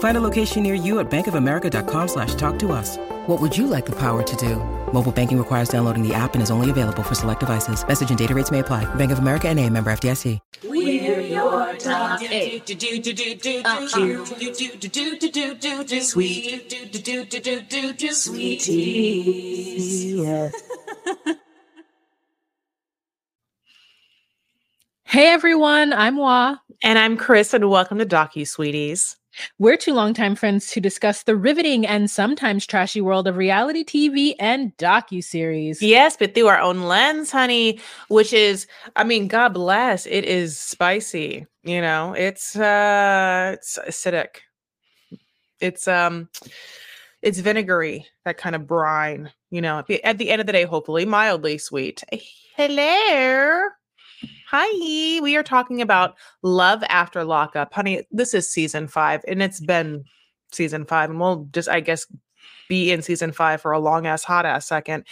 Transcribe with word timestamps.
Find 0.00 0.16
a 0.16 0.20
location 0.20 0.62
near 0.62 0.74
you 0.74 0.98
at 0.98 1.10
bankofamerica.com 1.10 2.08
slash 2.08 2.34
talk 2.34 2.58
to 2.60 2.72
us. 2.72 2.96
What 3.26 3.38
would 3.40 3.56
you 3.56 3.66
like 3.66 3.86
the 3.86 3.96
power 3.96 4.22
to 4.22 4.36
do? 4.36 4.56
Mobile 4.92 5.12
banking 5.12 5.38
requires 5.38 5.68
downloading 5.68 6.06
the 6.06 6.14
app 6.14 6.34
and 6.34 6.42
is 6.42 6.50
only 6.50 6.70
available 6.70 7.02
for 7.02 7.14
select 7.14 7.40
devices. 7.40 7.86
Message 7.86 8.08
and 8.08 8.18
data 8.18 8.34
rates 8.34 8.50
may 8.50 8.58
apply. 8.60 8.92
Bank 8.96 9.12
of 9.12 9.18
America 9.20 9.48
and 9.48 9.58
a 9.60 9.68
member 9.68 9.90
FDIC. 9.92 10.38
We're 10.64 11.20
your 11.20 11.74
top 11.76 12.22
eight. 12.22 12.66
Sweeties. 18.14 19.40
Hey 25.04 25.26
everyone, 25.26 25.92
I'm 25.92 26.16
Wa. 26.16 26.56
And 26.82 26.98
I'm 26.98 27.16
Chris, 27.18 27.52
and 27.52 27.68
welcome 27.68 27.98
to 27.98 28.06
Docu 28.06 28.46
Sweeties. 28.46 29.19
We're 29.58 29.76
two 29.76 29.94
longtime 29.94 30.36
friends 30.36 30.70
to 30.70 30.80
discuss 30.80 31.22
the 31.22 31.36
riveting 31.36 31.86
and 31.86 32.10
sometimes 32.10 32.66
trashy 32.66 33.00
world 33.00 33.26
of 33.26 33.36
reality 33.36 33.84
TV 33.84 34.34
and 34.38 34.76
docu-series. 34.76 35.82
Yes, 35.82 36.16
but 36.16 36.34
through 36.34 36.48
our 36.48 36.60
own 36.60 36.82
lens, 36.82 37.30
honey, 37.30 37.80
which 38.08 38.32
is, 38.32 38.66
I 38.96 39.04
mean, 39.04 39.28
God 39.28 39.54
bless, 39.54 40.06
it 40.06 40.24
is 40.24 40.58
spicy. 40.58 41.46
You 41.62 41.80
know, 41.80 42.14
it's 42.14 42.56
uh 42.56 43.54
it's 43.54 43.78
acidic. 43.78 44.40
It's 45.60 45.86
um 45.86 46.28
it's 47.22 47.38
vinegary, 47.38 48.06
that 48.24 48.38
kind 48.38 48.56
of 48.56 48.66
brine, 48.66 49.30
you 49.50 49.60
know, 49.60 49.78
at 49.78 49.86
the, 49.86 50.02
at 50.04 50.18
the 50.18 50.30
end 50.30 50.40
of 50.40 50.46
the 50.46 50.52
day, 50.52 50.64
hopefully 50.64 51.04
mildly 51.04 51.58
sweet. 51.58 52.02
Hello. 52.56 53.68
Hi, 54.52 55.20
we 55.20 55.36
are 55.36 55.44
talking 55.44 55.80
about 55.80 56.16
Love 56.42 56.82
After 56.88 57.22
Lockup. 57.22 57.72
Honey, 57.72 58.04
this 58.10 58.34
is 58.34 58.50
season 58.50 58.88
five, 58.88 59.20
and 59.28 59.40
it's 59.40 59.60
been 59.60 60.02
season 60.50 60.84
five, 60.86 61.08
and 61.08 61.20
we'll 61.20 61.46
just, 61.52 61.68
I 61.68 61.78
guess, 61.78 62.04
be 62.68 62.90
in 62.90 63.00
season 63.00 63.30
five 63.30 63.62
for 63.62 63.70
a 63.70 63.78
long 63.78 64.08
ass, 64.08 64.24
hot 64.24 64.44
ass 64.44 64.66
second. 64.66 65.04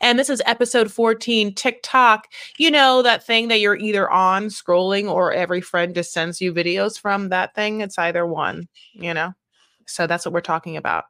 And 0.00 0.18
this 0.18 0.30
is 0.30 0.40
episode 0.46 0.90
14 0.90 1.54
TikTok. 1.54 2.28
You 2.56 2.70
know, 2.70 3.02
that 3.02 3.22
thing 3.22 3.48
that 3.48 3.60
you're 3.60 3.76
either 3.76 4.10
on 4.10 4.46
scrolling 4.46 5.10
or 5.12 5.30
every 5.30 5.60
friend 5.60 5.94
just 5.94 6.14
sends 6.14 6.40
you 6.40 6.54
videos 6.54 6.98
from 6.98 7.28
that 7.28 7.54
thing. 7.54 7.82
It's 7.82 7.98
either 7.98 8.24
one, 8.24 8.66
you 8.94 9.12
know? 9.12 9.34
So 9.84 10.06
that's 10.06 10.24
what 10.24 10.32
we're 10.32 10.40
talking 10.40 10.78
about. 10.78 11.04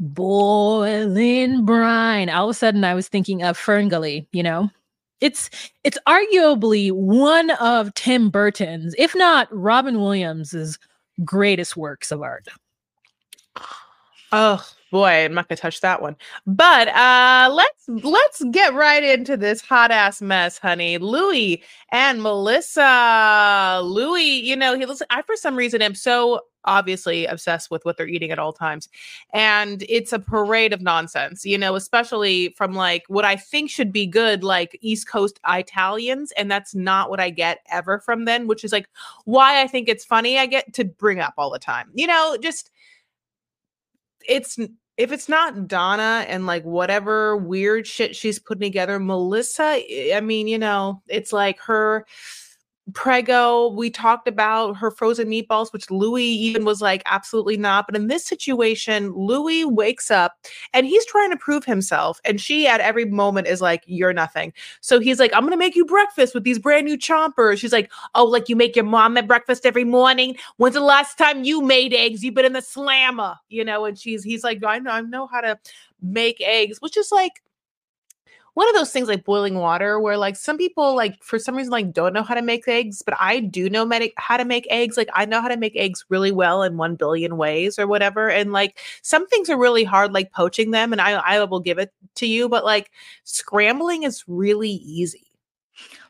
Boiling 0.00 1.64
brine. 1.64 2.28
All 2.28 2.48
of 2.48 2.50
a 2.50 2.54
sudden, 2.54 2.82
I 2.82 2.94
was 2.94 3.06
thinking 3.06 3.44
of 3.44 3.56
Ferngully, 3.56 4.26
you 4.32 4.42
know? 4.42 4.70
It's 5.20 5.50
it's 5.84 5.98
arguably 6.06 6.92
one 6.92 7.50
of 7.52 7.92
Tim 7.94 8.30
Burton's, 8.30 8.94
if 8.98 9.14
not 9.14 9.48
Robin 9.50 10.00
Williams's 10.00 10.78
greatest 11.24 11.76
works 11.76 12.12
of 12.12 12.22
art. 12.22 12.46
Oh 14.32 14.64
boy, 14.90 15.24
I'm 15.24 15.34
not 15.34 15.48
gonna 15.48 15.56
touch 15.56 15.80
that 15.80 16.02
one. 16.02 16.16
But 16.46 16.88
uh 16.88 17.50
let's 17.52 17.88
let's 18.04 18.44
get 18.50 18.74
right 18.74 19.02
into 19.02 19.36
this 19.36 19.60
hot 19.60 19.90
ass 19.90 20.20
mess, 20.22 20.58
honey. 20.58 20.98
Louis 20.98 21.62
and 21.92 22.22
Melissa. 22.22 23.80
Louis, 23.82 24.22
you 24.22 24.56
know, 24.56 24.78
he 24.78 24.86
listen, 24.86 25.06
I 25.10 25.22
for 25.22 25.36
some 25.36 25.56
reason 25.56 25.82
am 25.82 25.94
so 25.94 26.42
obviously 26.64 27.24
obsessed 27.26 27.70
with 27.70 27.84
what 27.84 27.96
they're 27.96 28.06
eating 28.06 28.30
at 28.30 28.38
all 28.38 28.52
times. 28.52 28.88
And 29.32 29.84
it's 29.88 30.12
a 30.12 30.18
parade 30.18 30.72
of 30.72 30.80
nonsense, 30.80 31.44
you 31.44 31.58
know, 31.58 31.74
especially 31.74 32.50
from 32.56 32.74
like 32.74 33.04
what 33.08 33.24
I 33.24 33.36
think 33.36 33.70
should 33.70 33.92
be 33.92 34.06
good, 34.06 34.44
like 34.44 34.78
East 34.80 35.08
Coast 35.08 35.40
Italians. 35.48 36.32
And 36.36 36.50
that's 36.50 36.74
not 36.74 37.10
what 37.10 37.20
I 37.20 37.30
get 37.30 37.60
ever 37.70 37.98
from 37.98 38.26
them, 38.26 38.46
which 38.46 38.64
is 38.64 38.72
like 38.72 38.88
why 39.24 39.62
I 39.62 39.66
think 39.66 39.88
it's 39.88 40.04
funny 40.04 40.38
I 40.38 40.46
get 40.46 40.72
to 40.74 40.84
bring 40.84 41.20
up 41.20 41.34
all 41.38 41.50
the 41.50 41.58
time. 41.58 41.90
You 41.94 42.06
know, 42.06 42.36
just 42.40 42.70
it's 44.28 44.58
if 44.96 45.12
it's 45.12 45.28
not 45.28 45.66
Donna 45.66 46.24
and 46.28 46.46
like 46.46 46.64
whatever 46.64 47.36
weird 47.36 47.86
shit 47.86 48.14
she's 48.14 48.38
putting 48.38 48.62
together, 48.62 48.98
Melissa, 48.98 49.80
I 50.14 50.20
mean, 50.22 50.48
you 50.48 50.58
know, 50.58 51.02
it's 51.08 51.32
like 51.32 51.60
her 51.60 52.04
Prego, 52.94 53.68
we 53.68 53.90
talked 53.90 54.28
about 54.28 54.76
her 54.76 54.90
frozen 54.90 55.28
meatballs, 55.28 55.72
which 55.72 55.90
Louis 55.90 56.24
even 56.24 56.64
was 56.64 56.80
like, 56.80 57.02
absolutely 57.06 57.56
not. 57.56 57.86
But 57.86 57.96
in 57.96 58.06
this 58.06 58.24
situation, 58.24 59.12
Louis 59.12 59.64
wakes 59.64 60.10
up 60.10 60.36
and 60.72 60.86
he's 60.86 61.04
trying 61.06 61.30
to 61.30 61.36
prove 61.36 61.64
himself. 61.64 62.20
And 62.24 62.40
she 62.40 62.66
at 62.66 62.80
every 62.80 63.04
moment 63.04 63.46
is 63.46 63.60
like, 63.60 63.82
you're 63.86 64.12
nothing. 64.12 64.52
So 64.80 65.00
he's 65.00 65.18
like, 65.18 65.32
I'm 65.34 65.42
going 65.42 65.52
to 65.52 65.58
make 65.58 65.76
you 65.76 65.84
breakfast 65.84 66.34
with 66.34 66.44
these 66.44 66.58
brand 66.58 66.86
new 66.86 66.96
chompers. 66.96 67.58
She's 67.58 67.72
like, 67.72 67.90
oh, 68.14 68.24
like 68.24 68.48
you 68.48 68.56
make 68.56 68.76
your 68.76 68.84
mom 68.84 69.16
at 69.16 69.26
breakfast 69.26 69.66
every 69.66 69.84
morning. 69.84 70.36
When's 70.56 70.74
the 70.74 70.80
last 70.80 71.18
time 71.18 71.44
you 71.44 71.60
made 71.60 71.92
eggs? 71.92 72.24
You've 72.24 72.34
been 72.34 72.44
in 72.44 72.52
the 72.54 72.62
slammer, 72.62 73.36
you 73.48 73.64
know? 73.64 73.84
And 73.84 73.98
she's, 73.98 74.24
he's 74.24 74.44
like, 74.44 74.62
I 74.64 74.78
know, 74.78 74.90
I 74.90 75.00
know 75.02 75.26
how 75.26 75.40
to 75.40 75.58
make 76.00 76.40
eggs, 76.40 76.80
which 76.80 76.96
is 76.96 77.10
like, 77.12 77.42
one 78.58 78.68
of 78.68 78.74
those 78.74 78.90
things 78.90 79.06
like 79.06 79.22
boiling 79.22 79.54
water 79.54 80.00
where 80.00 80.16
like 80.16 80.34
some 80.34 80.58
people 80.58 80.96
like 80.96 81.22
for 81.22 81.38
some 81.38 81.54
reason 81.54 81.70
like 81.70 81.92
don't 81.92 82.12
know 82.12 82.24
how 82.24 82.34
to 82.34 82.42
make 82.42 82.66
eggs 82.66 83.02
but 83.02 83.14
i 83.20 83.38
do 83.38 83.70
know 83.70 83.88
how 84.16 84.36
to 84.36 84.44
make 84.44 84.66
eggs 84.68 84.96
like 84.96 85.08
i 85.14 85.24
know 85.24 85.40
how 85.40 85.46
to 85.46 85.56
make 85.56 85.76
eggs 85.76 86.04
really 86.08 86.32
well 86.32 86.64
in 86.64 86.76
1 86.76 86.96
billion 86.96 87.36
ways 87.36 87.78
or 87.78 87.86
whatever 87.86 88.28
and 88.28 88.52
like 88.52 88.80
some 89.02 89.28
things 89.28 89.48
are 89.48 89.56
really 89.56 89.84
hard 89.84 90.12
like 90.12 90.32
poaching 90.32 90.72
them 90.72 90.90
and 90.90 91.00
i 91.00 91.12
i 91.12 91.44
will 91.44 91.60
give 91.60 91.78
it 91.78 91.92
to 92.16 92.26
you 92.26 92.48
but 92.48 92.64
like 92.64 92.90
scrambling 93.22 94.02
is 94.02 94.24
really 94.26 94.70
easy 94.70 95.28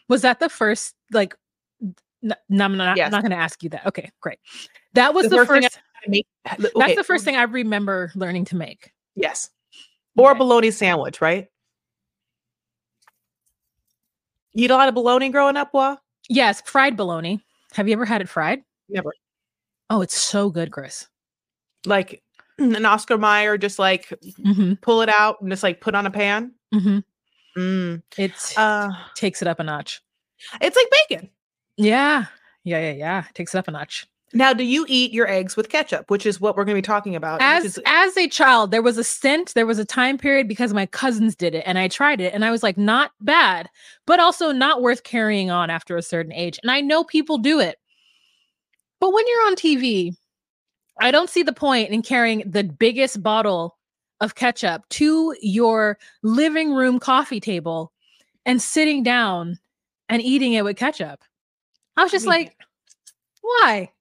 Was 0.08 0.22
that 0.22 0.40
the 0.40 0.48
first 0.48 0.94
like 1.12 1.36
n- 2.24 2.32
no, 2.48 2.64
I'm 2.64 2.78
not, 2.78 2.96
Yes. 2.96 3.06
I'm 3.08 3.12
not 3.12 3.22
going 3.22 3.30
to 3.32 3.36
ask 3.36 3.62
you 3.62 3.68
that. 3.70 3.84
Okay, 3.86 4.10
great. 4.22 4.38
That 4.94 5.12
was 5.12 5.24
The 5.24 5.28
the, 5.28 5.36
first 5.36 5.50
thing 5.50 5.62
first. 5.64 5.78
I 6.06 6.08
make 6.08 6.26
that's 6.46 6.96
the 6.96 7.04
first 7.04 7.22
um 7.22 7.24
thing 7.26 7.36
I 7.36 7.42
remember 7.42 8.10
learning 8.14 8.46
to 8.46 8.56
make. 8.56 8.92
yes 9.16 9.50
or 10.16 10.32
a 10.32 10.34
bologna 10.34 10.70
sandwich 10.70 11.20
right 11.20 11.48
you 14.58 14.64
eat 14.64 14.70
a 14.70 14.76
lot 14.76 14.88
of 14.88 14.94
bologna 14.94 15.28
growing 15.28 15.56
up 15.56 15.72
Wa? 15.72 15.96
Yes, 16.28 16.60
fried 16.62 16.96
bologna. 16.96 17.40
Have 17.74 17.86
you 17.88 17.92
ever 17.94 18.04
had 18.04 18.20
it 18.20 18.28
fried? 18.28 18.62
never 18.88 19.12
Oh, 19.90 20.02
it's 20.02 20.18
so 20.18 20.50
good, 20.50 20.70
Chris. 20.70 21.08
like 21.86 22.22
an 22.58 22.84
oscar 22.84 23.16
mayer 23.16 23.56
just 23.56 23.78
like 23.78 24.12
hmm 24.42 24.74
pull 24.82 25.00
it 25.00 25.08
out 25.08 25.40
and 25.40 25.50
just 25.50 25.62
like 25.62 25.80
put 25.80 25.94
on 25.94 26.06
a 26.06 26.10
pan 26.10 26.52
hmm 26.72 26.98
mm. 27.56 28.02
It 28.16 28.32
uh 28.56 28.90
takes 29.14 29.42
it 29.42 29.48
up 29.48 29.60
a 29.60 29.64
notch. 29.64 30.02
it's 30.60 30.76
like 30.76 30.86
bacon 31.08 31.30
Yeah, 31.76 32.26
yeah, 32.64 32.80
yeah, 32.80 32.92
yeah. 32.92 33.24
Takes 33.34 33.54
it 33.54 33.58
up 33.58 33.68
a 33.68 33.70
notch. 33.70 34.06
Now, 34.34 34.52
do 34.52 34.62
you 34.62 34.84
eat 34.88 35.12
your 35.12 35.26
eggs 35.26 35.56
with 35.56 35.70
ketchup, 35.70 36.10
which 36.10 36.26
is 36.26 36.38
what 36.40 36.54
we're 36.56 36.64
going 36.64 36.74
to 36.76 36.82
be 36.82 36.86
talking 36.86 37.16
about? 37.16 37.40
As 37.40 37.62
because- 37.62 37.82
as 37.86 38.16
a 38.16 38.28
child, 38.28 38.70
there 38.70 38.82
was 38.82 38.98
a 38.98 39.04
stint, 39.04 39.54
there 39.54 39.66
was 39.66 39.78
a 39.78 39.84
time 39.84 40.18
period 40.18 40.46
because 40.48 40.74
my 40.74 40.84
cousins 40.86 41.34
did 41.34 41.54
it, 41.54 41.64
and 41.66 41.78
I 41.78 41.88
tried 41.88 42.20
it, 42.20 42.34
and 42.34 42.44
I 42.44 42.50
was 42.50 42.62
like, 42.62 42.76
not 42.76 43.12
bad, 43.20 43.70
but 44.06 44.20
also 44.20 44.52
not 44.52 44.82
worth 44.82 45.02
carrying 45.02 45.50
on 45.50 45.70
after 45.70 45.96
a 45.96 46.02
certain 46.02 46.32
age. 46.32 46.58
And 46.62 46.70
I 46.70 46.82
know 46.82 47.04
people 47.04 47.38
do 47.38 47.58
it, 47.58 47.78
but 49.00 49.12
when 49.14 49.24
you're 49.26 49.46
on 49.46 49.54
TV, 49.56 50.14
I 51.00 51.10
don't 51.10 51.30
see 51.30 51.42
the 51.42 51.52
point 51.52 51.90
in 51.90 52.02
carrying 52.02 52.42
the 52.44 52.64
biggest 52.64 53.22
bottle 53.22 53.78
of 54.20 54.34
ketchup 54.34 54.86
to 54.90 55.34
your 55.40 55.96
living 56.22 56.74
room 56.74 56.98
coffee 56.98 57.40
table 57.40 57.92
and 58.44 58.60
sitting 58.60 59.02
down 59.02 59.58
and 60.08 60.20
eating 60.20 60.52
it 60.52 60.64
with 60.64 60.76
ketchup. 60.76 61.22
I 61.96 62.02
was 62.02 62.12
just 62.12 62.26
mean- 62.26 62.32
like, 62.46 62.56
why? 63.40 63.92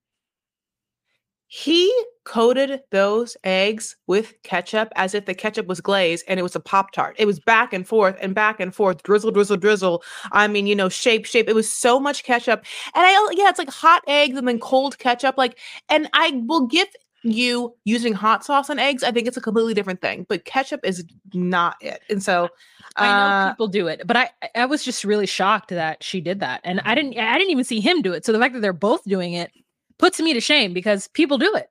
He 1.47 1.93
coated 2.25 2.81
those 2.91 3.37
eggs 3.45 3.95
with 4.07 4.33
ketchup 4.43 4.89
as 4.97 5.13
if 5.13 5.25
the 5.25 5.33
ketchup 5.33 5.65
was 5.65 5.79
glaze 5.79 6.23
and 6.27 6.39
it 6.39 6.43
was 6.43 6.55
a 6.57 6.59
pop 6.59 6.91
tart 6.91 7.15
it 7.17 7.25
was 7.25 7.39
back 7.39 7.71
and 7.71 7.87
forth 7.87 8.17
and 8.21 8.35
back 8.35 8.59
and 8.59 8.75
forth 8.75 9.01
drizzle 9.03 9.31
drizzle 9.31 9.55
drizzle. 9.55 10.03
I 10.33 10.47
mean 10.49 10.67
you 10.67 10.75
know 10.75 10.89
shape 10.89 11.25
shape. 11.25 11.47
It 11.47 11.55
was 11.55 11.71
so 11.71 11.99
much 11.99 12.23
ketchup. 12.23 12.65
And 12.93 13.05
i 13.05 13.31
yeah 13.33 13.49
it's 13.49 13.59
like 13.59 13.69
hot 13.69 14.03
eggs 14.07 14.37
and 14.37 14.47
then 14.47 14.59
cold 14.59 14.99
ketchup 14.99 15.37
like 15.37 15.57
and 15.87 16.09
i 16.13 16.41
will 16.47 16.67
give 16.67 16.89
you 17.23 17.73
using 17.85 18.13
hot 18.13 18.45
sauce 18.45 18.69
on 18.69 18.77
eggs 18.77 19.03
i 19.03 19.11
think 19.11 19.27
it's 19.27 19.37
a 19.37 19.41
completely 19.41 19.73
different 19.73 20.01
thing 20.01 20.25
but 20.29 20.45
ketchup 20.45 20.81
is 20.83 21.03
not 21.33 21.75
it. 21.81 22.01
And 22.09 22.21
so 22.21 22.49
I 22.97 23.07
know 23.07 23.25
uh, 23.25 23.51
people 23.51 23.67
do 23.67 23.87
it, 23.87 24.01
but 24.05 24.17
I 24.17 24.29
I 24.55 24.65
was 24.65 24.83
just 24.83 25.03
really 25.03 25.27
shocked 25.27 25.69
that 25.69 26.03
she 26.03 26.19
did 26.19 26.39
that, 26.39 26.61
and 26.63 26.81
I 26.83 26.95
didn't 26.95 27.17
I 27.17 27.37
didn't 27.37 27.51
even 27.51 27.63
see 27.63 27.79
him 27.79 28.01
do 28.01 28.13
it. 28.13 28.25
So 28.25 28.31
the 28.31 28.39
fact 28.39 28.53
that 28.53 28.61
they're 28.61 28.73
both 28.73 29.03
doing 29.03 29.33
it 29.33 29.51
puts 29.99 30.19
me 30.19 30.33
to 30.33 30.41
shame 30.41 30.73
because 30.73 31.07
people 31.09 31.37
do 31.37 31.53
it. 31.55 31.69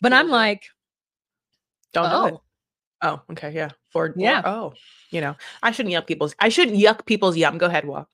But 0.00 0.12
I'm 0.12 0.28
mm. 0.28 0.32
like, 0.32 0.64
don't 1.92 2.10
do 2.10 2.36
it 2.36 2.40
oh, 3.02 3.08
oh 3.08 3.22
okay 3.32 3.50
yeah 3.50 3.70
or, 3.94 4.06
or- 4.06 4.14
Yeah. 4.16 4.42
oh 4.44 4.74
you 5.10 5.20
know 5.20 5.34
i 5.62 5.70
shouldn't 5.70 5.94
yuck 5.94 6.06
people's 6.06 6.34
i 6.40 6.48
shouldn't 6.50 6.76
yuck 6.76 7.06
people's 7.06 7.36
yum 7.36 7.56
go 7.56 7.66
ahead 7.66 7.86
Wa. 7.86 8.04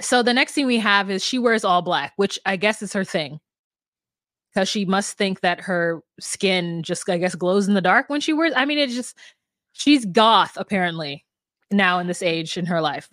so 0.00 0.22
the 0.22 0.34
next 0.34 0.52
thing 0.52 0.66
we 0.66 0.78
have 0.78 1.10
is 1.10 1.24
she 1.24 1.38
wears 1.38 1.64
all 1.64 1.82
black, 1.82 2.12
which 2.16 2.38
I 2.44 2.56
guess 2.56 2.82
is 2.82 2.92
her 2.92 3.04
thing. 3.04 3.40
Because 4.52 4.68
she 4.68 4.84
must 4.84 5.16
think 5.16 5.40
that 5.40 5.60
her 5.60 6.02
skin 6.18 6.82
just, 6.82 7.08
I 7.08 7.18
guess, 7.18 7.36
glows 7.36 7.68
in 7.68 7.74
the 7.74 7.80
dark 7.80 8.08
when 8.08 8.20
she 8.20 8.32
wears. 8.32 8.52
I 8.56 8.64
mean, 8.64 8.78
it's 8.78 8.94
just 8.94 9.16
she's 9.72 10.04
goth 10.04 10.56
apparently 10.56 11.24
now 11.70 12.00
in 12.00 12.08
this 12.08 12.22
age 12.22 12.56
in 12.56 12.66
her 12.66 12.80
life. 12.80 13.08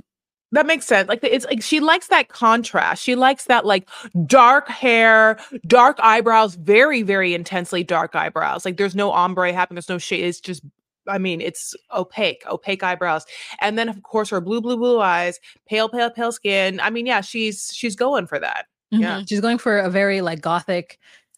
That 0.54 0.66
makes 0.66 0.86
sense. 0.86 1.10
Like 1.10 1.20
it's 1.24 1.46
like 1.46 1.62
she 1.62 1.80
likes 1.82 2.08
that 2.08 2.30
contrast. 2.30 3.04
She 3.04 3.16
likes 3.16 3.46
that 3.46 3.66
like 3.66 3.88
dark 4.26 4.70
hair, 4.70 5.38
dark 5.68 5.98
eyebrows, 6.00 6.56
very 6.56 7.02
very 7.02 7.34
intensely 7.34 7.84
dark 7.84 8.16
eyebrows. 8.16 8.64
Like 8.64 8.78
there's 8.78 8.96
no 8.96 9.12
ombre 9.12 9.52
happening. 9.52 9.76
There's 9.76 9.90
no 9.90 9.98
shade. 9.98 10.24
It's 10.24 10.40
just 10.40 10.64
I 11.10 11.18
mean, 11.18 11.42
it's 11.42 11.74
opaque, 11.94 12.44
opaque 12.50 12.84
eyebrows. 12.84 13.26
And 13.62 13.78
then 13.78 13.90
of 13.90 14.04
course 14.04 14.30
her 14.30 14.40
blue 14.42 14.62
blue 14.62 14.78
blue 14.78 15.00
eyes, 15.02 15.40
pale 15.68 15.90
pale 15.90 16.10
pale 16.12 16.32
skin. 16.32 16.80
I 16.80 16.90
mean, 16.92 17.06
yeah, 17.06 17.22
she's 17.22 17.70
she's 17.74 17.96
going 17.98 18.26
for 18.28 18.40
that. 18.40 18.68
Yeah. 18.92 19.20
Mhm. 19.20 19.28
she's 19.28 19.42
going 19.42 19.58
for 19.58 19.80
a 19.80 19.90
very 19.90 20.22
like 20.22 20.40
gothic 20.42 20.98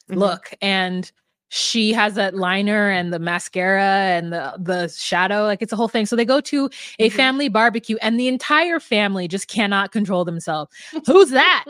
Mhm. 0.10 0.18
look, 0.18 0.54
and 0.62 1.12
she 1.50 1.92
has 1.94 2.14
that 2.16 2.36
liner 2.36 2.90
and 2.90 3.12
the 3.12 3.20
mascara 3.20 3.82
and 3.84 4.32
the 4.32 4.54
the 4.58 4.88
shadow. 4.90 5.44
Like 5.44 5.62
it's 5.62 5.74
a 5.74 5.76
whole 5.76 5.88
thing. 5.88 6.06
So 6.06 6.16
they 6.16 6.26
go 6.26 6.40
to 6.42 6.70
a 7.00 7.10
Mhm. 7.10 7.14
family 7.14 7.50
barbecue, 7.50 7.98
and 8.02 8.20
the 8.20 8.28
entire 8.28 8.80
family 8.80 9.28
just 9.28 9.48
cannot 9.48 9.92
control 9.92 10.24
themselves. 10.26 10.72
Who's 11.08 11.32
that? 11.32 11.66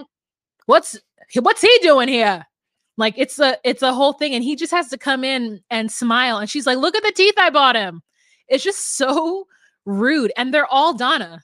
What's 0.65 0.99
what's 1.41 1.61
he 1.61 1.79
doing 1.81 2.07
here? 2.09 2.45
Like 2.97 3.13
it's 3.17 3.39
a 3.39 3.57
it's 3.63 3.81
a 3.81 3.93
whole 3.93 4.13
thing, 4.13 4.33
and 4.35 4.43
he 4.43 4.55
just 4.55 4.71
has 4.73 4.89
to 4.89 4.97
come 4.97 5.23
in 5.23 5.61
and 5.69 5.91
smile. 5.91 6.37
And 6.37 6.49
she's 6.49 6.65
like, 6.67 6.77
"Look 6.77 6.95
at 6.95 7.03
the 7.03 7.11
teeth 7.13 7.35
I 7.37 7.49
bought 7.49 7.75
him." 7.75 8.01
It's 8.49 8.63
just 8.63 8.97
so 8.97 9.47
rude, 9.85 10.31
and 10.37 10.53
they're 10.53 10.65
all 10.67 10.93
Donna. 10.93 11.41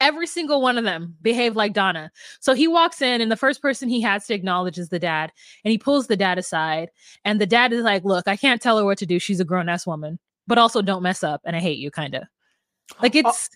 Every 0.00 0.26
single 0.26 0.60
one 0.60 0.76
of 0.76 0.84
them 0.84 1.16
behave 1.22 1.56
like 1.56 1.72
Donna. 1.72 2.10
So 2.40 2.54
he 2.54 2.68
walks 2.68 3.00
in, 3.00 3.20
and 3.20 3.32
the 3.32 3.36
first 3.36 3.62
person 3.62 3.88
he 3.88 4.00
has 4.02 4.26
to 4.26 4.34
acknowledge 4.34 4.78
is 4.78 4.90
the 4.90 4.98
dad, 4.98 5.32
and 5.64 5.72
he 5.72 5.78
pulls 5.78 6.06
the 6.06 6.16
dad 6.16 6.38
aside, 6.38 6.90
and 7.24 7.40
the 7.40 7.46
dad 7.46 7.72
is 7.72 7.82
like, 7.82 8.04
"Look, 8.04 8.28
I 8.28 8.36
can't 8.36 8.60
tell 8.60 8.78
her 8.78 8.84
what 8.84 8.98
to 8.98 9.06
do. 9.06 9.18
She's 9.18 9.40
a 9.40 9.44
grown 9.44 9.68
ass 9.68 9.86
woman, 9.86 10.18
but 10.46 10.58
also 10.58 10.82
don't 10.82 11.02
mess 11.02 11.24
up, 11.24 11.40
and 11.44 11.56
I 11.56 11.60
hate 11.60 11.78
you, 11.78 11.90
kind 11.90 12.14
of." 12.14 12.24
Like 13.00 13.16
oh, 13.16 13.20
it's 13.20 13.48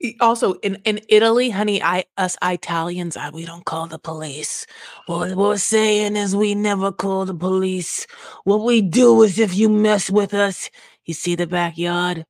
E- 0.00 0.16
Also 0.20 0.54
in 0.54 0.76
in 0.84 1.00
Italy, 1.08 1.48
honey, 1.50 1.82
I 1.82 2.04
us 2.18 2.36
Italians, 2.42 3.16
I, 3.16 3.30
we 3.30 3.46
don't 3.46 3.64
call 3.64 3.86
the 3.86 3.98
police. 3.98 4.66
What 5.06 5.34
we're 5.36 5.56
saying 5.56 6.16
is 6.16 6.36
we 6.36 6.54
never 6.54 6.92
call 6.92 7.24
the 7.24 7.34
police. 7.34 8.06
What 8.44 8.62
we 8.62 8.82
do 8.82 9.22
is 9.22 9.38
if 9.38 9.54
you 9.54 9.70
mess 9.70 10.10
with 10.10 10.34
us, 10.34 10.70
you 11.06 11.14
see 11.14 11.34
the 11.34 11.46
backyard, 11.46 12.26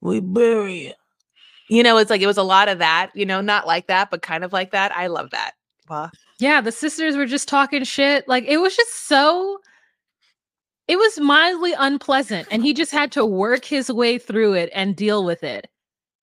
we 0.00 0.20
bury 0.20 0.86
you. 0.86 0.92
You 1.68 1.82
know, 1.82 1.98
it's 1.98 2.10
like 2.10 2.20
it 2.20 2.26
was 2.26 2.36
a 2.36 2.42
lot 2.42 2.68
of 2.68 2.78
that. 2.78 3.10
You 3.14 3.26
know, 3.26 3.40
not 3.40 3.66
like 3.66 3.86
that, 3.88 4.10
but 4.10 4.22
kind 4.22 4.44
of 4.44 4.52
like 4.52 4.70
that. 4.72 4.96
I 4.96 5.08
love 5.08 5.30
that. 5.30 5.52
Wow. 5.88 6.10
Yeah, 6.38 6.60
the 6.60 6.72
sisters 6.72 7.16
were 7.16 7.26
just 7.26 7.48
talking 7.48 7.84
shit. 7.84 8.26
Like 8.28 8.44
it 8.44 8.58
was 8.58 8.76
just 8.76 9.06
so 9.06 9.58
it 10.88 10.96
was 10.96 11.18
mildly 11.18 11.72
unpleasant 11.76 12.46
and 12.50 12.62
he 12.62 12.72
just 12.72 12.92
had 12.92 13.10
to 13.12 13.24
work 13.26 13.64
his 13.64 13.90
way 13.90 14.18
through 14.18 14.54
it 14.54 14.70
and 14.74 14.94
deal 14.94 15.24
with 15.24 15.42
it. 15.42 15.68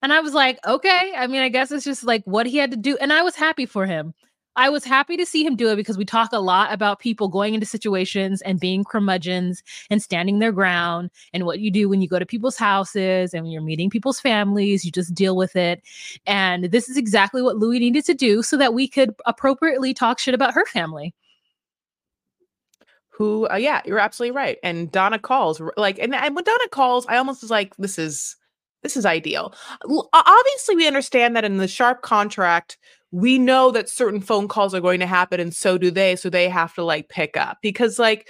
And 0.01 0.13
I 0.13 0.19
was 0.21 0.33
like, 0.33 0.59
okay, 0.65 1.13
I 1.15 1.27
mean, 1.27 1.41
I 1.41 1.49
guess 1.49 1.71
it's 1.71 1.83
just 1.83 2.03
like 2.03 2.23
what 2.25 2.45
he 2.45 2.57
had 2.57 2.71
to 2.71 2.77
do 2.77 2.97
and 2.97 3.11
I 3.11 3.23
was 3.23 3.35
happy 3.35 3.65
for 3.65 3.85
him. 3.85 4.13
I 4.55 4.69
was 4.69 4.83
happy 4.83 5.17
to 5.17 5.25
see 5.25 5.43
him 5.43 5.55
do 5.55 5.69
it 5.69 5.75
because 5.75 5.97
we 5.97 6.05
talk 6.05 6.31
a 6.31 6.39
lot 6.39 6.71
about 6.71 6.99
people 6.99 7.27
going 7.27 7.53
into 7.53 7.65
situations 7.65 8.41
and 8.43 8.59
being 8.59 8.83
curmudgeons 8.83 9.63
and 9.89 10.01
standing 10.01 10.39
their 10.39 10.51
ground 10.51 11.09
and 11.33 11.45
what 11.45 11.59
you 11.59 11.71
do 11.71 11.89
when 11.89 12.01
you 12.01 12.07
go 12.07 12.19
to 12.19 12.25
people's 12.25 12.57
houses 12.57 13.33
and 13.33 13.43
when 13.43 13.51
you're 13.51 13.61
meeting 13.63 13.89
people's 13.89 14.19
families, 14.19 14.85
you 14.85 14.91
just 14.91 15.15
deal 15.15 15.35
with 15.35 15.55
it. 15.55 15.81
And 16.27 16.65
this 16.65 16.87
is 16.87 16.97
exactly 16.97 17.41
what 17.41 17.57
Louis 17.57 17.79
needed 17.79 18.05
to 18.05 18.13
do 18.13 18.43
so 18.43 18.57
that 18.57 18.73
we 18.73 18.87
could 18.87 19.15
appropriately 19.25 19.93
talk 19.93 20.19
shit 20.19 20.35
about 20.35 20.53
her 20.53 20.65
family. 20.67 21.15
Who? 23.09 23.47
Uh, 23.49 23.55
yeah, 23.55 23.81
you're 23.85 23.99
absolutely 23.99 24.35
right. 24.35 24.57
And 24.63 24.91
Donna 24.91 25.19
calls 25.19 25.61
like, 25.77 25.99
and, 25.99 26.13
and 26.13 26.35
when 26.35 26.43
Donna 26.43 26.67
calls, 26.71 27.05
I 27.07 27.17
almost 27.17 27.41
was 27.41 27.51
like, 27.51 27.75
this 27.77 27.97
is 27.99 28.35
this 28.83 28.95
is 28.97 29.05
ideal. 29.05 29.53
Obviously, 30.13 30.75
we 30.75 30.87
understand 30.87 31.35
that 31.35 31.45
in 31.45 31.57
the 31.57 31.67
sharp 31.67 32.01
contract, 32.01 32.77
we 33.11 33.37
know 33.37 33.71
that 33.71 33.89
certain 33.89 34.21
phone 34.21 34.47
calls 34.47 34.73
are 34.73 34.81
going 34.81 34.99
to 34.99 35.07
happen, 35.07 35.39
and 35.39 35.55
so 35.55 35.77
do 35.77 35.89
they. 35.89 36.15
So 36.15 36.29
they 36.29 36.49
have 36.49 36.73
to 36.75 36.83
like 36.83 37.09
pick 37.09 37.37
up 37.37 37.57
because, 37.61 37.97
like, 37.97 38.27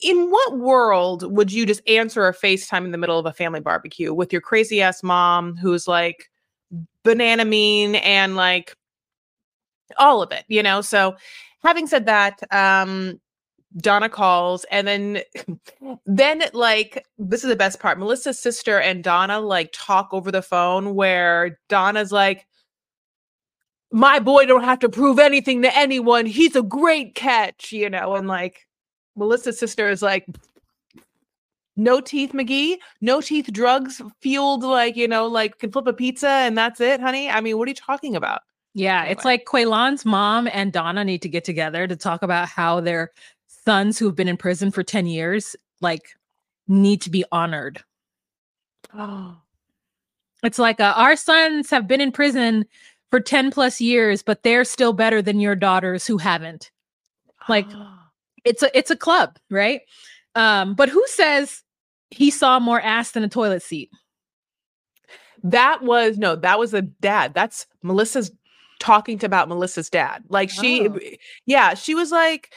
in 0.00 0.30
what 0.30 0.58
world 0.58 1.30
would 1.32 1.52
you 1.52 1.64
just 1.64 1.80
answer 1.88 2.26
a 2.28 2.34
FaceTime 2.34 2.84
in 2.84 2.92
the 2.92 2.98
middle 2.98 3.18
of 3.18 3.26
a 3.26 3.32
family 3.32 3.60
barbecue 3.60 4.12
with 4.12 4.32
your 4.32 4.42
crazy 4.42 4.82
ass 4.82 5.02
mom 5.02 5.56
who's 5.56 5.88
like 5.88 6.30
banana 7.04 7.44
mean 7.44 7.94
and 7.96 8.36
like 8.36 8.76
all 9.98 10.22
of 10.22 10.32
it, 10.32 10.44
you 10.48 10.62
know? 10.62 10.80
So, 10.80 11.16
having 11.62 11.86
said 11.86 12.06
that, 12.06 12.40
um, 12.52 13.20
Donna 13.78 14.08
calls 14.08 14.64
and 14.70 14.86
then 14.86 15.20
then 16.06 16.42
like 16.52 17.06
this 17.18 17.42
is 17.42 17.48
the 17.48 17.56
best 17.56 17.80
part. 17.80 17.98
Melissa's 17.98 18.38
sister 18.38 18.78
and 18.78 19.02
Donna 19.02 19.40
like 19.40 19.70
talk 19.72 20.08
over 20.12 20.30
the 20.30 20.42
phone 20.42 20.94
where 20.94 21.58
Donna's 21.68 22.12
like 22.12 22.46
my 23.90 24.18
boy 24.18 24.46
don't 24.46 24.64
have 24.64 24.78
to 24.80 24.88
prove 24.88 25.18
anything 25.18 25.62
to 25.62 25.76
anyone. 25.76 26.26
He's 26.26 26.56
a 26.56 26.62
great 26.62 27.14
catch, 27.14 27.72
you 27.72 27.90
know, 27.90 28.14
and 28.14 28.28
like 28.28 28.66
Melissa's 29.16 29.58
sister 29.58 29.88
is 29.88 30.02
like 30.02 30.26
no 31.76 32.00
teeth 32.00 32.32
McGee, 32.32 32.76
no 33.00 33.20
teeth 33.20 33.50
drugs 33.52 34.00
fueled 34.20 34.62
like, 34.62 34.96
you 34.96 35.08
know, 35.08 35.26
like 35.26 35.58
can 35.58 35.72
flip 35.72 35.86
a 35.88 35.92
pizza 35.92 36.28
and 36.28 36.56
that's 36.56 36.80
it, 36.80 37.00
honey. 37.00 37.28
I 37.28 37.40
mean, 37.40 37.58
what 37.58 37.66
are 37.66 37.70
you 37.70 37.74
talking 37.74 38.14
about? 38.14 38.42
Yeah, 38.76 39.04
it's 39.04 39.24
like 39.24 39.44
Quaylon's 39.44 40.04
mom 40.04 40.48
and 40.52 40.72
Donna 40.72 41.04
need 41.04 41.22
to 41.22 41.28
get 41.28 41.44
together 41.44 41.86
to 41.86 41.94
talk 41.94 42.22
about 42.24 42.48
how 42.48 42.80
their 42.80 43.12
sons 43.66 43.98
who've 43.98 44.14
been 44.16 44.28
in 44.28 44.36
prison 44.36 44.70
for 44.70 44.82
10 44.82 45.06
years 45.06 45.56
like 45.80 46.02
need 46.68 47.00
to 47.02 47.10
be 47.10 47.24
honored. 47.32 47.82
Oh, 48.96 49.36
It's 50.42 50.58
like 50.58 50.80
uh, 50.80 50.94
our 50.96 51.16
sons 51.16 51.70
have 51.70 51.86
been 51.88 52.00
in 52.00 52.12
prison 52.12 52.64
for 53.10 53.20
10 53.20 53.50
plus 53.50 53.80
years, 53.80 54.22
but 54.22 54.42
they're 54.42 54.64
still 54.64 54.92
better 54.92 55.20
than 55.22 55.40
your 55.40 55.54
daughters 55.56 56.06
who 56.06 56.18
haven't. 56.18 56.70
Like 57.48 57.66
it's 58.44 58.62
a 58.62 58.76
it's 58.76 58.90
a 58.90 58.96
club, 58.96 59.38
right? 59.50 59.82
Um, 60.34 60.74
but 60.74 60.88
who 60.88 61.04
says 61.08 61.62
he 62.10 62.30
saw 62.30 62.58
more 62.58 62.80
ass 62.80 63.10
than 63.12 63.22
a 63.24 63.28
toilet 63.28 63.62
seat? 63.62 63.90
That 65.42 65.82
was 65.82 66.16
no, 66.16 66.36
that 66.36 66.58
was 66.58 66.72
a 66.72 66.82
dad. 66.82 67.34
That's 67.34 67.66
Melissa's 67.82 68.30
talking 68.80 69.18
to 69.18 69.26
about 69.26 69.48
Melissa's 69.48 69.90
dad. 69.90 70.24
Like 70.28 70.48
she 70.48 70.88
Oh. 70.88 70.98
yeah, 71.46 71.74
she 71.74 71.94
was 71.94 72.10
like 72.10 72.52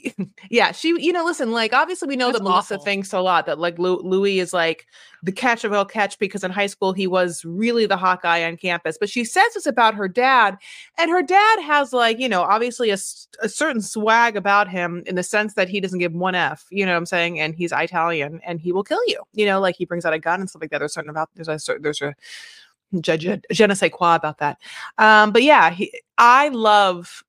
yeah, 0.50 0.72
she 0.72 0.88
you 0.98 1.12
know, 1.12 1.24
listen, 1.24 1.52
like 1.52 1.72
obviously 1.72 2.08
we 2.08 2.16
know 2.16 2.26
That's 2.26 2.38
that 2.38 2.44
Melissa 2.44 2.74
awful. 2.74 2.84
thinks 2.84 3.12
a 3.12 3.20
lot 3.20 3.46
that 3.46 3.58
like 3.58 3.78
Lu- 3.78 4.00
Louis 4.02 4.40
is 4.40 4.52
like 4.52 4.86
the 5.22 5.32
catch 5.32 5.64
of 5.64 5.72
all 5.72 5.84
catch 5.84 6.18
because 6.18 6.42
in 6.42 6.50
high 6.50 6.66
school 6.66 6.92
he 6.92 7.06
was 7.06 7.44
really 7.44 7.86
the 7.86 7.96
hot 7.96 8.22
guy 8.22 8.44
on 8.44 8.56
campus. 8.56 8.98
But 8.98 9.08
she 9.08 9.24
says 9.24 9.54
this 9.54 9.66
about 9.66 9.94
her 9.94 10.08
dad, 10.08 10.56
and 10.98 11.10
her 11.10 11.22
dad 11.22 11.60
has 11.60 11.92
like, 11.92 12.18
you 12.18 12.28
know, 12.28 12.42
obviously 12.42 12.90
a 12.90 12.96
certain 12.96 13.80
swag 13.80 14.36
about 14.36 14.68
him 14.68 15.02
in 15.06 15.14
the 15.14 15.22
sense 15.22 15.54
that 15.54 15.68
he 15.68 15.80
doesn't 15.80 15.98
give 15.98 16.12
one 16.12 16.34
F, 16.34 16.66
you 16.70 16.84
know 16.84 16.92
what 16.92 16.98
I'm 16.98 17.06
saying? 17.06 17.40
And 17.40 17.54
he's 17.54 17.72
Italian 17.72 18.40
and 18.44 18.60
he 18.60 18.72
will 18.72 18.84
kill 18.84 19.00
you. 19.06 19.22
You 19.32 19.46
know, 19.46 19.60
like 19.60 19.76
he 19.76 19.84
brings 19.84 20.04
out 20.04 20.12
a 20.12 20.18
gun 20.18 20.40
and 20.40 20.48
stuff 20.48 20.62
like 20.62 20.70
that. 20.70 20.78
There's 20.78 20.94
certain 20.94 21.10
about 21.10 21.30
there's 21.34 21.48
a 21.48 21.58
certain, 21.58 21.82
there's 21.82 22.02
a 22.02 22.14
je, 23.00 23.16
je, 23.16 23.40
je 23.50 23.66
ne 23.66 23.74
sais 23.74 23.90
quoi 23.90 24.14
about 24.14 24.38
that. 24.38 24.58
Um, 24.98 25.32
but 25.32 25.42
yeah, 25.42 25.70
he, 25.70 25.92
I 26.18 26.48
love 26.48 27.24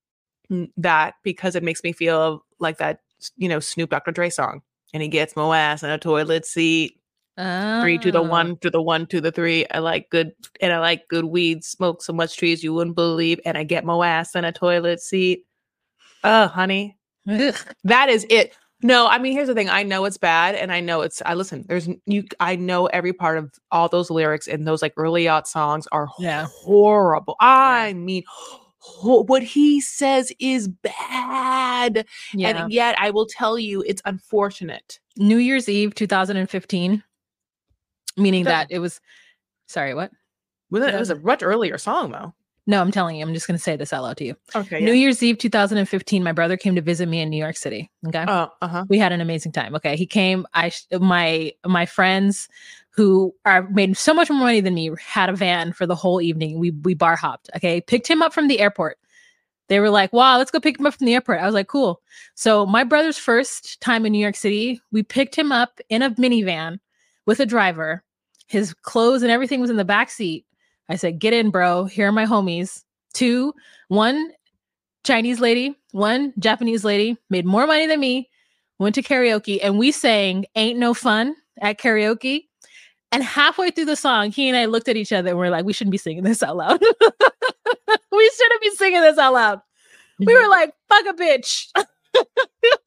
mm, 0.52 0.70
that 0.78 1.16
because 1.24 1.56
it 1.56 1.64
makes 1.64 1.84
me 1.84 1.94
feel 1.94 2.44
like 2.64 2.80
that, 2.80 3.00
you 3.38 3.48
know, 3.48 3.60
Snoop 3.60 3.92
Dr. 3.92 4.12
Dre 4.12 4.30
song. 4.32 4.62
And 4.94 5.04
he 5.04 5.10
gets 5.10 5.36
my 5.36 5.58
ass 5.60 5.84
in 5.84 5.90
a 5.90 5.98
toilet 6.00 6.46
seat. 6.46 7.00
Three 7.36 7.98
to 7.98 8.12
the 8.12 8.20
Oh. 8.20 8.28
one, 8.30 8.58
to 8.58 8.70
the 8.70 8.82
one, 8.82 9.08
to 9.08 9.20
the 9.20 9.32
three. 9.32 9.66
I 9.72 9.80
like 9.80 10.10
good, 10.12 10.34
and 10.62 10.72
I 10.72 10.78
like 10.80 11.08
good 11.08 11.26
weed. 11.26 11.64
Smoke 11.64 12.04
so 12.04 12.14
much 12.14 12.38
trees 12.38 12.64
you 12.64 12.74
wouldn't 12.76 12.96
believe. 12.96 13.40
And 13.44 13.58
I 13.58 13.64
get 13.64 13.84
my 13.86 14.08
ass 14.08 14.36
in 14.36 14.46
a 14.46 14.52
toilet 14.52 15.02
seat. 15.02 15.46
Oh, 16.24 16.46
honey, 16.46 16.96
Ugh. 17.28 17.56
that 17.86 18.10
is 18.10 18.28
it. 18.30 18.54
No, 18.84 19.08
I 19.08 19.18
mean 19.18 19.32
here's 19.34 19.48
the 19.48 19.56
thing. 19.56 19.68
I 19.70 19.82
know 19.82 20.06
it's 20.06 20.18
bad, 20.20 20.54
and 20.54 20.72
I 20.72 20.80
know 20.80 21.02
it's. 21.02 21.24
I 21.26 21.34
listen. 21.34 21.66
There's 21.68 21.90
you. 22.06 22.26
I 22.40 22.56
know 22.56 22.86
every 22.88 23.14
part 23.14 23.40
of 23.40 23.52
all 23.72 23.90
those 23.90 24.12
lyrics 24.12 24.48
and 24.48 24.68
those 24.68 24.84
like 24.84 24.94
early 24.98 25.28
out 25.28 25.48
songs 25.48 25.88
are 25.92 26.10
Yeah. 26.20 26.46
horrible. 26.52 27.36
I 27.40 27.94
mean, 27.94 28.24
what 29.02 29.44
he 29.44 29.80
says 29.82 30.32
is 30.40 30.68
bad, 30.68 32.06
Yeah. 32.34 32.50
and 32.64 32.72
yet 32.72 32.96
I 33.00 33.10
will 33.12 33.26
tell 33.26 33.58
you, 33.58 33.84
it's 33.88 34.02
unfortunate. 34.06 35.00
New 35.18 35.38
Year's 35.38 35.70
Eve 35.70 35.96
2015, 35.96 37.04
meaning 38.18 38.44
That- 38.44 38.68
that 38.70 38.76
it 38.76 38.80
was. 38.80 39.00
Sorry, 39.68 39.94
what? 39.94 40.12
Well, 40.70 40.84
It 40.84 40.98
was 41.00 41.10
a 41.10 41.16
much 41.20 41.44
earlier 41.44 41.78
song 41.78 42.12
though. 42.12 42.34
No, 42.66 42.80
I'm 42.80 42.92
telling 42.92 43.18
you. 43.18 43.26
I'm 43.26 43.34
just 43.34 43.46
going 43.46 43.58
to 43.58 43.62
say 43.64 43.76
this 43.76 43.92
out 43.92 44.04
loud 44.04 44.16
to 44.18 44.26
you. 44.26 44.36
Okay. 44.56 44.80
New 44.80 44.94
Year's 44.94 45.22
Eve 45.22 45.38
2015, 45.38 46.24
my 46.24 46.32
brother 46.32 46.56
came 46.56 46.76
to 46.76 46.82
visit 46.82 47.10
me 47.10 47.20
in 47.20 47.30
New 47.30 47.38
York 47.38 47.58
City. 47.58 47.92
Okay. 48.08 48.24
Oh, 48.26 48.48
uh 48.62 48.68
huh. 48.68 48.86
we 48.88 48.98
had 48.98 49.12
an 49.12 49.20
amazing 49.20 49.52
time. 49.52 49.76
Okay, 49.76 49.98
he 49.98 50.06
came. 50.06 50.46
I 50.54 50.72
my 51.00 51.52
my 51.66 51.86
friends 51.86 52.48
who 52.96 53.34
are 53.46 53.68
made 53.70 53.98
so 53.98 54.14
much 54.14 54.30
more 54.30 54.40
money 54.40 54.62
than 54.62 54.76
me 54.76 54.92
had 55.00 55.30
a 55.30 55.36
van 55.36 55.74
for 55.74 55.86
the 55.86 55.96
whole 55.96 56.22
evening. 56.22 56.60
We 56.60 56.72
we 56.72 56.94
bar 56.94 57.16
hopped. 57.16 57.50
Okay, 57.56 57.82
picked 57.82 58.08
him 58.08 58.22
up 58.22 58.34
from 58.34 58.48
the 58.48 58.60
airport. 58.60 58.98
They 59.70 59.80
were 59.80 59.90
like, 59.90 60.14
"Wow, 60.14 60.38
let's 60.38 60.52
go 60.52 60.60
pick 60.60 60.80
him 60.80 60.86
up 60.86 60.94
from 60.94 61.08
the 61.08 61.16
airport." 61.16 61.40
I 61.40 61.46
was 61.46 61.56
like, 61.56 61.68
"Cool." 61.68 62.02
So 62.36 62.66
my 62.66 62.84
brother's 62.84 63.18
first 63.18 63.82
time 63.82 64.06
in 64.06 64.12
New 64.12 64.20
York 64.20 64.36
City, 64.36 64.80
we 64.92 65.02
picked 65.04 65.36
him 65.36 65.52
up 65.52 65.80
in 65.90 66.02
a 66.02 66.12
minivan 66.12 66.80
with 67.26 67.40
a 67.40 67.46
driver. 67.46 68.04
His 68.48 68.74
clothes 68.74 69.24
and 69.24 69.32
everything 69.32 69.60
was 69.60 69.70
in 69.72 69.78
the 69.78 69.86
back 69.86 70.12
seat. 70.12 70.46
I 70.90 70.96
said, 70.96 71.20
"Get 71.20 71.34
in, 71.34 71.50
bro. 71.50 71.86
Here 71.86 72.08
are 72.08 72.12
my 72.12 72.26
homies." 72.26 72.84
Two, 73.14 73.54
one 73.88 74.32
Chinese 75.04 75.40
lady, 75.40 75.76
one 75.92 76.34
Japanese 76.40 76.84
lady, 76.84 77.18
made 77.30 77.46
more 77.46 77.68
money 77.68 77.88
than 77.88 78.00
me, 78.00 78.30
went 78.80 78.96
to 78.96 79.04
karaoke, 79.04 79.60
and 79.64 79.78
we 79.80 79.92
sang 79.92 80.46
Ain't 80.56 80.80
No 80.80 80.94
Fun 80.94 81.36
at 81.62 81.80
karaoke. 81.80 82.48
And 83.14 83.24
halfway 83.24 83.70
through 83.70 83.86
the 83.86 83.96
song, 83.96 84.32
he 84.32 84.48
and 84.50 84.58
I 84.58 84.66
looked 84.66 84.88
at 84.88 84.98
each 84.98 85.14
other 85.14 85.30
and 85.30 85.38
we're 85.38 85.52
like, 85.52 85.66
we 85.66 85.72
shouldn't 85.72 85.92
be 85.92 86.00
singing 86.00 86.24
this 86.24 86.42
out 86.42 86.58
loud. 86.58 86.82
we 88.12 88.32
shouldn't 88.38 88.62
be 88.62 88.72
singing 88.72 89.02
this 89.02 89.20
out 89.20 89.34
loud. 89.34 89.62
We 90.20 90.34
were 90.34 90.48
like, 90.50 90.74
fuck 90.90 91.06
a 91.06 91.14
bitch. 91.14 91.68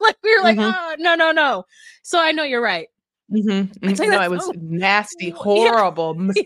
like 0.01 0.17
we 0.25 0.37
were 0.37 0.43
like, 0.43 0.57
Mhm. 0.57 0.75
oh 0.77 0.97
no, 0.99 1.15
no, 1.15 1.31
no. 1.31 1.65
So 2.03 2.21
I 2.21 2.33
know 2.33 2.43
you're 2.43 2.61
right. 2.61 2.89
Mm-hmm. 3.33 3.87
Like 3.87 3.99
no, 4.01 4.23
it 4.23 4.31
was 4.31 4.51
nasty, 4.61 5.31
horrible. 5.37 6.15
Mis- 6.15 6.37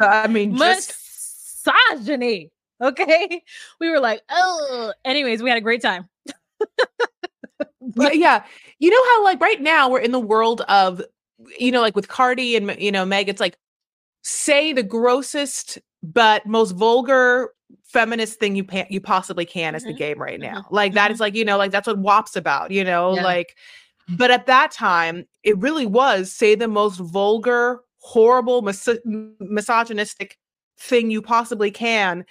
I 0.00 0.26
mean, 0.26 0.56
just 0.56 0.94
Misogyny. 1.66 2.50
Okay. 2.82 3.42
We 3.80 3.90
were 3.90 4.00
like, 4.00 4.22
oh. 4.28 4.92
Anyways, 5.04 5.42
we 5.42 5.48
had 5.48 5.58
a 5.58 5.62
great 5.62 5.80
time. 5.80 6.08
yeah, 7.96 8.12
yeah. 8.12 8.44
You 8.78 8.90
know 8.90 9.04
how 9.04 9.24
like 9.24 9.40
right 9.40 9.60
now 9.60 9.88
we're 9.88 10.00
in 10.00 10.12
the 10.12 10.20
world 10.20 10.62
of 10.62 11.00
you 11.58 11.72
know 11.72 11.80
like 11.80 11.96
with 11.96 12.08
Cardi 12.08 12.56
and 12.56 12.74
you 12.80 12.92
know 12.92 13.04
Meg 13.04 13.28
it's 13.28 13.40
like 13.40 13.56
say 14.22 14.72
the 14.72 14.82
grossest 14.82 15.78
but 16.02 16.46
most 16.46 16.72
vulgar 16.72 17.50
feminist 17.84 18.38
thing 18.38 18.56
you 18.56 18.64
pa- 18.64 18.86
you 18.88 19.00
possibly 19.00 19.44
can 19.44 19.74
as 19.74 19.84
the 19.84 19.92
Mhm, 19.92 19.96
game 19.98 20.20
right 20.20 20.40
now. 20.40 20.60
mhm, 20.60 20.64
Like 20.70 20.94
that 20.94 21.10
is 21.10 21.20
like 21.20 21.34
you 21.34 21.44
know 21.44 21.56
like 21.58 21.70
that's 21.70 21.86
what 21.86 21.98
WAP's 21.98 22.36
about, 22.36 22.70
you 22.70 22.84
know, 22.84 23.12
Yeah. 23.14 23.24
like 23.24 23.56
but 24.10 24.30
at 24.30 24.46
that 24.46 24.70
time 24.70 25.26
it 25.42 25.56
really 25.58 25.86
was 25.86 26.30
say 26.32 26.54
the 26.54 26.68
most 26.68 26.98
vulgar, 26.98 27.80
horrible, 27.98 28.62
mis- 28.62 28.88
misogynistic 29.40 30.38
thing 30.78 31.10
you 31.10 31.22
possibly 31.22 31.70
can. 31.70 32.24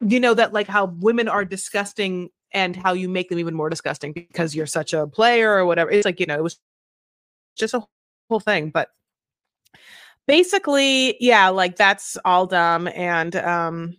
You 0.00 0.20
know 0.20 0.34
that 0.34 0.52
like 0.52 0.66
how 0.68 0.86
women 1.00 1.28
are 1.28 1.44
disgusting 1.44 2.30
and 2.52 2.76
how 2.76 2.92
you 2.92 3.08
make 3.08 3.28
them 3.28 3.38
even 3.38 3.54
more 3.54 3.70
disgusting 3.70 4.12
because 4.12 4.54
you're 4.54 4.66
such 4.66 4.92
a 4.92 5.06
player 5.06 5.52
or 5.54 5.64
whatever. 5.66 5.90
It's 5.90 6.04
like, 6.04 6.20
you 6.20 6.26
know, 6.26 6.36
it 6.36 6.42
was 6.42 6.58
just 7.56 7.74
a 7.74 7.82
whole 8.28 8.40
thing. 8.40 8.70
But 8.70 8.90
basically, 10.26 11.16
yeah, 11.20 11.48
like 11.48 11.76
that's 11.76 12.16
all 12.24 12.46
dumb. 12.46 12.88
And 12.88 13.36
um, 13.36 13.96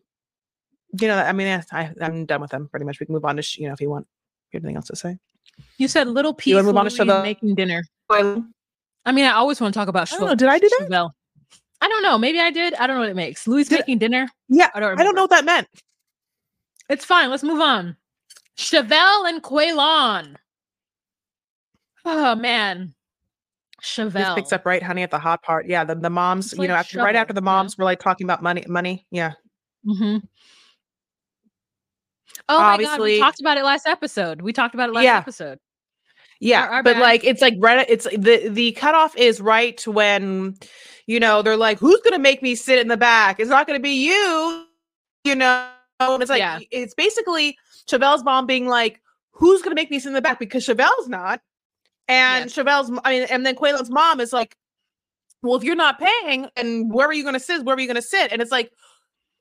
you 1.00 1.08
know, 1.08 1.18
I 1.18 1.32
mean, 1.34 1.48
yeah, 1.48 1.64
I, 1.72 1.92
I'm 2.02 2.26
done 2.26 2.42
with 2.42 2.52
them 2.52 2.68
pretty 2.70 2.86
much. 2.86 3.00
We 3.00 3.06
can 3.06 3.14
move 3.14 3.26
on 3.26 3.36
to 3.36 3.42
sh- 3.42 3.58
you 3.58 3.68
know, 3.68 3.74
if 3.74 3.82
you 3.82 3.90
want 3.90 4.08
anything 4.54 4.76
else 4.76 4.88
to 4.88 4.96
say. 4.96 5.18
You 5.78 5.88
said 5.88 6.08
little 6.08 6.34
piece 6.34 6.56
move 6.62 6.78
on 6.78 6.86
to 6.86 6.92
Chevelle? 6.92 7.24
making 7.24 7.56
dinner. 7.56 7.84
I 8.10 8.42
I 9.06 9.12
mean, 9.12 9.26
I 9.26 9.32
always 9.32 9.62
want 9.62 9.74
to 9.74 9.80
talk 9.80 9.88
about 9.88 10.10
don't 10.10 10.22
know. 10.22 10.36
Did 10.36 10.50
I 10.50 10.60
do 10.60 10.70
that? 10.70 10.88
Chevelle. 10.90 11.12
I 11.80 11.88
don't 11.88 12.02
know. 12.02 12.18
Maybe 12.18 12.40
I 12.40 12.52
did. 12.52 12.74
I 12.76 12.88
don't 12.88 12.98
know 12.98 13.02
what 13.02 13.10
it 13.10 13.16
makes. 13.16 13.48
Louis 13.48 13.68
Did- 13.68 13.80
making 13.80 14.00
dinner. 14.00 14.28
Yeah, 14.50 14.70
I 14.74 14.80
don't. 14.80 15.00
I 15.00 15.04
don't 15.04 15.16
know 15.16 15.24
what 15.24 15.30
that 15.30 15.46
meant. 15.46 15.68
It's 16.90 17.06
fine. 17.06 17.30
Let's 17.30 17.44
move 17.44 17.60
on. 17.60 17.96
Chevelle 18.58 19.30
and 19.30 19.44
Quaylon. 19.44 20.36
Oh 22.06 22.36
man, 22.36 22.94
Chevelle. 23.84 24.36
picks 24.36 24.52
up 24.52 24.66
right, 24.66 24.82
honey, 24.82 25.04
at 25.04 25.12
the 25.12 25.20
hot 25.20 25.44
part. 25.44 25.68
Yeah, 25.68 25.84
the, 25.84 25.96
the 25.96 26.10
moms, 26.10 26.48
It's 26.48 26.54
you 26.54 26.60
like 26.62 26.70
know, 26.70 26.76
after 26.76 26.98
right 27.00 27.16
after 27.16 27.34
the 27.34 27.42
moms 27.42 27.78
were 27.78 27.84
like 27.86 28.00
talking 28.00 28.26
about 28.26 28.42
money, 28.42 28.64
money. 28.68 29.06
Yeah. 29.12 29.34
Mm-hmm. 29.86 30.26
Oh 32.50 32.60
my 32.60 32.82
god, 32.82 33.00
we 33.02 33.20
talked 33.20 33.40
about 33.40 33.58
it 33.58 33.64
last 33.64 33.88
episode. 33.88 34.42
We 34.42 34.54
talked 34.54 34.74
about 34.74 34.90
it 34.90 34.94
last 34.94 35.04
Yeah. 35.04 35.18
episode. 35.18 35.60
Yeah, 36.40 36.64
Our- 36.64 36.70
our 36.76 36.84
but 36.84 36.94
bad. 36.94 37.02
like 37.02 37.24
it's 37.24 37.42
like 37.42 37.56
right 37.58 37.84
it's 37.90 38.06
the 38.16 38.48
the 38.50 38.72
cutoff 38.74 39.16
is 39.18 39.42
right 39.42 39.86
when 39.88 40.56
you 41.08 41.20
know 41.20 41.42
they're 41.42 41.58
like 41.58 41.80
who's 41.80 42.00
going 42.02 42.14
to 42.14 42.20
make 42.20 42.44
me 42.44 42.54
sit 42.56 42.78
in 42.80 42.88
the 42.90 42.98
back? 42.98 43.40
It's 43.40 43.50
not 43.50 43.66
going 43.66 43.80
to 43.80 43.84
be 43.84 44.06
you, 44.06 44.66
you 45.24 45.36
know. 45.36 45.68
And 46.00 46.22
it's 46.22 46.30
like 46.30 46.40
Yeah. 46.40 46.60
it's 46.70 46.94
basically 46.94 47.58
Chevelle's 47.90 48.24
mom 48.24 48.46
being 48.46 48.68
like 48.68 49.02
who's 49.32 49.62
going 49.64 49.72
to 49.76 49.80
make 49.80 49.90
me 49.90 49.98
sit 50.00 50.10
in 50.10 50.14
the 50.14 50.22
back 50.22 50.38
because 50.40 50.64
Chevelle's 50.66 51.08
not. 51.08 51.42
And 52.08 52.46
Yes. 52.46 52.54
Chevelle's 52.56 52.92
I 53.04 53.12
mean 53.12 53.28
and 53.30 53.46
then 53.46 53.56
Quaylon's 53.56 53.90
mom 53.90 54.20
is 54.20 54.32
like 54.34 54.56
well 55.42 55.56
if 55.56 55.64
you're 55.64 55.76
not 55.76 56.00
paying 56.00 56.48
and 56.56 56.92
where 56.92 57.08
are 57.08 57.14
you 57.14 57.24
going 57.24 57.34
to 57.34 57.40
sit? 57.40 57.64
Where 57.64 57.76
are 57.76 57.80
you 57.80 57.88
going 57.88 57.96
to 57.96 58.02
sit? 58.02 58.32
And 58.32 58.42
it's 58.42 58.52
like 58.52 58.72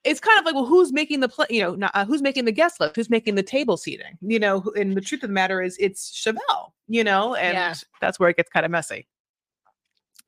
it's 0.05 0.21
kind 0.21 0.39
of 0.39 0.45
like, 0.45 0.55
well, 0.55 0.67
who's 0.67 0.93
making 0.93 1.19
the 1.19 1.29
play? 1.29 1.47
You 1.51 1.63
know, 1.63 1.75
not, 1.75 1.91
uh, 1.95 2.05
who's 2.05 2.23
making 2.23 2.45
the 2.45 2.53
guest 2.53 2.79
list? 2.79 2.95
Who's 2.95 3.11
making 3.11 3.35
the 3.35 3.43
table 3.43 3.77
seating? 3.77 4.17
You 4.21 4.39
know, 4.39 4.63
and 4.77 4.97
the 4.97 5.01
truth 5.01 5.25
of 5.25 5.31
the 5.31 5.35
matter 5.35 5.61
is, 5.61 5.77
it's 5.79 6.13
Chevelle. 6.13 6.71
You 6.87 7.03
know, 7.03 7.35
and 7.35 7.55
Yeah. 7.55 7.75
that's 8.01 8.21
where 8.21 8.29
it 8.29 8.37
gets 8.37 8.49
kind 8.49 8.65
of 8.65 8.71
messy. 8.71 9.09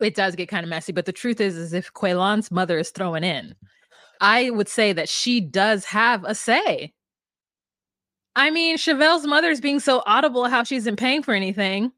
It 0.01 0.17
does 0.17 0.35
get 0.35 0.49
kind 0.49 0.65
of 0.65 0.71
messy, 0.71 0.91
but 0.91 1.07
the 1.07 1.13
truth 1.13 1.41
is, 1.41 1.57
is 1.57 1.73
if 1.73 1.93
Quaylon's 1.93 2.51
mother 2.51 2.77
is 2.79 2.91
throwing 2.91 3.23
in, 3.23 3.55
I 4.21 4.51
would 4.51 4.69
say 4.69 4.93
that 4.93 5.09
she 5.09 5.41
does 5.41 5.85
have 5.85 6.25
a 6.25 6.35
say. 6.35 6.93
I 8.35 8.51
mean, 8.51 8.79
Chevelle's 8.79 9.27
mother's 9.27 9.61
being 9.61 9.79
so 9.81 10.03
audible 10.07 10.47
how 10.47 10.65
she 10.65 10.75
isn't 10.77 10.97
paying 10.97 11.23
for 11.23 11.35
anything. 11.35 11.93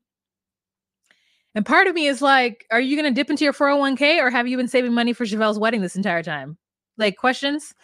And 1.55 1.67
part 1.67 1.87
of 1.87 1.95
me 1.95 2.07
is 2.07 2.23
like, 2.23 2.67
are 2.71 2.81
you 2.81 2.97
going 2.97 3.13
to 3.13 3.15
dip 3.15 3.31
into 3.31 3.45
your 3.45 3.53
401k 3.53 4.23
or 4.23 4.31
have 4.31 4.47
you 4.47 4.57
been 4.57 4.69
saving 4.69 4.93
money 4.93 5.13
for 5.13 5.25
Chevelle's 5.25 5.59
wedding 5.59 5.81
this 5.81 5.97
entire 5.97 6.23
time? 6.23 6.57
Like 6.97 7.17
questions. 7.17 7.75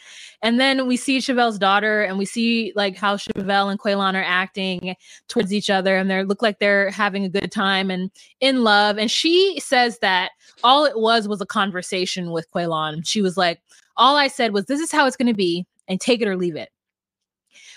And 0.42 0.60
then 0.60 0.86
we 0.86 0.96
see 0.96 1.18
Chevelle's 1.18 1.58
daughter 1.58 2.02
and 2.02 2.18
we 2.18 2.26
see 2.26 2.72
like 2.76 2.96
how 2.96 3.16
Chevelle 3.16 3.70
and 3.70 3.80
Quaylon 3.80 4.14
are 4.14 4.24
acting 4.24 4.94
towards 5.28 5.52
each 5.52 5.70
other 5.70 5.96
and 5.96 6.10
they 6.10 6.22
look 6.22 6.42
like 6.42 6.58
they're 6.58 6.90
having 6.90 7.24
a 7.24 7.28
good 7.28 7.50
time 7.50 7.90
and 7.90 8.10
in 8.40 8.62
love. 8.62 8.98
And 8.98 9.10
she 9.10 9.58
says 9.58 9.98
that 10.00 10.32
all 10.62 10.84
it 10.84 10.98
was 10.98 11.26
was 11.26 11.40
a 11.40 11.46
conversation 11.46 12.30
with 12.30 12.50
Quaylon. 12.52 13.08
She 13.08 13.22
was 13.22 13.36
like, 13.36 13.60
all 13.96 14.16
I 14.16 14.28
said 14.28 14.52
was, 14.52 14.66
this 14.66 14.80
is 14.80 14.92
how 14.92 15.06
it's 15.06 15.16
going 15.16 15.28
to 15.28 15.34
be 15.34 15.66
and 15.88 16.00
take 16.00 16.20
it 16.20 16.28
or 16.28 16.36
leave 16.36 16.56
it. 16.56 16.68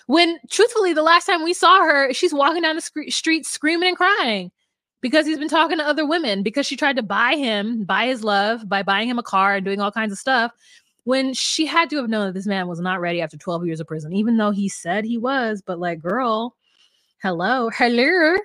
When 0.07 0.39
truthfully, 0.49 0.93
the 0.93 1.03
last 1.03 1.25
time 1.25 1.43
we 1.43 1.53
saw 1.53 1.83
her, 1.83 2.11
she's 2.13 2.33
walking 2.33 2.63
down 2.63 2.75
the 2.75 2.81
sc- 2.81 3.09
street 3.09 3.45
screaming 3.45 3.89
and 3.89 3.97
crying 3.97 4.51
because 5.01 5.25
he's 5.25 5.37
been 5.37 5.47
talking 5.47 5.77
to 5.77 5.87
other 5.87 6.05
women 6.05 6.43
because 6.43 6.65
she 6.65 6.75
tried 6.75 6.95
to 6.97 7.03
buy 7.03 7.35
him, 7.35 7.83
buy 7.83 8.07
his 8.07 8.23
love 8.23 8.67
by 8.67 8.83
buying 8.83 9.09
him 9.09 9.19
a 9.19 9.23
car 9.23 9.55
and 9.55 9.65
doing 9.65 9.79
all 9.79 9.91
kinds 9.91 10.11
of 10.11 10.17
stuff 10.17 10.51
when 11.05 11.33
she 11.33 11.65
had 11.65 11.89
to 11.89 11.97
have 11.97 12.09
known 12.09 12.27
that 12.27 12.33
this 12.33 12.45
man 12.45 12.67
was 12.67 12.79
not 12.79 13.01
ready 13.01 13.21
after 13.21 13.37
12 13.37 13.65
years 13.65 13.79
of 13.79 13.87
prison, 13.87 14.13
even 14.13 14.37
though 14.37 14.51
he 14.51 14.69
said 14.69 15.05
he 15.05 15.17
was. 15.17 15.61
But 15.65 15.79
like, 15.79 15.99
girl, 15.99 16.55
hello, 17.21 17.69
hello. 17.69 18.37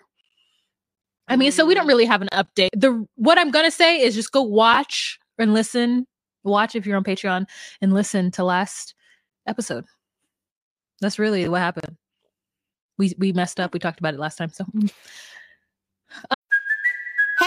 I 1.28 1.36
mean, 1.36 1.52
so 1.52 1.64
we 1.66 1.74
don't 1.74 1.86
mm. 1.86 1.88
really 1.88 2.04
have 2.04 2.22
an 2.22 2.28
update. 2.32 2.70
The 2.74 3.06
what 3.16 3.38
I'm 3.38 3.50
gonna 3.50 3.70
say 3.70 4.00
is 4.00 4.14
just 4.14 4.32
go 4.32 4.42
watch 4.42 5.18
and 5.38 5.54
listen. 5.54 6.06
Watch 6.42 6.74
if 6.74 6.86
you're 6.86 6.96
on 6.96 7.04
Patreon 7.04 7.46
and 7.80 7.94
listen 7.94 8.30
to 8.32 8.44
last 8.44 8.94
episode. 9.46 9.84
That's 11.00 11.18
really 11.18 11.48
what 11.48 11.60
happened. 11.60 11.96
We 12.98 13.14
we 13.18 13.32
messed 13.32 13.58
up. 13.58 13.72
We 13.72 13.78
talked 13.78 14.00
about 14.00 14.14
it 14.14 14.20
last 14.20 14.36
time. 14.36 14.50
So 14.50 14.64
mm. 14.64 14.92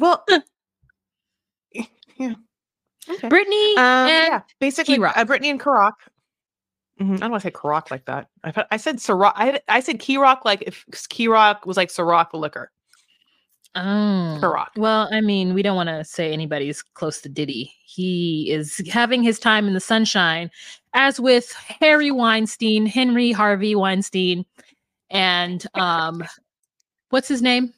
Well, 0.00 0.24
yeah. 2.18 2.34
Okay. 3.10 3.28
Brittany 3.28 3.76
Um, 3.76 4.08
and 4.08 4.32
yeah, 4.32 4.40
basically, 4.60 4.94
K-Rock. 4.96 5.16
uh, 5.16 5.24
Brittany 5.24 5.50
and 5.50 5.60
Karak. 5.60 5.92
Mhm, 7.00 7.14
I 7.14 7.20
don't 7.20 7.30
want 7.30 7.42
to 7.42 7.46
say 7.48 7.52
Karak 7.52 7.90
like 7.90 8.04
that. 8.06 8.28
I, 8.44 8.64
I 8.72 8.76
said 8.76 8.96
Ciroc. 8.96 9.32
I, 9.36 9.60
I 9.68 9.80
said 9.80 9.98
Kirok 10.00 10.44
like 10.44 10.62
if 10.66 10.84
Kirok 10.90 11.64
was 11.64 11.76
like 11.76 11.88
Ciroc 11.90 12.30
the 12.32 12.38
liquor. 12.38 12.70
Oh. 13.76 14.38
Karak. 14.42 14.68
Well, 14.76 15.08
I 15.12 15.20
mean, 15.20 15.54
we 15.54 15.62
don't 15.62 15.76
want 15.76 15.88
to 15.90 16.04
say 16.04 16.32
anybody's 16.32 16.82
close 16.82 17.20
to 17.20 17.28
Diddy. 17.28 17.72
He 17.84 18.50
is 18.50 18.82
having 18.90 19.22
his 19.22 19.38
time 19.38 19.68
in 19.68 19.74
the 19.74 19.80
sunshine, 19.80 20.50
as 20.92 21.20
with 21.20 21.52
Harry 21.52 22.10
Weinstein, 22.10 22.84
Henry 22.86 23.30
Harvey 23.30 23.74
Weinstein, 23.76 24.44
and 25.10 25.64
um, 25.74 26.24
what's 27.10 27.28
his 27.28 27.42
name? 27.42 27.72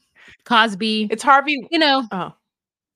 Cosby. 0.44 1.08
It's 1.10 1.22
Harvey. 1.22 1.66
you 1.70 1.78
know, 1.78 2.04
Oh, 2.12 2.32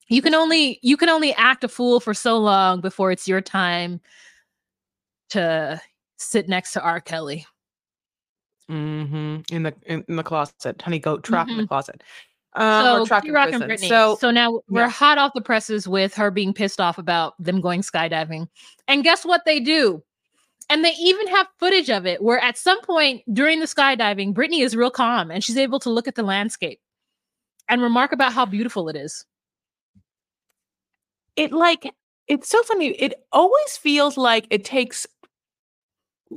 you 0.09 0.21
can 0.23 0.35
only 0.35 0.79
you 0.83 0.97
can 0.97 1.09
only 1.09 1.33
act 1.35 1.65
a 1.65 1.69
fool 1.69 2.01
for 2.01 2.15
so 2.15 2.39
long 2.39 2.81
before 2.81 3.11
it's 3.13 3.27
your 3.29 3.41
time 3.41 4.01
to 5.31 5.81
sit 6.17 6.49
next 6.49 6.73
to 6.73 6.83
R. 6.83 7.01
Kelly. 7.01 7.47
Mm-hmm. 8.71 9.55
in 9.55 9.63
the 9.63 9.75
in, 9.85 10.05
in 10.09 10.17
the 10.17 10.23
closet, 10.23 10.81
honey 10.81 10.99
goat 10.99 11.23
trap 11.23 11.49
in 11.51 11.59
the 11.59 11.65
Mhm. 11.65 11.69
closet. 11.69 12.03
Um, 12.55 13.05
so 13.05 13.21
T-Rock 13.21 13.51
and. 13.53 13.65
Brittany. 13.67 13.89
So, 13.89 14.17
So, 14.21 14.31
now 14.31 14.61
we're 14.71 14.83
yeah. 14.83 14.89
hot 14.89 15.19
off 15.19 15.33
the 15.35 15.41
presses 15.43 15.87
with 15.89 16.15
her 16.15 16.31
being 16.31 16.55
pissed 16.55 16.81
off 16.81 16.97
about 16.99 17.35
them 17.43 17.61
going 17.61 17.83
skydiving. 17.83 18.49
And 18.89 19.03
guess 19.05 19.25
what 19.25 19.43
they 19.45 19.59
do? 19.61 20.03
And 20.71 20.83
they 20.85 20.93
even 20.99 21.27
have 21.29 21.47
footage 21.59 21.91
of 21.91 22.07
it 22.07 22.23
where 22.23 22.39
at 22.39 22.57
some 22.57 22.81
point 22.83 23.23
during 23.35 23.59
the 23.61 23.67
skydiving, 23.67 24.33
Brittany 24.33 24.63
is 24.63 24.75
real 24.77 24.91
calm 24.91 25.31
and 25.31 25.43
she's 25.45 25.59
able 25.59 25.81
to 25.81 25.91
look 25.91 26.07
at 26.09 26.15
the 26.15 26.23
landscape 26.23 26.81
and 27.69 27.83
remark 27.83 28.13
about 28.13 28.33
how 28.33 28.45
beautiful 28.47 28.89
it 28.89 28.97
is. 28.97 29.25
it 31.37 31.53
like 31.53 31.93
it's 32.27 32.49
so 32.49 32.63
funny. 32.63 32.89
It 32.93 33.15
always 33.33 33.77
feels 33.77 34.17
like 34.17 34.47
it 34.51 34.65
takes 34.65 35.07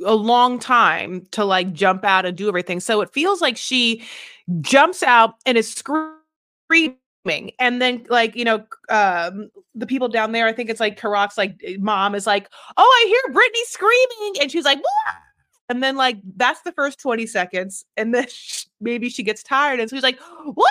a 0.06 0.14
long 0.14 0.60
time 0.60 1.26
to 1.32 1.46
like 1.46 1.74
jump 1.74 2.04
out 2.04 2.26
and 2.26 2.36
do 2.36 2.48
everything. 2.48 2.80
So 2.80 3.02
it 3.02 3.12
feels 3.14 3.42
like 3.42 3.58
she 3.58 4.04
jumps 4.62 5.02
out 5.02 5.36
and 5.46 5.58
is 5.58 5.72
screaming. 5.74 6.98
And 7.60 7.82
then 7.82 8.06
like, 8.10 8.36
you 8.36 8.44
know, 8.46 8.66
um 8.90 9.50
the 9.76 9.88
people 9.88 10.08
down 10.10 10.32
there, 10.34 10.48
I 10.48 10.54
think 10.54 10.70
it's 10.70 10.80
like 10.80 11.00
Karak's 11.00 11.38
like 11.38 11.62
mom 11.80 12.16
is 12.16 12.28
like, 12.28 12.50
"Oh, 12.76 13.04
I 13.06 13.08
hear 13.08 13.34
Brittany 13.34 13.64
screaming." 13.66 14.42
And 14.42 14.52
she's 14.52 14.66
like, 14.66 14.80
"Wah!" 14.80 15.14
and 15.70 15.84
then 15.84 15.96
like 15.96 16.18
that's 16.38 16.62
the 16.62 16.72
first 16.74 17.00
20 17.00 17.26
seconds 17.28 17.86
and 17.98 18.14
then 18.14 18.28
sh- 18.30 18.66
maybe 18.82 19.10
she 19.10 19.24
gets 19.24 19.44
tired 19.44 19.80
and 19.80 19.90
so 19.90 19.96
she's 19.96 20.04
like, 20.04 20.20
"Wah!" 20.46 20.66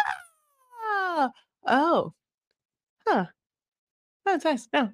Oh. 0.99 1.31
oh, 1.67 2.15
Huh. 3.07 3.27
That's 4.25 4.45
nice. 4.45 4.69
No. 4.73 4.91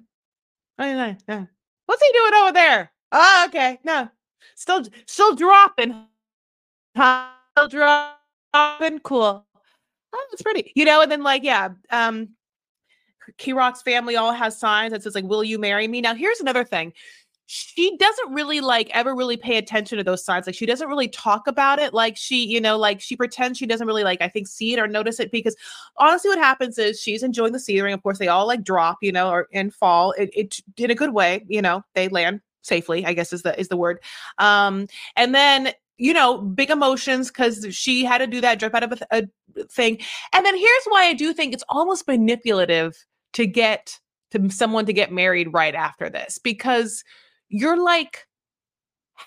Oh. 0.79 0.85
Yeah. 0.85 1.45
What's 1.85 2.03
he 2.03 2.11
doing 2.13 2.33
over 2.35 2.51
there? 2.53 2.91
Oh, 3.11 3.45
okay. 3.47 3.79
No. 3.83 4.09
Still 4.55 4.83
still 5.05 5.35
dropping. 5.35 6.07
Still 6.95 7.67
dropping. 7.69 8.99
Cool. 9.03 9.45
Oh, 10.13 10.27
that's 10.31 10.41
pretty. 10.41 10.71
You 10.75 10.85
know, 10.85 11.01
and 11.01 11.11
then 11.11 11.23
like, 11.23 11.43
yeah, 11.43 11.69
um 11.91 12.29
Kirok's 13.37 13.81
family 13.81 14.15
all 14.15 14.33
has 14.33 14.57
signs 14.59 14.91
that 14.91 15.03
says 15.03 15.15
like, 15.15 15.23
"Will 15.25 15.43
you 15.43 15.59
marry 15.59 15.87
me?" 15.87 16.01
Now, 16.01 16.13
here's 16.13 16.39
another 16.41 16.63
thing. 16.63 16.93
She 17.53 17.95
doesn't 17.97 18.33
really 18.33 18.61
like 18.61 18.89
ever 18.95 19.13
really 19.15 19.37
pay 19.37 19.57
attention 19.57 19.99
to 19.99 20.03
those 20.03 20.25
signs. 20.25 20.47
Like, 20.47 20.55
she 20.55 20.65
doesn't 20.65 20.87
really 20.87 21.07
talk 21.07 21.45
about 21.45 21.77
it. 21.77 21.93
Like, 21.93 22.17
she, 22.17 22.43
you 22.43 22.59
know, 22.59 22.77
like 22.77 22.99
she 22.99 23.15
pretends 23.15 23.59
she 23.59 23.67
doesn't 23.67 23.85
really 23.85 24.03
like, 24.03 24.21
I 24.21 24.27
think, 24.27 24.47
see 24.47 24.73
it 24.73 24.79
or 24.79 24.87
notice 24.87 25.19
it 25.19 25.31
because 25.31 25.55
honestly, 25.97 26.29
what 26.29 26.39
happens 26.39 26.79
is 26.79 26.99
she's 26.99 27.21
enjoying 27.21 27.53
the 27.53 27.59
scenery. 27.59 27.93
Of 27.93 28.01
course, 28.01 28.17
they 28.17 28.27
all 28.27 28.47
like 28.47 28.63
drop, 28.63 28.97
you 29.01 29.11
know, 29.11 29.29
or 29.29 29.47
and 29.53 29.71
fall. 29.71 30.13
It, 30.13 30.31
it 30.35 30.59
in 30.77 30.89
a 30.89 30.95
good 30.95 31.13
way, 31.13 31.45
you 31.47 31.61
know, 31.61 31.83
they 31.93 32.07
land 32.09 32.41
safely. 32.63 33.05
I 33.05 33.13
guess 33.13 33.31
is 33.31 33.43
the 33.43 33.57
is 33.59 33.67
the 33.67 33.77
word. 33.77 33.99
Um, 34.39 34.87
and 35.15 35.35
then 35.35 35.73
you 35.99 36.11
know, 36.11 36.39
big 36.39 36.71
emotions 36.71 37.29
because 37.29 37.67
she 37.69 38.03
had 38.03 38.17
to 38.17 38.25
do 38.25 38.41
that, 38.41 38.59
jump 38.59 38.73
out 38.73 38.83
of 38.83 38.99
a, 39.11 39.21
a 39.55 39.63
thing. 39.65 39.99
And 40.33 40.43
then 40.43 40.57
here's 40.57 40.85
why 40.87 41.05
I 41.05 41.13
do 41.13 41.33
think 41.33 41.53
it's 41.53 41.63
almost 41.69 42.07
manipulative 42.07 43.05
to 43.33 43.45
get 43.45 43.99
to 44.31 44.49
someone 44.49 44.87
to 44.87 44.93
get 44.93 45.11
married 45.11 45.53
right 45.53 45.75
after 45.75 46.09
this 46.09 46.39
because 46.39 47.03
you're 47.53 47.81
like 47.81 48.27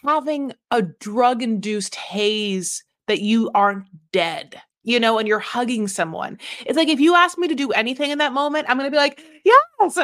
having 0.05 0.53
a 0.71 0.83
drug 0.83 1.43
induced 1.43 1.95
haze 1.95 2.85
that 3.09 3.21
you 3.21 3.51
aren't 3.55 3.87
dead 4.13 4.61
you 4.85 5.01
know 5.01 5.19
and 5.19 5.29
you're 5.29 5.39
hugging 5.39 5.89
someone 5.89 6.39
it's 6.67 6.77
like 6.77 6.89
if 6.89 7.01
you 7.01 7.15
ask 7.15 7.39
me 7.39 7.49
to 7.49 7.55
do 7.55 7.71
anything 7.73 8.11
in 8.11 8.19
that 8.19 8.33
moment 8.33 8.67
i'm 8.69 8.77
gonna 8.77 8.91
be 8.91 8.97
like 8.97 9.23
yes 9.45 9.99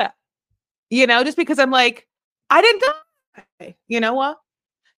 you 0.90 1.06
know 1.06 1.24
just 1.24 1.36
because 1.36 1.58
i'm 1.58 1.70
like 1.70 2.06
i 2.50 2.62
didn't 2.62 2.82
die 3.60 3.76
you 3.88 4.00
know 4.00 4.14
what 4.14 4.38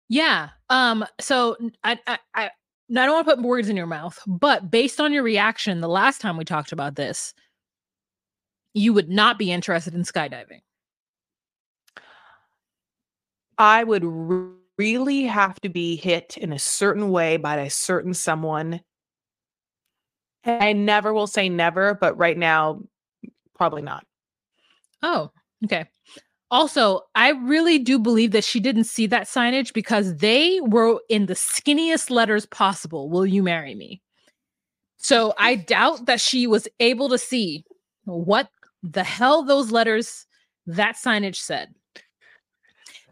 Yeah. 0.09 0.49
Um. 0.69 1.05
So 1.21 1.57
I 1.83 1.99
I 2.07 2.19
I 2.35 2.51
don't 2.89 3.11
want 3.13 3.27
to 3.27 3.35
put 3.35 3.43
words 3.43 3.69
in 3.69 3.77
your 3.77 3.87
mouth, 3.87 4.19
but 4.27 4.69
based 4.71 5.01
on 5.01 5.13
your 5.13 5.23
reaction 5.23 5.81
the 5.81 5.89
last 5.89 6.21
time 6.21 6.37
we 6.37 6.45
talked 6.45 6.71
about 6.71 6.95
this, 6.95 7.33
you 8.73 8.93
would 8.93 9.09
not 9.09 9.39
be 9.39 9.51
interested 9.51 9.93
in 9.95 10.03
skydiving. 10.03 10.61
I 13.57 13.83
would 13.83 14.03
really 14.77 15.23
have 15.23 15.59
to 15.61 15.69
be 15.69 15.95
hit 15.95 16.37
in 16.37 16.51
a 16.53 16.59
certain 16.59 17.09
way 17.09 17.37
by 17.37 17.57
a 17.57 17.69
certain 17.69 18.13
someone. 18.13 18.81
And 20.43 20.63
I 20.63 20.73
never 20.73 21.13
will 21.13 21.27
say 21.27 21.49
never, 21.49 21.93
but 21.93 22.17
right 22.17 22.37
now, 22.37 22.81
probably 23.55 23.81
not. 23.81 24.05
Oh, 25.01 25.31
okay. 25.65 25.85
Also, 26.51 27.01
I 27.15 27.29
really 27.29 27.79
do 27.79 27.97
believe 27.97 28.31
that 28.31 28.43
she 28.43 28.59
didn't 28.59 28.83
see 28.83 29.07
that 29.07 29.27
signage 29.27 29.73
because 29.73 30.17
they 30.17 30.59
were 30.61 30.99
in 31.09 31.25
the 31.25 31.33
skinniest 31.33 32.09
letters 32.09 32.45
possible. 32.45 33.09
Will 33.09 33.25
you 33.25 33.41
marry 33.41 33.73
me? 33.73 34.01
So 34.97 35.33
I 35.39 35.55
doubt 35.55 36.05
that 36.05 36.21
she 36.21 36.45
was 36.45 36.67
able 36.79 37.09
to 37.09 37.17
see 37.17 37.63
what 38.05 38.49
the 38.83 39.03
hell 39.03 39.43
those 39.43 39.71
letters, 39.71 40.25
that 40.67 40.95
signage 40.95 41.37
said. 41.37 41.73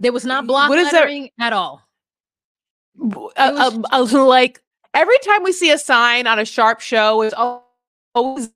There 0.01 0.11
was 0.11 0.25
not 0.25 0.47
block 0.47 0.69
what 0.69 0.79
is 0.79 0.91
lettering 0.91 1.29
at 1.39 1.53
all. 1.53 1.83
Uh, 2.99 3.29
was 3.37 3.73
um, 3.73 3.85
uh, 3.91 4.25
like 4.25 4.61
every 4.95 5.17
time 5.19 5.43
we 5.43 5.51
see 5.53 5.71
a 5.71 5.77
sign 5.77 6.25
on 6.27 6.39
a 6.39 6.45
sharp 6.45 6.79
show, 6.81 7.21
it's 7.21 7.35
always 8.15 8.49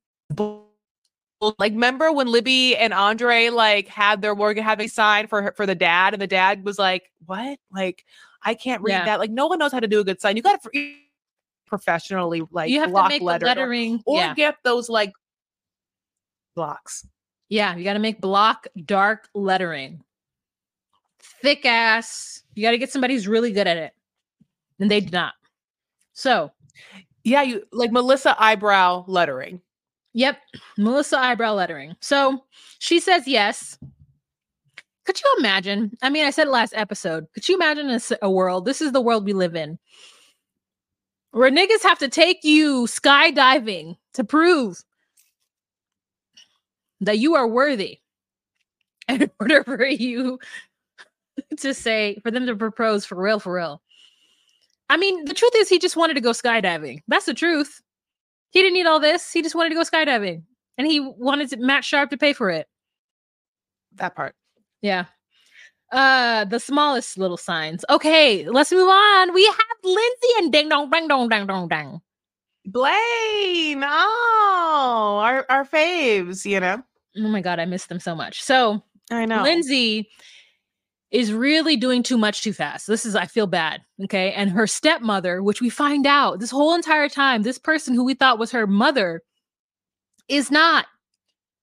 like 1.60 1.74
remember 1.74 2.12
when 2.12 2.28
Libby 2.28 2.76
and 2.76 2.94
Andre 2.94 3.50
like 3.50 3.88
had 3.88 4.22
their 4.24 4.34
Morgan 4.36 4.64
have 4.64 4.80
a 4.80 4.88
sign 4.88 5.28
for 5.28 5.44
her, 5.44 5.54
for 5.56 5.68
the 5.68 5.76
dad, 5.76 6.14
and 6.14 6.22
the 6.22 6.28
dad 6.28 6.66
was 6.66 6.80
like, 6.80 7.12
"What? 7.28 7.60
Like 7.72 8.04
I 8.42 8.56
can't 8.56 8.82
read 8.82 8.94
Yeah. 8.94 9.06
that. 9.06 9.20
Like 9.20 9.30
no 9.32 9.46
one 9.46 9.60
knows 9.60 9.72
how 9.72 9.80
to 9.80 9.88
do 9.88 10.00
a 10.00 10.04
good 10.04 10.20
sign. 10.20 10.36
You 10.38 10.42
got 10.44 10.62
to 10.64 10.94
professionally 11.68 12.42
like 12.52 12.70
you 12.72 12.80
have 12.80 12.88
to 12.90 12.92
block 12.94 13.10
make 13.10 13.20
the 13.22 13.26
letter 13.26 13.46
or- 13.46 13.50
lettering. 13.50 14.02
or, 14.06 14.18
yeah. 14.18 14.34
get 14.34 14.56
those 14.64 14.90
like 14.90 15.14
blocks." 16.56 17.06
Yeah, 17.50 17.76
you 17.76 17.84
got 17.84 17.94
to 17.94 18.00
make 18.00 18.20
block 18.20 18.66
dark 18.86 19.30
lettering. 19.36 20.02
Thick 21.46 21.64
ass. 21.64 22.42
You 22.56 22.64
got 22.66 22.72
to 22.72 22.80
get 22.80 22.92
somebody 22.92 23.14
who's 23.14 23.28
really 23.28 23.52
good 23.52 23.68
at 23.68 23.78
it. 23.78 23.94
And 24.80 24.90
they 24.90 25.00
did 25.00 25.12
not. 25.14 25.34
So, 26.14 26.52
Yeah, 27.24 27.44
you 27.44 27.64
like 27.72 27.92
Melissa 27.92 28.36
eyebrow 28.44 29.06
lettering. 29.08 29.62
yep, 30.14 30.40
Melissa 30.76 31.20
eyebrow 31.20 31.54
lettering. 31.54 31.96
So 32.00 32.44
she 32.80 33.00
says 33.00 33.28
yes. 33.28 33.78
Could 35.06 35.22
you 35.22 35.36
imagine? 35.38 35.92
I 36.02 36.10
mean, 36.10 36.26
I 36.26 36.32
said 36.32 36.48
it 36.48 36.52
last 36.52 36.74
episode. 36.76 37.28
Could 37.36 37.48
you 37.48 37.54
imagine 37.54 37.96
a 38.24 38.32
world? 38.32 38.66
This 38.66 38.82
is 38.82 38.92
the 38.92 39.02
world 39.02 39.24
we 39.24 39.34
live 39.34 39.56
in. 39.56 39.78
Where 41.30 41.52
niggas 41.52 41.84
have 41.84 42.00
to 42.00 42.10
take 42.10 42.44
you 42.44 42.86
skydiving 42.88 43.98
to 44.14 44.24
prove 44.24 44.84
that 47.02 47.20
you 47.20 47.36
are 47.36 47.48
worthy. 47.48 48.00
In 49.10 49.30
order 49.40 49.64
for 49.64 49.86
you 49.86 50.40
to 51.60 51.74
say, 51.74 52.20
for 52.24 52.32
them 52.32 52.46
to 52.46 52.56
propose 52.56 53.06
for 53.06 53.16
real, 53.16 53.40
for 53.40 53.54
real. 53.54 53.82
I 54.90 54.98
mean, 54.98 55.26
the 55.26 55.34
truth 55.34 55.54
is, 55.56 55.70
he 55.70 55.80
just 55.80 55.96
wanted 55.96 56.14
to 56.14 56.22
go 56.22 56.32
skydiving. 56.32 57.02
That's 57.08 57.26
the 57.26 57.34
truth. 57.34 57.82
He 58.52 58.62
didn't 58.62 58.76
need 58.76 58.86
all 58.86 59.00
this. 59.00 59.32
He 59.32 59.42
just 59.42 59.56
wanted 59.56 59.70
to 59.70 59.76
go 59.76 59.82
skydiving. 59.82 60.44
And 60.78 60.88
he 60.88 61.00
wanted 61.00 61.50
to, 61.50 61.58
Matt 61.58 61.84
Sharp 61.84 62.10
to 62.12 62.18
pay 62.18 62.34
for 62.34 62.50
it. 62.50 62.68
That 63.96 64.16
part. 64.16 64.36
Yeah. 64.82 65.06
Uh 65.92 66.46
the 66.46 66.60
smallest 66.60 67.18
little 67.18 67.38
signs. 67.38 67.86
Okay, 67.90 68.48
let's 68.50 68.72
move 68.72 68.90
on. 68.90 69.34
We 69.34 69.46
have 69.46 69.78
Lindsay 69.84 70.28
and 70.40 70.52
ding 70.52 70.68
dong 70.68 70.90
ding 70.90 71.08
dong 71.08 71.30
ding 71.30 71.46
dong 71.46 71.68
ding. 71.68 72.02
Blaine. 72.66 73.84
Oh, 73.84 75.20
our 75.22 75.46
our 75.48 75.64
faves, 75.64 76.44
you 76.44 76.60
know. 76.60 76.84
Oh 77.18 77.28
my 77.28 77.40
god, 77.40 77.60
I 77.60 77.66
miss 77.66 77.86
them 77.86 78.00
so 78.00 78.16
much. 78.16 78.42
So 78.42 78.84
I 79.12 79.26
know. 79.26 79.44
Lindsay 79.44 80.10
is 81.16 81.32
really 81.32 81.78
doing 81.78 82.04
too 82.04 82.18
much 82.18 82.42
too 82.42 82.52
fast. 82.52 82.88
This 82.88 83.06
is, 83.06 83.16
I 83.16 83.26
feel 83.26 83.48
bad. 83.48 83.82
Okay. 84.04 84.34
And 84.34 84.50
her 84.50 84.68
stepmother, 84.68 85.42
which 85.42 85.62
we 85.62 85.70
find 85.70 86.06
out 86.06 86.42
this 86.42 86.52
whole 86.52 86.76
entire 86.76 87.08
time, 87.08 87.44
this 87.44 87.58
person 87.58 87.94
who 87.96 88.04
we 88.04 88.16
thought 88.16 88.38
was 88.38 88.52
her 88.52 88.68
mother 88.68 89.22
is 90.28 90.52
not. 90.52 90.88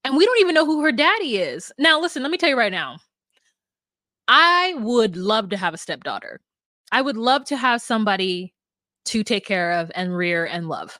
And 0.05 0.17
we 0.17 0.25
don't 0.25 0.41
even 0.41 0.55
know 0.55 0.65
who 0.65 0.81
her 0.81 0.91
daddy 0.91 1.37
is. 1.37 1.71
Now, 1.79 2.01
listen, 2.01 2.23
let 2.23 2.33
me 2.33 2.39
tell 2.39 2.49
you 2.49 2.57
right 2.57 2.73
now. 2.73 2.97
I 4.27 4.73
would 4.79 5.19
love 5.19 5.51
to 5.51 5.59
have 5.59 5.75
a 5.75 5.79
stepdaughter. 5.79 6.41
I 6.91 7.03
would 7.03 7.19
love 7.19 7.45
to 7.47 7.57
have 7.59 7.83
somebody 7.83 8.55
to 9.07 9.23
take 9.23 9.45
care 9.45 9.73
of 9.73 9.93
and 9.95 10.17
rear 10.17 10.47
and 10.47 10.67
love. 10.67 10.99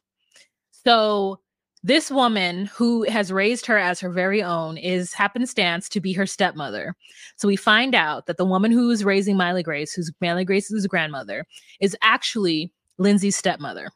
So 0.85 1.41
this 1.83 2.11
woman 2.11 2.67
who 2.67 3.03
has 3.05 3.33
raised 3.33 3.67
her 3.67 3.77
as 3.77 3.99
her 4.01 4.11
very 4.11 4.43
own 4.43 4.77
is 4.77 5.13
happenstance 5.13 5.89
to 5.89 6.01
be 6.01 6.13
her 6.13 6.27
stepmother. 6.27 6.95
So 7.37 7.49
we 7.49 7.57
find 7.57 7.95
out 7.95 8.27
that 8.27 8.37
the 8.37 8.45
woman 8.45 8.71
who 8.71 8.91
is 8.91 9.05
raising 9.05 9.37
Miley 9.37 9.63
Grace, 9.63 9.93
who's 9.93 10.13
Miley 10.21 10.45
Grace's 10.45 10.87
grandmother, 10.87 11.45
is 11.81 11.97
actually 12.03 12.73
Lindsay's 12.99 13.37
stepmother. 13.37 13.91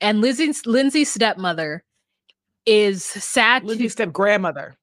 And 0.00 0.20
Lindsay's 0.20 0.64
Lindsay's 0.66 1.12
stepmother 1.12 1.84
is 2.66 3.04
sad. 3.04 3.64
Lindsay's 3.64 3.92
step 3.92 4.12
grandmother. 4.12 4.76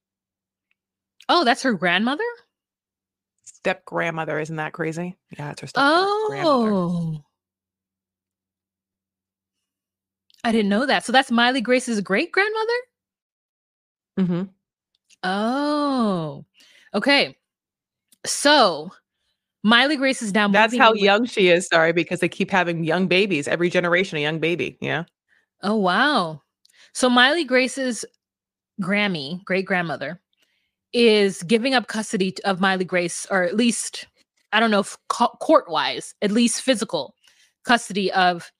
Oh, 1.30 1.43
that's 1.43 1.63
her 1.63 1.73
grandmother? 1.73 2.23
Step 3.43 3.86
grandmother. 3.86 4.39
Isn't 4.39 4.56
that 4.58 4.73
crazy? 4.73 5.17
Yeah, 5.38 5.52
it's 5.52 5.62
her 5.62 5.67
step 5.67 5.84
grandmother. 6.28 6.71
Oh. 6.71 7.23
I 10.43 10.52
didn't 10.52 10.69
know 10.69 10.86
that. 10.86 11.06
So 11.06 11.12
that's 11.12 11.32
Miley 11.32 11.62
Grace's 11.62 12.00
great 12.02 12.32
grandmother? 12.32 12.73
Mm-hmm. 14.19 14.43
Oh, 15.23 16.45
okay. 16.93 17.38
So 18.26 18.91
Miley 19.63 19.97
Grace 19.97 20.21
is 20.21 20.34
now. 20.34 20.47
That's 20.47 20.78
how 20.78 20.93
young 20.93 21.26
she 21.26 21.50
is. 21.50 21.67
Sorry, 21.67 21.91
because 21.91 22.19
they 22.19 22.30
keep 22.30 22.52
having 22.52 22.84
young 22.84 23.08
babies. 23.08 23.47
Every 23.47 23.69
generation, 23.69 24.17
a 24.17 24.21
young 24.21 24.39
baby. 24.39 24.78
Yeah. 24.80 25.04
Oh 25.63 25.76
wow. 25.76 26.41
So 26.93 27.10
Miley 27.10 27.43
Grace's 27.43 28.06
Grammy, 28.82 29.43
great 29.43 29.65
grandmother, 29.65 30.21
is 30.93 31.43
giving 31.43 31.73
up 31.73 31.88
custody 31.88 32.36
of 32.45 32.62
Miley 32.62 32.86
Grace, 32.86 33.28
or 33.30 33.43
at 33.43 33.56
least 33.56 34.08
I 34.54 34.60
don't 34.60 34.71
know 34.71 34.80
if 34.80 34.97
court 35.10 35.69
wise, 35.69 36.15
at 36.21 36.32
least 36.32 36.62
physical 36.62 37.15
custody 37.65 38.12
of 38.13 38.52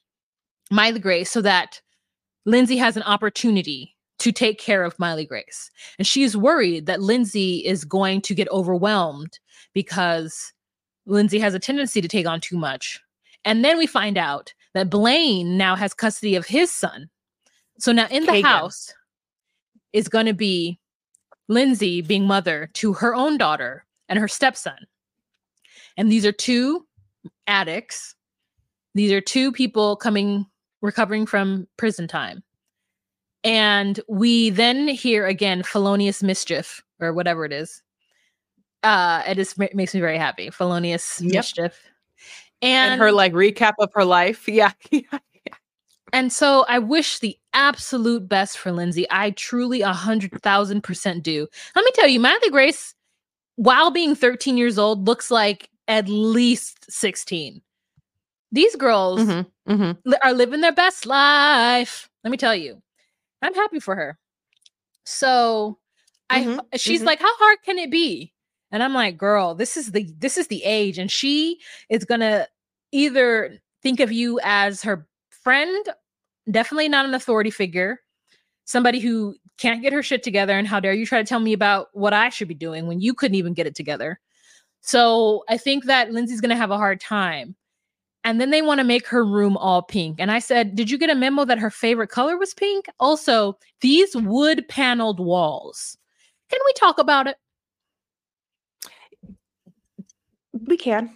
Miley 0.72 1.00
Grace, 1.00 1.32
so 1.32 1.42
that 1.42 1.82
Lindsay 2.46 2.78
has 2.78 2.98
an 2.98 3.04
opportunity 3.04 3.96
to 4.20 4.32
take 4.32 4.60
care 4.60 4.84
of 4.84 4.98
Miley 5.00 5.26
Grace. 5.26 5.70
And 5.98 6.08
she's 6.08 6.36
worried 6.36 6.86
that 6.88 7.02
Lindsay 7.02 7.66
is 7.66 7.86
going 7.86 8.22
to 8.22 8.34
get 8.34 8.50
overwhelmed 8.50 9.40
because 9.74 10.54
Lindsay 11.06 11.40
has 11.40 11.54
a 11.54 11.60
tendency 11.60 12.02
to 12.02 12.08
take 12.08 12.28
on 12.28 12.42
too 12.42 12.58
much. 12.58 13.00
And 13.46 13.64
then 13.64 13.78
we 13.78 13.86
find 13.86 14.18
out 14.18 14.54
that 14.74 14.90
Blaine 14.90 15.58
now 15.58 15.76
has 15.76 15.94
custody 15.94 16.36
of 16.36 16.46
his 16.46 16.72
son. 16.72 17.10
So 17.80 17.92
now 17.92 18.08
in 18.10 18.26
the 18.26 18.32
Kagan. 18.32 18.44
house 18.44 18.94
is 19.94 20.10
going 20.10 20.26
to 20.26 20.34
be 20.34 20.80
Lindsay 21.48 22.02
being 22.02 22.26
mother 22.26 22.70
to 22.74 22.94
her 22.94 23.16
own 23.16 23.38
daughter 23.38 23.86
and 24.10 24.20
her 24.20 24.28
stepson. 24.28 24.88
And 25.96 26.12
these 26.12 26.26
are 26.26 26.32
two 26.32 26.86
addicts. 27.46 28.16
These 28.96 29.12
are 29.12 29.22
two 29.22 29.52
people 29.52 29.96
coming 29.96 30.46
recovering 30.88 31.28
from 31.28 31.68
prison 31.78 32.08
time. 32.08 32.44
And 33.44 34.00
we 34.10 34.50
then 34.50 34.88
hear 34.88 35.28
again 35.28 35.62
felonious 35.62 36.24
mischief 36.24 36.84
or 37.00 37.14
whatever 37.14 37.46
it 37.46 37.54
is. 37.54 37.84
Uh 38.84 39.22
it 39.28 39.36
just 39.36 39.58
ma- 39.60 39.68
makes 39.76 39.94
me 39.94 40.00
very 40.00 40.18
happy. 40.18 40.50
Felonious 40.50 41.22
Yep. 41.22 41.32
mischief. 41.34 41.80
And, 42.64 42.94
And, 42.94 43.02
her 43.02 43.12
like 43.12 43.34
recap 43.34 43.74
of 43.80 43.92
her 43.94 44.06
life. 44.06 44.48
Yeah. 44.48 44.72
and 46.14 46.32
so 46.34 46.66
I 46.70 46.80
wish 46.80 47.20
the 47.20 47.38
absolute 47.54 48.28
best 48.30 48.58
for 48.58 48.72
Lindsay. 48.72 49.06
I 49.12 49.32
truly 49.32 49.82
a 49.82 49.94
hundred 49.94 50.42
thousand 50.42 50.82
percent 50.82 51.22
do. 51.24 51.48
Let 51.76 51.86
me 51.86 51.92
tell 51.94 52.08
you, 52.08 52.20
Miley 52.20 52.50
Grace, 52.50 52.96
while 53.58 53.92
being 53.92 54.16
13 54.16 54.58
years 54.58 54.78
old, 54.80 55.06
looks 55.06 55.30
like 55.30 55.70
at 55.88 56.08
least 56.08 56.90
16. 56.92 57.62
These 58.52 58.76
girls 58.76 59.22
mm-hmm. 59.22 59.72
Mm-hmm. 59.74 60.12
are 60.24 60.34
living 60.34 60.62
their 60.62 60.72
best 60.74 61.06
life. 61.06 62.10
Let 62.24 62.32
me 62.32 62.38
tell 62.38 62.56
you, 62.56 62.82
I'm 63.42 63.54
happy 63.54 63.80
for 63.80 63.96
her. 63.96 64.18
So 65.06 65.80
I, 66.30 66.44
Mhm, 66.44 66.60
she's 66.76 67.02
mhm. 67.02 67.06
like, 67.06 67.20
how 67.22 67.36
hard 67.38 67.60
can 67.64 67.78
it 67.80 67.92
be? 67.92 68.34
And 68.72 68.84
I'm 68.84 68.94
like, 68.94 69.18
girl, 69.18 69.56
this 69.56 69.78
is 69.78 69.92
the 69.92 70.04
this 70.18 70.38
is 70.38 70.48
the 70.48 70.64
age, 70.64 70.98
and 70.98 71.10
she 71.12 71.60
is 71.90 72.04
gonna 72.06 72.48
either 72.92 73.60
think 73.82 74.00
of 74.02 74.12
you 74.12 74.40
as 74.44 74.82
her 74.84 75.08
friend, 75.30 75.88
definitely 76.52 76.90
not 76.90 77.06
an 77.06 77.14
authority 77.14 77.50
figure, 77.52 78.02
somebody 78.66 79.00
who 79.00 79.36
can't 79.58 79.82
get 79.82 79.94
her 79.94 80.04
shit 80.04 80.24
together, 80.24 80.58
and 80.58 80.68
how 80.68 80.80
dare 80.82 80.94
you 80.94 81.06
try 81.06 81.20
to 81.22 81.28
tell 81.28 81.40
me 81.40 81.54
about 81.54 81.88
what 81.94 82.14
I 82.14 82.30
should 82.30 82.48
be 82.50 82.54
doing 82.56 82.88
when 82.88 83.00
you 83.02 83.14
couldn't 83.14 83.36
even 83.36 83.54
get 83.54 83.68
it 83.68 83.76
together. 83.76 84.20
So 84.82 85.44
I 85.50 85.58
think 85.58 85.86
that 85.86 86.12
Lindsay's 86.12 86.42
gonna 86.42 86.56
have 86.58 86.72
a 86.72 86.78
hard 86.78 87.00
time. 87.00 87.56
And 88.28 88.42
then 88.42 88.50
they 88.50 88.62
want 88.62 88.80
to 88.80 88.84
make 88.84 89.08
her 89.08 89.24
room 89.24 89.56
all 89.56 89.82
pink. 89.82 90.18
And 90.20 90.34
I 90.34 90.40
said, 90.40 90.76
Did 90.76 90.92
you 90.92 90.98
get 90.98 91.10
a 91.10 91.16
memo 91.16 91.46
that 91.46 91.60
her 91.60 91.70
favorite 91.70 92.10
color 92.10 92.38
was 92.38 92.54
pink? 92.54 92.88
Also, 93.00 93.58
these 93.80 94.14
wood 94.18 94.68
paneled 94.68 95.22
walls. 95.22 95.98
Can 96.50 96.60
we 96.66 96.74
talk 96.74 97.00
about 97.00 97.28
it? 97.28 97.38
We 100.68 100.76
can. 100.76 101.16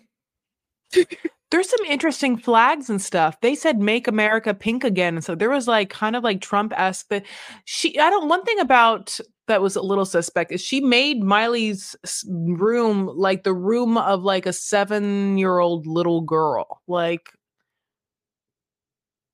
There's 1.51 1.69
some 1.69 1.85
interesting 1.85 2.37
flags 2.37 2.89
and 2.89 3.01
stuff. 3.01 3.41
They 3.41 3.55
said 3.55 3.79
"Make 3.79 4.07
America 4.07 4.53
Pink 4.53 4.85
Again," 4.85 5.21
so 5.21 5.35
there 5.35 5.49
was 5.49 5.67
like 5.67 5.89
kind 5.89 6.15
of 6.15 6.23
like 6.23 6.39
Trump 6.39 6.71
esque. 6.77 7.07
But 7.09 7.23
she, 7.65 7.99
I 7.99 8.09
don't. 8.09 8.29
One 8.29 8.43
thing 8.45 8.59
about 8.59 9.19
that 9.51 9.61
was 9.61 9.75
a 9.75 9.81
little 9.81 10.05
suspect 10.05 10.51
is 10.51 10.61
she 10.61 10.81
made 10.81 11.21
Miley's 11.21 11.95
room 12.27 13.11
like 13.13 13.43
the 13.43 13.53
room 13.53 13.97
of 13.97 14.23
like 14.23 14.45
a 14.45 14.53
seven 14.53 15.37
year 15.37 15.59
old 15.59 15.85
little 15.85 16.21
girl. 16.21 16.81
Like, 16.87 17.31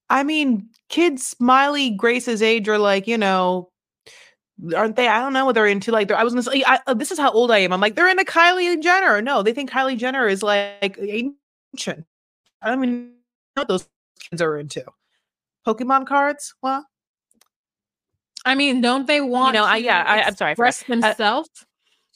I 0.09 0.23
mean, 0.23 0.69
kids 0.89 1.35
Miley 1.39 1.91
Grace's 1.91 2.41
age 2.41 2.67
are 2.67 2.79
like 2.79 3.07
you 3.07 3.17
know 3.17 3.69
aren't 4.75 4.95
they? 4.95 5.07
I 5.07 5.19
don't 5.19 5.33
know 5.33 5.45
what 5.45 5.55
they're 5.55 5.67
into. 5.67 5.91
Like, 5.91 6.07
they're, 6.07 6.17
I 6.17 6.23
was 6.23 6.33
gonna 6.33 6.43
say, 6.43 6.63
I, 6.65 6.79
uh, 6.87 6.93
this 6.93 7.11
is 7.11 7.19
how 7.19 7.31
old 7.31 7.51
I 7.51 7.59
am. 7.59 7.71
I'm 7.73 7.81
like, 7.81 7.95
they're 7.95 8.09
into 8.09 8.23
Kylie 8.23 8.81
Jenner. 8.81 9.21
No, 9.21 9.43
they 9.43 9.53
think 9.53 9.69
Kylie 9.69 9.97
Jenner 9.97 10.27
is 10.27 10.43
like 10.43 10.97
ancient. 10.99 12.05
I 12.61 12.69
don't 12.69 12.83
even 12.83 13.05
know 13.55 13.61
what 13.61 13.67
those 13.67 13.87
kids 14.29 14.41
are 14.41 14.57
into. 14.57 14.83
Pokemon 15.65 16.07
cards? 16.07 16.55
What? 16.61 16.85
I 18.47 18.55
mean, 18.55 18.81
don't 18.81 19.05
they 19.07 19.19
want 19.21 19.53
know, 19.53 19.65
I- 19.65 19.79
to 19.79 19.85
yeah, 19.85 20.03
I- 20.07 20.21
I'm 20.23 20.35
sorry, 20.35 20.51
express 20.53 20.83
themselves? 20.83 21.49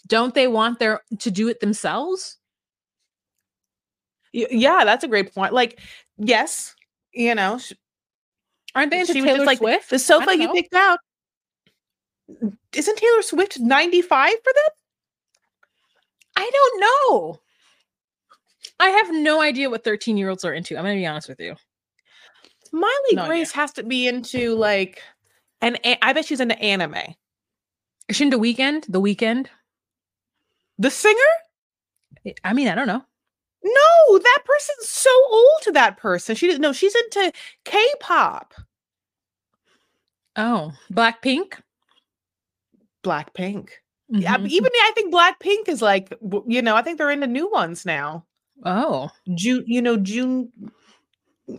don't 0.07 0.33
they 0.33 0.47
want 0.47 0.79
their 0.79 1.01
to 1.19 1.29
do 1.31 1.47
it 1.49 1.59
themselves? 1.59 2.37
Yeah, 4.33 4.85
that's 4.85 5.03
a 5.03 5.07
great 5.09 5.33
point. 5.33 5.53
Like, 5.53 5.79
yes, 6.17 6.73
you 7.13 7.35
know, 7.35 7.57
sh- 7.57 7.73
Aren't 8.73 8.91
they 8.91 9.01
into 9.01 9.11
she 9.13 9.21
Taylor 9.21 9.39
just 9.39 9.45
like 9.47 9.57
Swift? 9.57 9.89
the 9.89 9.99
sofa 9.99 10.37
you 10.37 10.51
picked 10.53 10.73
out. 10.73 10.99
Isn't 12.73 12.97
Taylor 12.97 13.21
Swift 13.21 13.59
95 13.59 14.29
for 14.31 14.53
that? 14.53 14.69
I 16.37 16.49
don't 16.49 16.79
know. 16.79 17.41
I 18.79 18.87
have 18.89 19.13
no 19.13 19.41
idea 19.41 19.69
what 19.69 19.83
13 19.83 20.15
year 20.15 20.29
olds 20.29 20.45
are 20.45 20.53
into. 20.53 20.77
I'm 20.77 20.83
gonna 20.85 20.95
be 20.95 21.05
honest 21.05 21.27
with 21.27 21.41
you. 21.41 21.55
Miley. 22.71 23.27
Grace 23.27 23.51
has 23.51 23.73
to 23.73 23.83
be 23.83 24.07
into 24.07 24.55
like, 24.55 25.01
and 25.61 25.79
I 26.01 26.13
bet 26.13 26.25
she's 26.25 26.39
into 26.39 26.59
anime. 26.59 26.95
Is 28.07 28.15
she 28.17 28.25
into 28.25 28.37
Weeknd? 28.39 28.85
The 28.89 29.01
Weeknd? 29.01 29.47
The 30.79 30.89
singer? 30.91 32.35
I 32.43 32.53
mean, 32.53 32.67
I 32.67 32.75
don't 32.75 32.87
know. 32.87 33.03
No, 33.63 34.17
that 34.17 34.39
person's 34.43 34.89
so 34.89 35.09
old 35.29 35.61
to 35.63 35.71
that 35.73 35.97
person. 35.97 36.35
She 36.35 36.47
didn't 36.47 36.61
know 36.61 36.73
she's 36.73 36.95
into 36.95 37.31
K-pop. 37.63 38.53
Oh, 40.35 40.71
Blackpink? 40.91 41.59
Blackpink. 43.03 43.69
Yeah, 44.09 44.37
Mhm. 44.37 44.41
but 44.43 44.51
even 44.51 44.71
I 44.73 44.91
think 44.95 45.13
Blackpink 45.13 45.67
is 45.69 45.81
like, 45.81 46.13
you 46.47 46.61
know, 46.61 46.75
I 46.75 46.81
think 46.81 46.97
they're 46.97 47.11
into 47.11 47.27
new 47.27 47.49
ones 47.49 47.85
now. 47.85 48.25
Oh, 48.65 49.09
June, 49.35 49.63
you 49.67 49.81
know, 49.81 49.97
June. 49.97 50.51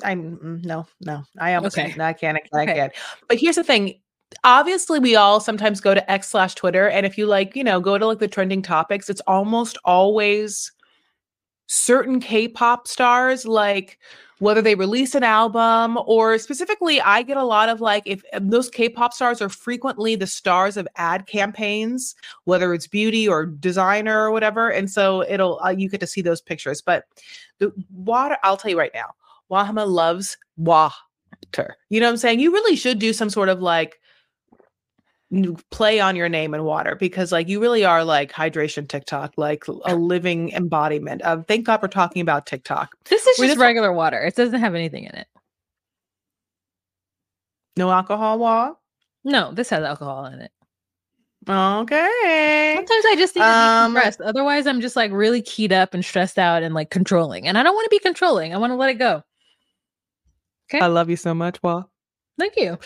I'm 0.04 0.36
mm, 0.38 0.64
no, 0.64 0.86
no. 1.00 1.24
I 1.38 1.54
almost 1.54 1.78
Okay. 1.78 1.94
I 2.00 2.12
can't, 2.12 2.38
I 2.54 2.62
Okay. 2.62 2.74
can't. 2.74 2.92
But 3.28 3.38
here's 3.38 3.56
the 3.56 3.64
thing. 3.64 4.00
Obviously, 4.44 4.98
we 4.98 5.14
all 5.14 5.40
sometimes 5.40 5.80
go 5.80 5.92
to 5.92 6.10
X 6.10 6.30
slash 6.30 6.54
Twitter, 6.54 6.88
and 6.88 7.04
if 7.04 7.18
you 7.18 7.26
like, 7.26 7.54
you 7.54 7.64
know, 7.64 7.80
go 7.80 7.98
to 7.98 8.06
like 8.06 8.18
the 8.18 8.28
trending 8.28 8.62
topics, 8.62 9.10
it's 9.10 9.20
almost 9.26 9.76
always 9.84 10.72
certain 11.66 12.20
K-pop 12.20 12.86
stars 12.86 13.46
like 13.46 13.98
whether 14.42 14.60
they 14.60 14.74
release 14.74 15.14
an 15.14 15.22
album 15.22 15.96
or 16.04 16.36
specifically, 16.36 17.00
I 17.00 17.22
get 17.22 17.36
a 17.36 17.44
lot 17.44 17.68
of 17.68 17.80
like 17.80 18.02
if 18.06 18.24
uh, 18.32 18.40
those 18.42 18.68
K-pop 18.68 19.12
stars 19.14 19.40
are 19.40 19.48
frequently 19.48 20.16
the 20.16 20.26
stars 20.26 20.76
of 20.76 20.88
ad 20.96 21.28
campaigns, 21.28 22.16
whether 22.42 22.74
it's 22.74 22.88
beauty 22.88 23.28
or 23.28 23.46
designer 23.46 24.20
or 24.24 24.32
whatever, 24.32 24.68
and 24.68 24.90
so 24.90 25.22
it'll 25.28 25.60
uh, 25.64 25.70
you 25.70 25.88
get 25.88 26.00
to 26.00 26.08
see 26.08 26.22
those 26.22 26.40
pictures. 26.40 26.82
But 26.82 27.04
the 27.58 27.72
water, 27.94 28.36
I'll 28.42 28.56
tell 28.56 28.72
you 28.72 28.78
right 28.78 28.90
now, 28.92 29.14
Wahama 29.50 29.86
loves 29.88 30.36
water. 30.56 30.94
You 31.90 32.00
know 32.00 32.06
what 32.06 32.12
I'm 32.12 32.16
saying? 32.18 32.40
You 32.40 32.52
really 32.52 32.76
should 32.76 32.98
do 32.98 33.12
some 33.12 33.30
sort 33.30 33.48
of 33.48 33.60
like 33.60 33.98
play 35.70 35.98
on 35.98 36.14
your 36.14 36.28
name 36.28 36.52
and 36.52 36.64
water 36.64 36.94
because 36.94 37.32
like 37.32 37.48
you 37.48 37.60
really 37.60 37.84
are 37.84 38.04
like 38.04 38.30
hydration 38.30 38.86
TikTok, 38.86 39.32
like 39.36 39.64
a 39.86 39.94
living 39.96 40.52
embodiment 40.52 41.22
of 41.22 41.46
thank 41.46 41.66
God 41.66 41.80
we're 41.80 41.88
talking 41.88 42.20
about 42.20 42.46
TikTok. 42.46 42.94
This 43.08 43.26
is 43.26 43.38
We're 43.38 43.46
just 43.46 43.58
regular 43.58 43.92
water. 43.92 44.20
It 44.20 44.36
doesn't 44.36 44.60
have 44.60 44.74
anything 44.74 45.04
in 45.04 45.14
it. 45.14 45.26
No 47.76 47.90
alcohol 47.90 48.38
wa. 48.38 48.74
No, 49.24 49.52
this 49.52 49.70
has 49.70 49.82
alcohol 49.82 50.26
in 50.26 50.40
it. 50.40 50.52
Okay. 51.48 52.74
Sometimes 52.76 53.04
I 53.06 53.14
just 53.16 53.34
need 53.34 53.42
to 53.42 53.48
Um, 53.48 53.94
decompress. 53.94 54.20
Otherwise, 54.24 54.66
I'm 54.66 54.80
just 54.80 54.96
like 54.96 55.10
really 55.12 55.42
keyed 55.42 55.72
up 55.72 55.94
and 55.94 56.04
stressed 56.04 56.38
out 56.38 56.62
and 56.62 56.74
like 56.74 56.90
controlling. 56.90 57.48
And 57.48 57.56
I 57.56 57.62
don't 57.62 57.74
want 57.74 57.86
to 57.86 57.90
be 57.90 57.98
controlling. 57.98 58.54
I 58.54 58.58
want 58.58 58.70
to 58.70 58.76
let 58.76 58.90
it 58.90 58.98
go. 58.98 59.22
I 60.80 60.86
love 60.86 61.10
you 61.10 61.16
so 61.16 61.34
much, 61.34 61.62
Wa. 61.62 61.84
Thank 62.38 62.54
you. 62.56 62.78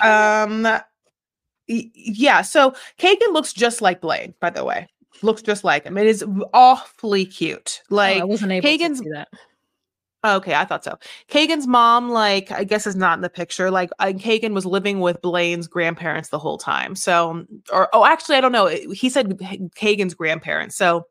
Um 0.00 0.66
yeah, 1.66 2.42
so 2.42 2.74
Kagan 2.98 3.32
looks 3.32 3.52
just 3.52 3.82
like 3.82 4.00
Blaine, 4.00 4.34
by 4.40 4.50
the 4.50 4.64
way. 4.64 4.88
Looks 5.22 5.42
just 5.42 5.64
like 5.64 5.84
him. 5.84 5.98
It 5.98 6.06
is 6.06 6.24
awfully 6.54 7.26
cute. 7.26 7.82
Oh, 7.90 7.94
Like 7.94 8.22
I 8.22 8.24
wasn't 8.24 8.52
able 8.52 8.68
Kagan's 8.68 9.00
to 9.00 9.04
see 9.04 9.10
that. 9.10 9.28
Okay, 10.24 10.54
I 10.54 10.64
thought 10.64 10.82
so. 10.82 10.98
Kagan's 11.30 11.68
mom, 11.68 12.10
like, 12.10 12.50
I 12.50 12.64
guess 12.64 12.88
is 12.88 12.96
not 12.96 13.16
in 13.16 13.22
the 13.22 13.30
picture. 13.30 13.70
Like, 13.70 13.90
Kagan 14.00 14.52
was 14.52 14.66
living 14.66 14.98
with 14.98 15.22
Blaine's 15.22 15.68
grandparents 15.68 16.30
the 16.30 16.40
whole 16.40 16.58
time. 16.58 16.96
So, 16.96 17.46
or 17.72 17.88
oh, 17.92 18.04
actually, 18.04 18.34
I 18.36 18.40
don't 18.40 18.50
know. 18.50 18.66
He 18.66 19.10
said 19.10 19.38
Kagan's 19.38 20.14
grandparents. 20.14 20.74
So, 20.74 21.06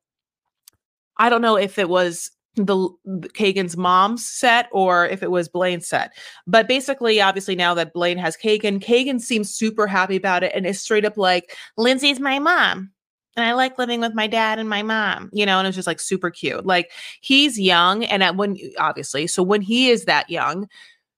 I 1.16 1.30
don't 1.30 1.42
know 1.42 1.56
if 1.56 1.80
it 1.80 1.88
was 1.88 2.32
the 2.58 2.90
Kagan's 3.30 3.78
mom's 3.78 4.26
set 4.26 4.68
or 4.72 5.08
if 5.08 5.24
it 5.24 5.32
was 5.32 5.48
Blaine's 5.48 5.88
set. 5.88 6.12
But 6.46 6.68
basically, 6.68 7.22
obviously, 7.22 7.56
now 7.56 7.74
that 7.76 7.94
Blaine 7.94 8.18
has 8.18 8.36
Kagan, 8.36 8.84
Kagan 8.84 9.22
seems 9.22 9.54
super 9.54 9.88
happy 9.88 10.16
about 10.16 10.44
it 10.44 10.52
and 10.54 10.66
is 10.66 10.82
straight 10.82 11.06
up 11.06 11.18
like, 11.18 11.56
Lindsay's 11.78 12.20
my 12.20 12.40
mom. 12.40 12.92
And 13.36 13.46
I 13.46 13.54
like 13.54 13.78
living 13.78 14.02
with 14.02 14.16
my 14.16 14.26
dad 14.26 14.58
and 14.58 14.68
my 14.68 14.82
mom, 14.82 15.30
you 15.32 15.46
know, 15.46 15.60
and 15.60 15.68
it's 15.68 15.76
just 15.76 15.86
like 15.86 16.00
super 16.00 16.32
cute. 16.32 16.66
Like 16.66 16.92
he's 17.22 17.60
young, 17.60 18.04
and 18.04 18.24
at 18.24 18.36
when 18.36 18.58
obviously, 18.80 19.28
so 19.28 19.44
when 19.44 19.62
he 19.62 19.92
is 19.92 20.06
that 20.06 20.28
young, 20.32 20.68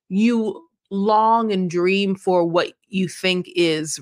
you 0.10 0.62
long 0.91 1.54
and 1.54 1.69
dream 1.69 2.15
for 2.15 2.45
what 2.45 2.73
you 2.89 3.08
think 3.08 3.47
is 3.56 4.02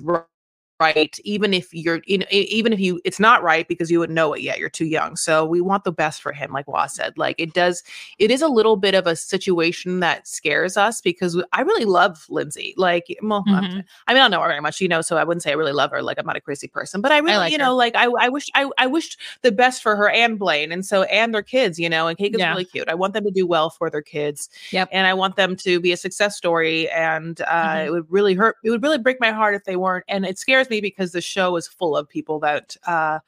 right, 0.80 1.18
even 1.24 1.52
if 1.52 1.72
you're, 1.74 2.00
you 2.06 2.18
know, 2.18 2.26
even 2.30 2.72
if 2.72 2.78
you 2.80 3.00
it's 3.04 3.18
not 3.20 3.42
right 3.42 3.66
because 3.66 3.90
you 3.90 3.98
wouldn't 3.98 4.14
know 4.14 4.32
it 4.32 4.42
yet. 4.42 4.58
You're 4.58 4.68
too 4.68 4.84
young. 4.86 5.16
So 5.16 5.44
we 5.44 5.60
want 5.60 5.84
the 5.84 5.92
best 5.92 6.22
for 6.22 6.32
him, 6.32 6.52
like 6.52 6.68
Wah 6.68 6.86
said. 6.86 7.18
Like 7.18 7.34
it 7.38 7.52
does, 7.52 7.82
it 8.18 8.30
is 8.30 8.42
a 8.42 8.48
little 8.48 8.76
bit 8.76 8.94
of 8.94 9.06
a 9.06 9.16
situation 9.16 10.00
that 10.00 10.28
scares 10.28 10.76
us 10.76 11.00
because 11.00 11.40
I 11.52 11.62
really 11.62 11.84
love 11.84 12.26
Lindsay. 12.28 12.74
Like, 12.76 13.06
well, 13.22 13.44
Mhm. 13.46 13.54
I 13.54 13.60
mean, 13.60 13.84
I 14.06 14.14
don't 14.14 14.30
know 14.30 14.40
her 14.40 14.48
very 14.48 14.60
much, 14.60 14.80
you 14.80 14.88
know, 14.88 15.00
so 15.00 15.16
I 15.16 15.24
wouldn't 15.24 15.42
say 15.42 15.50
I 15.50 15.54
really 15.54 15.72
love 15.72 15.90
her. 15.90 16.02
Like, 16.02 16.18
I'm 16.18 16.26
not 16.26 16.36
a 16.36 16.40
crazy 16.40 16.68
person, 16.68 17.00
but 17.00 17.10
I 17.12 17.18
really, 17.18 17.36
like 17.38 17.52
you 17.52 17.58
her. 17.58 17.64
know, 17.64 17.74
like 17.74 17.96
I, 17.96 18.06
I 18.20 18.28
wish, 18.28 18.46
I, 18.54 18.70
I 18.78 18.86
wished 18.86 19.18
the 19.42 19.50
best 19.52 19.82
for 19.82 19.96
her 19.96 20.08
and 20.10 20.38
Blaine, 20.38 20.70
and 20.72 20.84
so 20.86 21.02
and 21.04 21.34
their 21.34 21.42
kids, 21.42 21.78
you 21.78 21.88
know, 21.88 22.06
and 22.06 22.16
Kagan's 22.18 22.38
Yeah. 22.38 22.50
really 22.50 22.64
cute. 22.64 22.88
I 22.88 22.94
want 22.94 23.14
them 23.14 23.24
to 23.24 23.30
do 23.30 23.46
well 23.46 23.70
for 23.70 23.90
their 23.90 24.02
kids, 24.02 24.48
Yep. 24.72 24.90
and 24.92 25.06
I 25.06 25.14
want 25.14 25.36
them 25.36 25.56
to 25.56 25.80
be 25.80 25.92
a 25.92 25.96
success 25.96 26.36
story. 26.36 26.88
And 26.90 27.40
uh, 27.42 27.46
Mhm. 27.62 27.86
it 27.86 27.90
would 27.90 28.06
really 28.10 28.34
hurt. 28.34 28.56
It 28.64 28.70
would 28.70 28.82
really 28.82 28.98
break 28.98 29.20
my 29.20 29.32
heart 29.32 29.54
if 29.54 29.64
they 29.64 29.76
weren't. 29.76 30.04
And 30.08 30.24
it 30.26 30.38
scares 30.38 30.67
me 30.70 30.80
because 30.80 31.12
the 31.12 31.20
show 31.20 31.56
is 31.56 31.66
full 31.68 31.96
of 31.96 32.08
people 32.08 32.38
that 32.40 32.76
uh, 32.86 33.18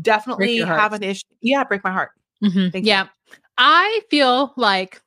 definitely 0.00 0.58
have 0.58 0.92
an 0.92 1.02
issue. 1.02 1.26
Yeah, 1.40 1.64
break 1.64 1.84
my 1.84 1.92
heart. 1.92 2.12
Mhm. 2.42 2.72
Thank 2.72 2.84
you. 2.84 2.90
Yeah. 2.90 3.08
I 3.58 4.00
feel 4.10 4.52
like 4.56 5.00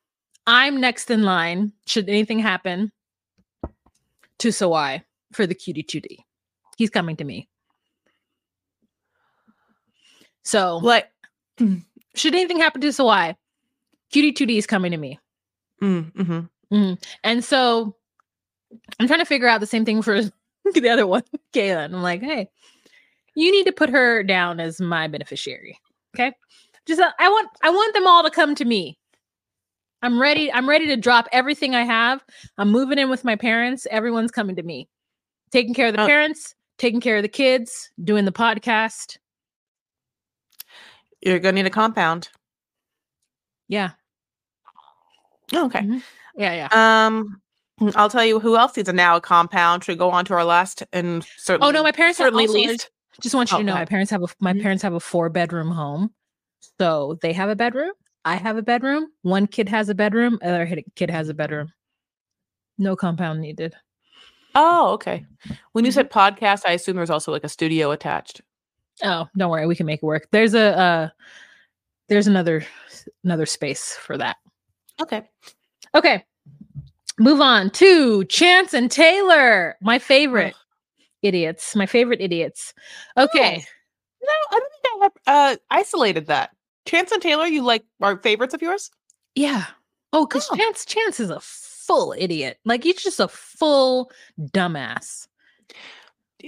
I'm 0.48 0.80
next 0.80 1.10
in 1.10 1.24
line 1.24 1.74
should 1.88 2.08
anything 2.10 2.40
happen 2.40 2.92
to 4.40 4.50
Sawai 4.50 5.04
for 5.34 5.48
the 5.48 5.56
cutie 5.56 5.84
2D. 5.84 6.20
He's 6.78 6.90
coming 6.90 7.16
to 7.18 7.24
me. 7.24 7.48
So 10.44 10.78
Like, 10.78 11.10
should 12.16 12.36
anything 12.36 12.60
happen 12.60 12.82
to 12.82 12.88
Sawai, 12.90 13.36
cutie 14.12 14.32
2D 14.34 14.58
is 14.58 14.68
coming 14.68 14.92
to 14.92 14.98
me. 14.98 15.20
mm, 15.82 16.12
mhm. 16.72 17.02
And 17.24 17.44
so 17.44 17.96
I'm 19.00 19.08
trying 19.08 19.20
to 19.20 19.26
figure 19.26 19.48
out 19.48 19.60
the 19.60 19.68
same 19.68 19.86
thing 19.86 20.02
for 20.02 20.22
the 20.74 20.90
other 20.90 21.08
one, 21.08 21.24
Kaylin. 21.54 21.86
I'm 21.94 22.02
like, 22.02 22.22
hey, 22.22 22.50
you 23.36 23.52
need 23.52 23.66
to 23.66 23.72
put 23.72 23.90
her 23.90 24.24
down 24.24 24.60
as 24.60 24.80
my 24.82 25.08
beneficiary. 25.08 25.80
Okay. 26.16 26.34
Just 26.86 27.02
uh, 27.02 27.12
I 27.20 27.30
want 27.30 27.50
I 27.64 27.70
want 27.70 27.94
them 27.94 28.08
all 28.08 28.24
to 28.24 28.30
come 28.30 28.56
to 28.56 28.66
me. 28.66 28.98
I'm 30.02 30.22
ready. 30.22 30.52
I'm 30.54 30.70
ready 30.70 30.86
to 30.88 30.96
drop 30.98 31.28
everything 31.32 31.74
I 31.74 31.84
have. 31.84 32.24
I'm 32.58 32.70
moving 32.72 33.00
in 33.00 33.10
with 33.10 33.24
my 33.24 33.36
parents. 33.36 33.88
Everyone's 33.90 34.32
coming 34.32 34.56
to 34.58 34.64
me. 34.64 34.88
Taking 35.52 35.74
care 35.74 35.88
of 35.88 35.96
the 35.96 36.02
Uh, 36.02 36.06
parents, 36.06 36.54
taking 36.78 37.02
care 37.02 37.18
of 37.18 37.24
the 37.24 37.30
kids, 37.30 37.90
doing 38.04 38.26
the 38.26 38.32
podcast. 38.32 39.18
you're 41.22 41.40
gonna 41.40 41.54
need 41.54 41.66
a 41.66 41.72
compound. 41.72 42.30
Yeah. 43.68 43.92
Oh, 45.54 45.66
okay. 45.66 45.82
Mhm. 45.82 46.04
Yeah, 46.38 46.68
yeah. 46.70 47.06
Um, 47.08 47.42
I'll 47.96 48.10
tell 48.10 48.24
you 48.26 48.40
who 48.40 48.56
else 48.56 48.76
needs 48.78 48.88
a 48.90 48.94
now 48.94 49.18
a 49.18 49.22
compound. 49.22 49.84
Should 49.84 49.94
we 49.94 49.98
go 49.98 50.10
on 50.10 50.26
to 50.26 50.34
our 50.34 50.46
last 50.46 50.84
and 50.94 51.26
certainly. 51.38 51.68
Oh 51.68 51.72
no, 51.72 51.84
my 51.84 51.92
parents 51.92 52.18
have 52.20 52.26
certainly 52.26 52.46
also, 52.48 52.54
least. 52.58 52.90
Just 53.22 53.36
want 53.36 53.52
you 53.52 53.58
Oh, 53.58 53.60
to 53.60 53.66
know, 53.66 53.74
my 53.74 53.86
parents 53.86 54.12
have 54.12 54.24
a 54.24 54.28
my 54.40 54.54
Mhm. 54.54 54.62
parents 54.62 54.84
have 54.84 54.94
a 54.94 55.00
four 55.00 55.30
bedroom 55.30 55.70
home, 55.72 56.14
so 56.80 57.18
they 57.22 57.34
have 57.34 57.50
a 57.50 57.56
bedroom. 57.56 57.92
I 58.24 58.36
have 58.36 58.58
a 58.58 58.62
bedroom. 58.62 59.08
One 59.22 59.46
kid 59.48 59.70
has 59.70 59.90
a 59.90 59.96
bedroom. 59.96 60.40
Other 60.42 60.68
kid 60.96 61.10
has 61.10 61.30
a 61.30 61.34
bedroom. 61.34 61.72
No 62.78 62.96
compound 62.96 63.42
needed. 63.42 63.76
Oh, 64.56 64.94
okay. 64.94 65.26
When 65.74 65.84
you 65.86 65.92
Mhm. 65.92 65.96
said 65.96 66.12
podcast, 66.12 66.62
I 66.66 66.72
assume 66.72 66.96
there's 66.96 67.10
also 67.10 67.32
like 67.32 67.44
a 67.44 67.50
studio 67.50 67.92
attached. 67.92 68.42
Oh, 69.04 69.28
don't 69.38 69.52
worry, 69.52 69.68
we 69.68 69.76
can 69.76 69.86
make 69.86 70.02
it 70.02 70.06
work. 70.06 70.28
There's 70.32 70.54
a 70.54 70.78
uh, 70.78 71.10
there's 72.08 72.28
another 72.28 72.66
another 73.26 73.46
space 73.46 73.96
for 73.98 74.18
that. 74.18 74.38
Okay. 75.02 75.28
Okay, 75.94 76.26
move 77.20 77.42
on 77.42 77.70
to 77.72 78.24
Chance 78.26 78.74
and 78.74 78.90
Tayler, 78.90 79.74
my 79.82 80.00
favorite 80.00 80.56
idiots. 81.22 81.76
My 81.76 81.86
favorite 81.86 82.22
idiots. 82.22 82.74
Okay. 83.18 83.64
No, 84.22 84.32
I 84.52 84.60
don't 84.60 84.72
think 84.72 84.86
I 84.86 85.04
have 85.04 85.12
uh, 85.28 85.58
isolated 85.72 86.28
that. 86.28 86.52
Chance 86.86 87.12
and 87.12 87.22
Tayler, 87.22 87.50
you 87.50 87.64
like 87.64 87.84
are 88.02 88.18
favorites 88.18 88.54
of 88.54 88.62
yours? 88.62 88.92
Yeah. 89.36 89.66
Oh, 90.14 90.26
because 90.26 90.48
Oh. 90.52 90.56
Chance 90.56 90.86
Chance 90.86 91.20
is 91.20 91.30
a 91.30 91.40
full 91.42 92.14
idiot. 92.18 92.58
Like 92.66 92.84
he's 92.84 93.02
just 93.04 93.20
a 93.20 93.28
full 93.28 94.12
dumbass. 94.40 95.28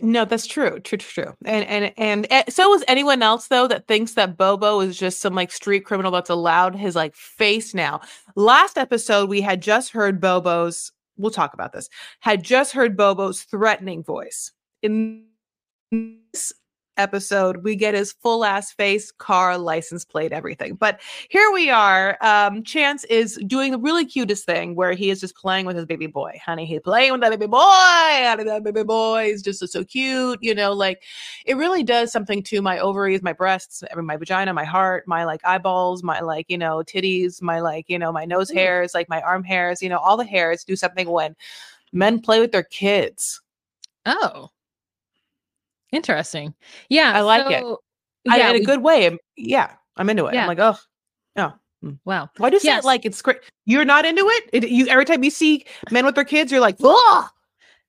No, 0.01 0.25
that's 0.25 0.47
true. 0.47 0.79
True, 0.79 0.97
true, 0.97 1.23
true. 1.23 1.33
And 1.45 1.65
and 1.65 1.93
and 1.97 2.27
eh, 2.29 2.43
so 2.49 2.73
is 2.73 2.83
anyone 2.87 3.21
else 3.21 3.47
though 3.47 3.67
that 3.67 3.87
thinks 3.87 4.13
that 4.13 4.37
Bobo 4.37 4.79
is 4.81 4.97
just 4.97 5.19
some 5.21 5.35
like 5.35 5.51
street 5.51 5.85
criminal 5.85 6.11
that's 6.11 6.29
allowed 6.29 6.75
his 6.75 6.95
like 6.95 7.15
face 7.15 7.73
now. 7.73 8.01
Last 8.35 8.77
episode 8.77 9.29
we 9.29 9.41
had 9.41 9.61
just 9.61 9.91
heard 9.91 10.19
Bobo's. 10.19 10.91
We'll 11.17 11.31
talk 11.31 11.53
about 11.53 11.73
this. 11.73 11.89
Had 12.19 12.43
just 12.43 12.73
heard 12.73 12.95
Bobo's 12.95 13.43
threatening 13.43 14.03
voice. 14.03 14.51
In 14.83 15.25
this 15.91 16.53
episode, 16.97 17.63
we 17.63 17.75
get 17.75 17.93
his 17.93 18.13
full 18.13 18.43
ass 18.43 18.71
face, 18.71 19.11
car, 19.11 19.57
license 19.57 20.03
plate, 20.03 20.31
everything. 20.31 20.75
But 20.75 20.99
here 21.29 21.51
we 21.51 21.69
are. 21.69 22.17
Um, 22.21 22.63
Chance 22.63 23.03
is 23.05 23.39
doing 23.47 23.71
the 23.71 23.77
really 23.77 24.05
cutest 24.05 24.45
thing 24.45 24.75
where 24.75 24.93
he 24.93 25.09
is 25.09 25.19
just 25.19 25.35
playing 25.35 25.65
with 25.65 25.75
his 25.75 25.85
baby 25.85 26.07
boy. 26.07 26.39
Honey, 26.43 26.65
he's 26.65 26.81
playing 26.81 27.11
with 27.11 27.21
that 27.21 27.29
baby 27.31 27.47
boy. 27.47 27.59
Honey, 27.59 28.43
that 28.43 28.63
baby 28.63 28.83
boy 28.83 29.25
is 29.25 29.41
just 29.41 29.59
so, 29.59 29.65
so 29.65 29.83
cute. 29.83 30.39
You 30.41 30.55
know, 30.55 30.73
like 30.73 31.03
it 31.45 31.55
really 31.57 31.83
does 31.83 32.11
something 32.11 32.41
to 32.43 32.61
my 32.61 32.79
ovaries, 32.79 33.21
my 33.21 33.33
breasts, 33.33 33.83
my 33.95 34.17
vagina, 34.17 34.53
my 34.53 34.65
heart, 34.65 35.07
my 35.07 35.23
like 35.25 35.41
eyeballs, 35.45 36.03
my 36.03 36.21
like, 36.21 36.45
you 36.49 36.57
know, 36.57 36.77
titties, 36.77 37.41
my 37.41 37.59
like, 37.59 37.89
you 37.89 37.99
know, 37.99 38.11
my 38.11 38.25
nose 38.25 38.49
Mm. 38.51 38.55
hairs, 38.55 38.93
like 38.93 39.09
my 39.09 39.21
arm 39.21 39.43
hairs, 39.43 39.81
you 39.81 39.89
know, 39.89 39.99
all 39.99 40.17
the 40.17 40.25
hairs 40.25 40.63
do 40.63 40.75
something 40.75 41.09
when 41.09 41.35
men 41.91 42.19
play 42.19 42.39
with 42.39 42.51
their 42.51 42.63
kids. 42.63 43.41
Oh. 44.05 44.49
Interesting. 45.91 46.53
Yeah. 46.89 47.13
I 47.15 47.21
like 47.21 47.49
it. 47.51 47.63
I, 48.29 48.37
Yeah. 48.37 48.49
in 48.49 48.55
a 48.55 48.59
we- 48.59 48.65
good 48.65 48.81
way. 48.83 49.05
I'm- 49.05 49.17
Yeah, 49.37 49.71
I'm 49.95 50.09
into 50.09 50.25
it. 50.25 50.33
Yeah. 50.33 50.41
I'm 50.43 50.47
like, 50.47 50.59
oh, 50.59 50.77
oh, 51.37 51.53
wow. 52.05 52.29
Why 52.37 52.49
do 52.49 52.55
you 52.55 52.59
say 52.59 52.69
Yes. 52.69 52.83
it 52.83 52.87
like 52.87 53.05
it's 53.05 53.21
great? 53.21 53.37
You're 53.65 53.85
not 53.85 54.05
into 54.05 54.27
it? 54.27 54.49
it? 54.51 54.69
You 54.69 54.87
every 54.87 55.05
time 55.05 55.23
you 55.23 55.29
see 55.29 55.65
men 55.91 56.05
with 56.05 56.15
their 56.15 56.25
kids, 56.25 56.51
you're 56.51 56.59
like, 56.61 56.75
oh, 56.81 57.29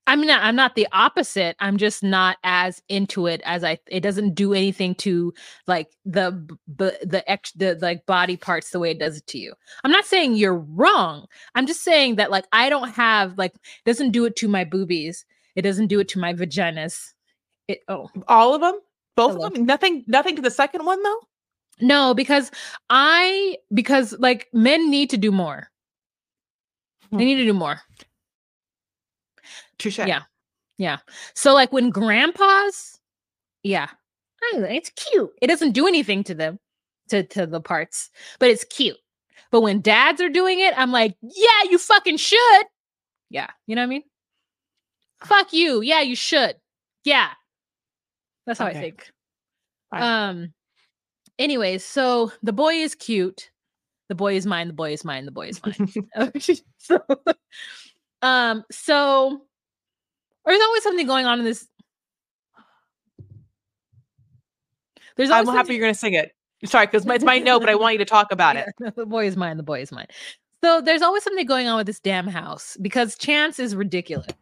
I'm 0.06 0.20
not 0.22 0.42
I'm 0.42 0.56
not 0.56 0.74
the 0.74 0.87
opposite. 0.92 1.56
I'm 1.61 1.76
just 1.76 2.02
not 2.02 2.37
as 2.44 2.82
into 2.88 3.26
it 3.26 3.42
as 3.44 3.62
I 3.64 3.78
it 3.88 4.00
doesn't 4.00 4.34
do 4.34 4.54
anything 4.54 4.94
to 4.96 5.34
like 5.66 5.88
the 6.06 6.30
b- 6.32 6.54
b- 6.76 7.06
the 7.06 7.22
ex 7.30 7.52
the 7.52 7.76
like 7.82 8.06
body 8.06 8.37
parts 8.37 8.70
the 8.70 8.78
way 8.78 8.90
it 8.90 8.98
does 8.98 9.16
it 9.18 9.26
to 9.28 9.38
you. 9.38 9.52
I'm 9.84 9.90
not 9.90 10.06
saying 10.06 10.37
you're 10.37 10.56
wrong. 10.56 11.26
I'm 11.54 11.66
just 11.66 11.82
saying 11.82 12.16
that 12.16 12.30
like 12.30 12.46
I 12.52 12.68
don't 12.70 12.90
have 12.90 13.37
like 13.37 13.54
doesn't 13.84 14.12
do 14.12 14.24
it 14.24 14.37
to 14.37 14.48
my 14.48 14.64
boobies. 14.64 15.24
It 15.56 15.62
doesn't 15.62 15.88
do 15.88 15.98
it 16.00 16.08
to 16.11 16.18
my 16.18 16.32
vaginas. 16.32 17.12
It 17.68 17.81
oh 17.88 18.11
All 18.26 18.54
of 18.54 18.61
them? 18.61 18.81
Both 19.14 19.37
of 19.37 19.52
them? 19.52 19.66
Nothing 19.66 20.04
nothing 20.07 20.37
to 20.37 20.42
the 20.42 20.50
second 20.50 20.85
one 20.85 21.02
though? 21.02 21.20
no 21.81 22.14
because 22.14 22.50
I 22.90 23.57
because 23.72 24.14
like 24.18 24.48
men 24.52 24.90
need 24.90 25.11
to 25.11 25.16
do 25.16 25.31
more. 25.31 25.70
Hmm. 27.11 27.18
They 27.18 27.24
need 27.24 27.37
to 27.37 27.44
do 27.44 27.52
more. 27.52 27.81
Touche. 29.78 29.98
Yeah. 29.98 30.22
Yeah. 30.76 30.98
So 31.35 31.54
like 31.54 31.72
when 31.72 31.90
grandpas, 31.90 32.98
yeah, 33.62 33.88
I 34.42 34.57
it's 34.68 34.90
cute. 34.90 35.31
It 35.40 35.48
doesn't 35.48 35.72
do 35.72 35.87
anything 35.87 36.24
to 36.24 36.35
them, 36.35 36.59
to 37.09 37.22
to 37.24 37.46
the 37.46 37.61
parts, 37.61 38.11
but 38.38 38.50
it's 38.50 38.64
cute. 38.64 38.96
But 39.50 39.62
when 39.62 39.81
dads 39.81 40.20
are 40.20 40.28
doing 40.28 40.61
it, 40.61 40.74
I'm 40.76 40.92
like, 40.92 41.16
yeah, 41.22 41.70
you 41.70 41.78
fucking 41.78 42.18
should. 42.18 42.66
Yeah, 43.31 43.48
you 43.66 43.74
know 43.76 43.83
what 43.83 43.87
I 43.87 43.90
mean? 43.90 44.02
Fuck 45.24 45.52
you. 45.52 45.81
Yeah, 45.81 46.00
you 46.02 46.16
should. 46.16 46.57
Yeah. 47.04 47.31
That's 48.48 48.58
how 48.58 48.66
I 48.66 48.72
think. 48.72 49.12
Fine. 49.90 50.02
Um 50.02 50.54
anyways, 51.38 51.84
so 51.84 52.32
the 52.42 52.54
boy 52.54 52.72
is 52.72 52.94
cute. 52.94 53.50
The 54.08 54.14
boy 54.14 54.37
is 54.37 54.46
mine, 54.46 54.68
the 54.68 54.72
boy 54.72 54.92
is 54.94 55.04
mine, 55.04 55.26
the 55.26 55.30
boy 55.30 55.48
is 55.48 55.61
mine. 55.62 55.92
so 56.78 57.00
um 58.22 58.64
so 58.72 59.42
there's 60.46 60.61
always 60.62 60.82
something 60.82 61.06
going 61.06 61.26
on 61.26 61.38
in 61.38 61.44
this 61.44 61.68
there's 65.16 65.30
I'm 65.30 65.46
happy 65.46 65.74
you're 65.74 65.82
gonna 65.82 65.94
sing 65.94 66.14
it. 66.14 66.32
Sorry, 66.64 66.87
because 66.87 67.04
it's 67.04 67.24
my 67.24 67.38
note, 67.38 67.61
but 67.61 67.68
I 67.68 67.74
want 67.74 67.92
you 67.92 67.98
to 67.98 68.04
talk 68.16 68.32
about 68.32 68.56
it. 68.56 68.66
Yeah, 68.80 68.90
the 68.96 69.04
boy 69.04 69.26
is 69.26 69.37
mine 69.37 69.58
the 69.58 69.62
boy 69.62 69.82
is 69.82 69.92
mine 69.92 70.06
so 70.64 70.80
there's 70.80 71.02
always 71.02 71.22
something 71.22 71.46
going 71.46 71.68
on 71.68 71.76
with 71.76 71.87
this 71.87 72.00
damn 72.00 72.26
house 72.26 72.78
because 72.80 73.16
chance 73.18 73.58
is 73.58 73.76
ridiculous 73.76 74.32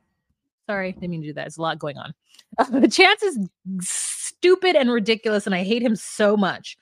sorry 0.68 0.88
I 0.88 0.90
didn't 0.92 1.10
mean 1.10 1.22
to 1.22 1.28
do 1.28 1.32
that 1.34 1.42
there's 1.42 1.56
a 1.58 1.62
lot 1.62 1.78
going 1.78 1.96
on 1.98 2.12
The 2.70 2.88
chance 2.88 3.22
is 3.22 3.38
stupid 3.80 4.76
and 4.76 4.90
ridiculous 4.90 5.46
and 5.46 5.54
i 5.54 5.62
hate 5.62 5.82
him 5.82 5.96
so 5.96 6.36
much 6.36 6.76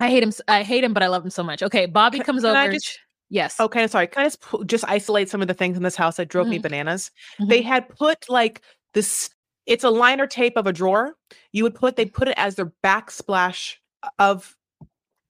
i 0.00 0.08
hate 0.08 0.22
him 0.22 0.32
I 0.48 0.62
hate 0.62 0.82
him 0.84 0.92
but 0.94 1.02
i 1.02 1.08
love 1.08 1.24
him 1.24 1.30
so 1.30 1.42
much 1.42 1.62
okay 1.62 1.86
bobby 1.86 2.18
Can- 2.18 2.26
comes 2.26 2.42
can 2.42 2.56
over 2.56 2.72
just- 2.72 2.98
yes 3.28 3.60
Okay, 3.60 3.86
sorry. 3.86 4.08
Can 4.08 4.22
I 4.22 4.26
just 4.26 4.42
just 4.66 4.84
isolate 4.88 5.28
some 5.30 5.40
of 5.40 5.46
the 5.48 5.54
things 5.54 5.76
in 5.76 5.82
this 5.84 5.94
house 5.94 6.16
that 6.16 6.28
drove 6.28 6.48
me 6.48 6.58
Mhm. 6.58 6.62
bananas? 6.62 7.12
They 7.38 7.62
had 7.62 7.88
put 7.88 8.28
like 8.28 8.60
this. 8.92 9.30
It's 9.66 9.84
a 9.84 9.90
liner 9.90 10.26
tape 10.26 10.54
of 10.56 10.66
a 10.66 10.72
drawer. 10.72 11.14
You 11.52 11.62
would 11.62 11.76
put 11.76 11.94
they 11.94 12.06
put 12.06 12.26
it 12.26 12.34
as 12.36 12.56
their 12.56 12.72
backsplash 12.82 13.76
of 14.18 14.56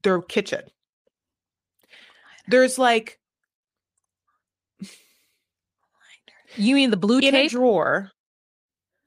their 0.03 0.23
kitchen. 0.23 0.63
There's 2.49 2.79
like 2.79 3.20
you 6.57 6.75
mean 6.75 6.91
the 6.91 6.97
blue 6.97 7.19
in 7.19 7.35
a 7.35 7.43
tape 7.43 7.51
drawer. 7.53 8.11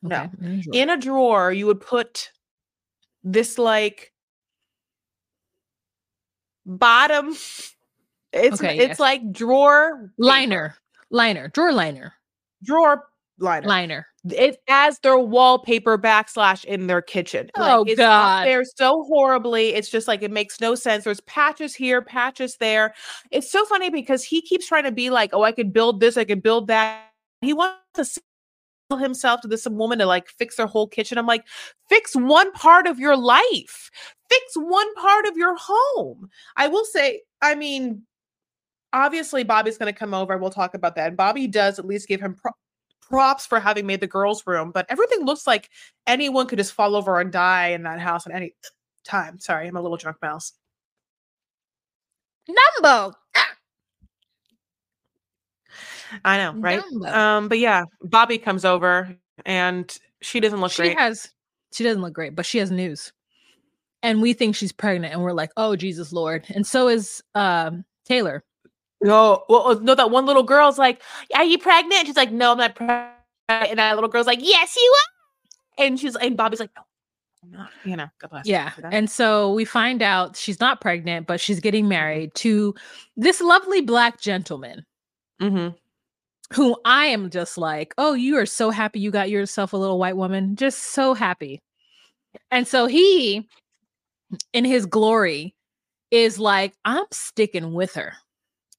no. 0.02 0.30
In 0.42 0.52
a 0.52 0.62
drawer. 0.62 0.74
In 0.74 0.90
a 0.90 0.98
drawer, 0.98 1.52
you 1.54 1.66
would 1.68 1.82
put 1.82 2.32
this 3.24 3.58
like 3.58 4.12
bottom. 6.66 7.36
It's 8.36 8.60
Okay, 8.60 8.80
it's 8.80 8.88
yes. 8.88 9.00
like 9.00 9.32
drawer 9.32 9.96
paper. 9.96 10.14
liner 10.18 10.76
liner 11.12 11.50
drawer 11.50 11.72
liner 11.72 12.16
drawer 12.64 13.04
liner. 13.38 13.68
liner 13.68 14.08
It's 14.32 14.58
as 14.68 14.98
their 15.04 15.20
wallpaper 15.20 16.00
backslash 16.00 16.66
in 16.66 16.88
their 16.88 17.04
kitchen. 17.04 17.52
Oh, 17.54 17.84
it's 17.88 17.98
God. 18.00 18.40
up 18.40 18.46
there 18.46 18.64
so 18.66 19.04
horribly. 19.04 19.76
It's 19.76 19.88
just 19.88 20.08
like 20.08 20.24
it 20.24 20.32
makes 20.32 20.60
no 20.60 20.74
sense. 20.74 21.04
There's 21.04 21.22
patches 21.22 21.76
here, 21.76 22.02
patches 22.02 22.58
there. 22.58 22.96
It's 23.30 23.52
so 23.52 23.66
funny 23.66 23.92
because 23.92 24.24
he 24.24 24.42
keeps 24.42 24.66
trying 24.68 24.86
to 24.86 24.92
be 24.92 25.12
like, 25.12 25.30
oh, 25.34 25.44
I 25.44 25.52
could 25.52 25.72
build 25.72 26.00
this, 26.00 26.18
I 26.18 26.24
could 26.24 26.42
build 26.42 26.66
that. 26.70 27.04
He 27.44 27.54
wants 27.54 27.78
to 27.96 28.06
sell 28.06 28.98
himself 28.98 29.42
to 29.42 29.48
this 29.48 29.68
woman 29.68 30.00
to 30.00 30.06
like 30.06 30.30
fix 30.30 30.58
her 30.58 30.66
whole 30.66 30.88
kitchen. 30.88 31.18
I'm 31.18 31.28
like, 31.28 31.46
fix 31.90 32.16
one 32.16 32.52
part 32.54 32.88
of 32.88 33.00
your 33.00 33.18
life, 33.18 33.90
fix 34.30 34.56
one 34.56 34.94
part 34.96 35.26
of 35.26 35.38
your 35.38 35.56
home. 35.60 36.30
I 36.58 36.68
will 36.68 36.86
say, 36.86 37.22
I 37.42 37.56
mean, 37.56 38.04
obviously 38.94 39.44
Bobby's 39.44 39.78
going 39.78 39.92
to 39.92 39.98
come 39.98 40.14
over. 40.14 40.38
We'll 40.38 40.52
talk 40.52 40.74
about 40.76 40.96
that. 40.96 41.08
And 41.08 41.18
Bobby 41.18 41.48
does 41.48 41.80
at 41.80 41.86
least 41.86 42.08
give 42.08 42.22
him 42.22 42.36
pro- 42.36 42.52
props 43.02 43.46
for 43.46 43.60
having 43.60 43.86
made 43.86 44.00
the 44.00 44.08
girls' 44.08 44.48
room, 44.48 44.72
but 44.72 44.86
everything 44.90 45.26
looks 45.26 45.46
like 45.46 45.70
anyone 46.08 46.48
could 46.48 46.60
just 46.60 46.74
fall 46.74 46.96
over 46.96 47.20
and 47.20 47.32
die 47.32 47.70
in 47.70 47.84
that 47.84 48.00
house 48.00 48.26
at 48.26 48.34
any 48.34 48.54
time. 49.04 49.40
Sorry, 49.40 49.68
I'm 49.68 49.76
a 49.76 49.82
little 49.82 49.98
drunk 49.98 50.18
mouse. 50.22 50.54
numbo 52.50 53.14
I 56.26 56.38
know, 56.38 56.54
right? 56.60 56.82
Dumbo. 56.82 57.14
Um, 57.14 57.48
but 57.48 57.60
yeah, 57.60 57.84
Bobby 58.02 58.38
comes 58.38 58.66
over 58.66 59.16
and 59.46 59.98
she 60.22 60.40
doesn't 60.40 60.62
look 60.62 60.72
she 60.72 60.84
great. 60.84 60.98
has 61.00 61.30
she 61.74 61.84
doesn't 61.84 62.02
look 62.02 62.14
great 62.14 62.36
but 62.36 62.46
she 62.46 62.60
has 62.60 62.70
news 62.72 63.12
and 64.04 64.22
we 64.22 64.32
think 64.34 64.56
she's 64.56 64.72
pregnant 64.72 65.12
and 65.12 65.24
we're 65.24 65.34
like 65.34 65.50
oh 65.58 65.76
jesus 65.76 66.14
lord 66.14 66.46
and 66.54 66.66
so 66.68 66.88
is 66.88 67.22
um 67.36 67.84
Tayler 68.08 68.42
No, 69.02 69.44
well, 69.50 69.68
uh, 69.68 69.80
no, 69.82 69.96
that 69.96 70.12
one 70.12 70.26
little 70.26 70.44
girl's 70.44 70.78
like, 70.78 71.02
"Are 71.36 71.44
you 71.44 71.58
pregnant?" 71.58 72.00
And 72.00 72.08
she's 72.08 72.16
like, 72.16 72.32
"No, 72.32 72.52
I'm 72.52 72.58
not 72.58 72.76
pregnant." 72.76 73.12
And 73.50 73.80
that 73.80 73.96
little 73.96 74.10
girl's 74.10 74.28
like, 74.28 74.40
"Yes, 74.42 74.76
you 74.76 74.96
are." 74.96 75.86
And 75.86 76.00
she's 76.00 76.16
and 76.16 76.38
Bobby's 76.38 76.60
like, 76.62 76.72
"No, 76.76 76.84
I'm 77.44 77.52
not." 77.52 77.70
You 77.84 77.98
know, 77.98 78.08
God 78.20 78.30
bless. 78.30 78.46
yeah 78.46 78.72
and 78.92 79.10
so 79.10 79.52
we 79.54 79.66
find 79.66 80.02
out 80.02 80.38
she's 80.38 80.60
not 80.62 80.80
pregnant 80.80 81.28
but 81.28 81.42
she's 81.42 81.60
getting 81.60 81.88
married 81.88 82.34
to 82.36 82.74
this 83.18 83.42
lovely 83.42 83.82
black 83.82 84.22
gentleman 84.22 84.86
Mhm. 85.42 85.76
who 86.54 86.78
i 86.86 87.06
am 87.08 87.30
just 87.30 87.58
like 87.58 87.94
oh 87.98 88.14
you 88.14 88.38
are 88.38 88.46
so 88.46 88.70
happy 88.70 89.00
you 89.00 89.12
got 89.12 89.30
yourself 89.30 89.74
a 89.74 89.78
little 89.78 90.00
white 90.00 90.18
woman. 90.18 90.56
Just 90.56 90.80
so 90.80 91.14
happy. 91.14 91.62
And 92.52 92.68
so 92.68 92.88
he 92.88 93.48
in 94.54 94.66
his 94.66 94.86
glory 94.86 95.56
is 96.12 96.40
like 96.40 96.74
i'm 96.86 97.06
sticking 97.12 97.74
with 97.74 97.94
her. 97.96 98.14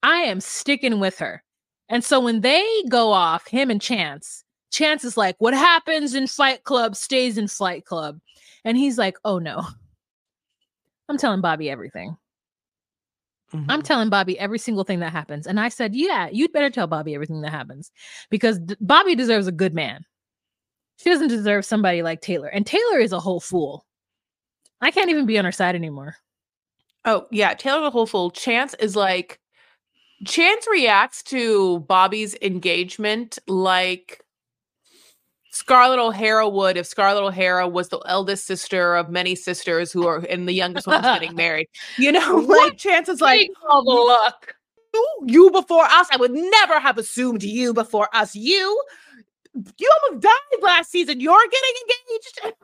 I 0.02 0.18
am 0.22 0.40
sticking 0.40 1.00
with 1.00 1.18
her. 1.18 1.42
And 1.88 2.04
so 2.04 2.20
when 2.20 2.40
they 2.42 2.66
go 2.88 3.12
off 3.12 3.46
him 3.48 3.70
and 3.70 3.80
chance 3.82 4.44
chance 4.72 5.04
is 5.04 5.16
like 5.16 5.36
what 5.38 5.54
happens 5.54 6.14
in 6.14 6.26
fight 6.28 6.64
club 6.64 6.96
stays 6.96 7.38
in 7.38 7.48
fight 7.48 7.84
club. 7.86 8.20
And 8.64 8.76
he's 8.78 8.98
like 8.98 9.16
oh 9.24 9.38
no. 9.38 9.64
I'm 11.08 11.18
telling 11.18 11.40
bobby 11.42 11.70
everything 11.70 12.16
I'm 13.68 13.80
Mhm. 13.80 13.84
telling 13.84 14.10
Bobby 14.10 14.38
every 14.38 14.58
single 14.58 14.84
thing 14.84 15.00
that 15.00 15.12
happens. 15.12 15.46
And 15.46 15.60
I 15.60 15.68
said, 15.68 15.94
Yeah, 15.94 16.28
you'd 16.32 16.52
better 16.52 16.70
tell 16.70 16.86
Bobby 16.86 17.14
everything 17.14 17.40
that 17.42 17.50
happens 17.50 17.92
because 18.30 18.58
D- 18.58 18.76
Bobby 18.80 19.14
deserves 19.14 19.46
a 19.46 19.52
good 19.52 19.74
man. 19.74 20.04
She 20.98 21.10
doesn't 21.10 21.28
deserve 21.28 21.64
somebody 21.64 22.02
like 22.02 22.20
Tayler. 22.22 22.50
And 22.52 22.64
Tayler 22.66 23.02
is 23.02 23.12
a 23.12 23.20
whole 23.20 23.40
fool. 23.40 23.86
I 24.80 24.90
can't 24.90 25.10
even 25.10 25.26
be 25.26 25.38
on 25.38 25.44
her 25.44 25.52
side 25.52 25.74
anymore. 25.74 26.16
Oh 27.04 27.26
yeah, 27.30 27.54
Tayler's 27.54 27.86
a 27.88 27.90
whole 27.90 28.06
fool. 28.06 28.30
Chance 28.30 28.74
is 28.74 28.96
like, 28.96 29.40
Chance 30.26 30.66
reacts 30.70 31.22
to 31.24 31.80
Bobby's 31.80 32.36
engagement 32.42 33.38
like 33.48 34.23
Scarlett 35.54 36.00
O'Hara 36.00 36.48
would 36.48 36.76
if 36.76 36.84
Scarlett 36.84 37.22
O'Hara 37.22 37.68
was 37.68 37.88
the 37.88 38.00
eldest 38.06 38.44
sister 38.44 38.96
of 38.96 39.08
many 39.08 39.36
sisters 39.36 39.92
who 39.92 40.04
are 40.04 40.18
and 40.28 40.48
the 40.48 40.52
youngest 40.52 40.88
one 40.88 41.00
was 41.00 41.18
getting 41.20 41.36
married. 41.36 41.68
You 41.96 42.10
know, 42.10 42.36
like 42.48 42.76
Chance 42.76 43.08
is 43.08 43.20
like, 43.20 43.48
all 43.70 43.84
the 43.84 43.92
luck. 43.92 44.56
you, 44.92 45.08
you 45.26 45.50
before 45.52 45.84
us. 45.84 46.08
I 46.10 46.16
would 46.16 46.32
never 46.32 46.80
have 46.80 46.98
assumed 46.98 47.44
you 47.44 47.72
before 47.72 48.08
us. 48.12 48.34
You, 48.34 48.82
you 49.78 49.90
almost 50.08 50.24
died 50.24 50.60
last 50.60 50.90
season. 50.90 51.20
You're 51.20 51.38
getting 51.48 52.52
engaged. 52.52 52.56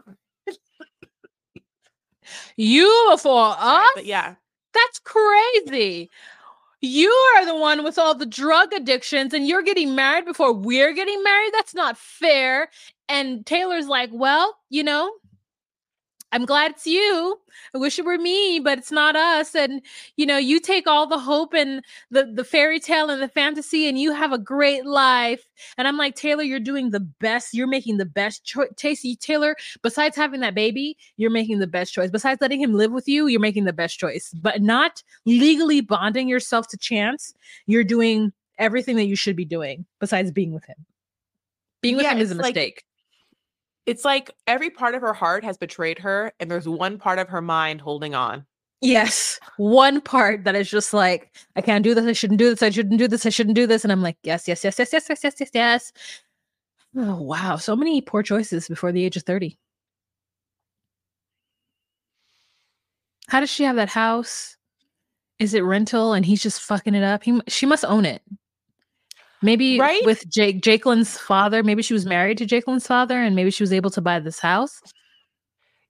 You 2.57 3.09
before 3.13 3.55
Sorry, 3.55 3.85
us? 3.85 3.91
but 3.95 4.05
yeah, 4.05 4.35
That's 4.75 4.99
crazy. 4.99 6.11
You 6.83 7.11
are 7.37 7.45
the 7.45 7.57
one 7.57 7.85
with 7.85 7.99
all 7.99 8.15
the 8.15 8.25
drug 8.27 8.73
addictions 8.73 9.35
and 9.35 9.47
you're 9.47 9.63
getting 9.63 9.95
married 9.95 10.25
before 10.25 10.53
we're 10.53 10.95
getting 10.95 11.23
married. 11.23 11.53
That's 11.53 11.75
not 11.75 11.99
fair. 11.99 12.71
And 13.09 13.45
Tayler's 13.45 13.87
like, 13.87 14.11
Well, 14.13 14.57
you 14.71 14.83
know, 14.83 15.13
I'm 16.33 16.45
glad 16.45 16.71
it's 16.73 16.87
you. 16.87 17.41
I 17.75 17.79
wish 17.79 17.99
it 17.99 18.05
were 18.05 18.17
me, 18.17 18.61
but 18.61 18.79
it's 18.79 18.93
not 18.93 19.17
us. 19.17 19.55
And 19.57 19.83
you 20.17 20.25
know, 20.25 20.37
you 20.39 20.61
take 20.61 20.87
all 20.87 21.07
the 21.07 21.19
hope 21.19 21.55
and 21.55 21.85
the 22.11 22.25
the 22.33 22.45
fairy 22.45 22.79
tale 22.79 23.11
and 23.11 23.21
the 23.21 23.29
fantasy, 23.29 23.89
and 23.89 23.99
you 23.99 24.13
have 24.15 24.33
a 24.33 24.39
great 24.39 24.87
life. 24.87 25.45
And 25.77 25.89
I'm 25.89 25.97
like, 25.97 26.15
Tayler, 26.15 26.47
you're 26.47 26.61
doing 26.61 26.91
the 26.91 27.01
best. 27.01 27.53
You're 27.53 27.67
making 27.67 27.97
the 27.97 28.05
best 28.05 28.45
choice. 28.45 28.69
Tasty 28.77 29.17
Tayler, 29.17 29.55
besides 29.83 30.17
having 30.17 30.41
that 30.41 30.55
baby, 30.55 30.97
you're 31.17 31.31
making 31.31 31.59
the 31.59 31.67
best 31.67 31.93
choice. 31.93 32.11
Besides 32.11 32.41
letting 32.41 32.61
him 32.61 32.75
live 32.75 32.93
with 32.93 33.09
you, 33.09 33.27
you're 33.27 33.41
making 33.41 33.65
the 33.65 33.73
best 33.73 33.99
choice. 33.99 34.33
But 34.41 34.63
not 34.63 35.03
legally 35.27 35.81
bonding 35.81 36.29
yourself 36.29 36.69
to 36.69 36.77
chance. 36.77 37.35
You're 37.67 37.85
doing 37.85 38.33
everything 38.59 38.95
that 38.97 39.07
you 39.07 39.17
should 39.17 39.37
be 39.37 39.45
doing 39.45 39.85
besides 39.99 40.31
being 40.31 40.53
with 40.53 40.65
him. 40.65 40.77
Being 41.83 41.97
with 41.97 42.05
Yeah, 42.05 42.13
him 42.13 42.19
is 42.19 42.31
a 42.31 42.35
it's 42.35 42.43
like- 42.43 42.55
mistake. 42.55 42.85
It's 43.91 44.05
like 44.05 44.31
every 44.47 44.71
part 44.71 44.95
of 44.95 45.01
her 45.01 45.13
heart 45.13 45.43
has 45.43 45.59
betrayed 45.59 45.99
her, 45.99 46.33
and 46.39 46.49
there's 46.49 46.69
one 46.69 46.97
part 46.97 47.19
of 47.19 47.29
her 47.29 47.43
mind 47.43 47.81
holding 47.81 48.15
on. 48.15 48.47
Yes. 48.81 49.41
One 49.57 50.01
part 50.01 50.45
that 50.45 50.55
is 50.55 50.71
just 50.71 50.95
like, 50.95 51.37
I 51.57 51.61
can't 51.61 51.83
do 51.83 51.93
this. 51.95 52.07
I 52.07 52.13
shouldn't 52.13 52.39
do 52.39 52.51
this. 52.51 52.63
I 52.63 52.71
shouldn't 52.71 52.99
do 52.99 53.09
this. 53.09 53.27
I 53.27 53.29
shouldn't 53.29 53.57
do 53.57 53.67
this. 53.67 53.85
And 53.85 53.93
I'm 53.93 54.01
like, 54.01 54.17
yes, 54.23 54.47
yes, 54.47 54.63
yes, 54.63 54.79
yes, 54.79 54.93
yes, 54.93 55.07
yes, 55.09 55.23
yes, 55.25 55.35
yes, 55.41 55.51
yes. 55.53 55.93
Oh, 56.97 57.21
wow. 57.21 57.57
So 57.57 57.75
many 57.75 58.01
poor 58.01 58.23
choices 58.23 58.69
before 58.69 58.93
the 58.93 59.05
age 59.05 59.17
of 59.17 59.25
30. 59.25 59.59
How 63.27 63.41
does 63.41 63.51
she 63.51 63.65
have 63.65 63.77
that 63.77 63.89
house? 63.91 64.57
Is 65.41 65.53
it 65.53 65.65
rental 65.65 66.13
and 66.13 66.25
he's 66.25 66.43
just 66.43 66.63
fucking 66.63 66.95
it 66.95 67.03
up? 67.03 67.25
He, 67.25 67.41
she 67.49 67.67
must 67.67 67.85
own 67.85 68.05
it. 68.05 68.23
Maybe 69.43 69.79
Right? 69.79 70.05
with 70.05 70.29
Jake, 70.29 70.61
Jakelin's 70.61 71.17
father. 71.19 71.63
Maybe 71.63 71.83
she 71.83 71.95
was 71.95 72.05
married 72.07 72.39
to 72.39 72.47
Jakelin's 72.47 72.87
father 72.87 73.19
and 73.23 73.35
maybe 73.35 73.51
she 73.51 73.63
was 73.63 73.73
able 73.73 73.91
to 73.91 74.01
buy 74.01 74.21
this 74.21 74.39
house. 74.39 74.81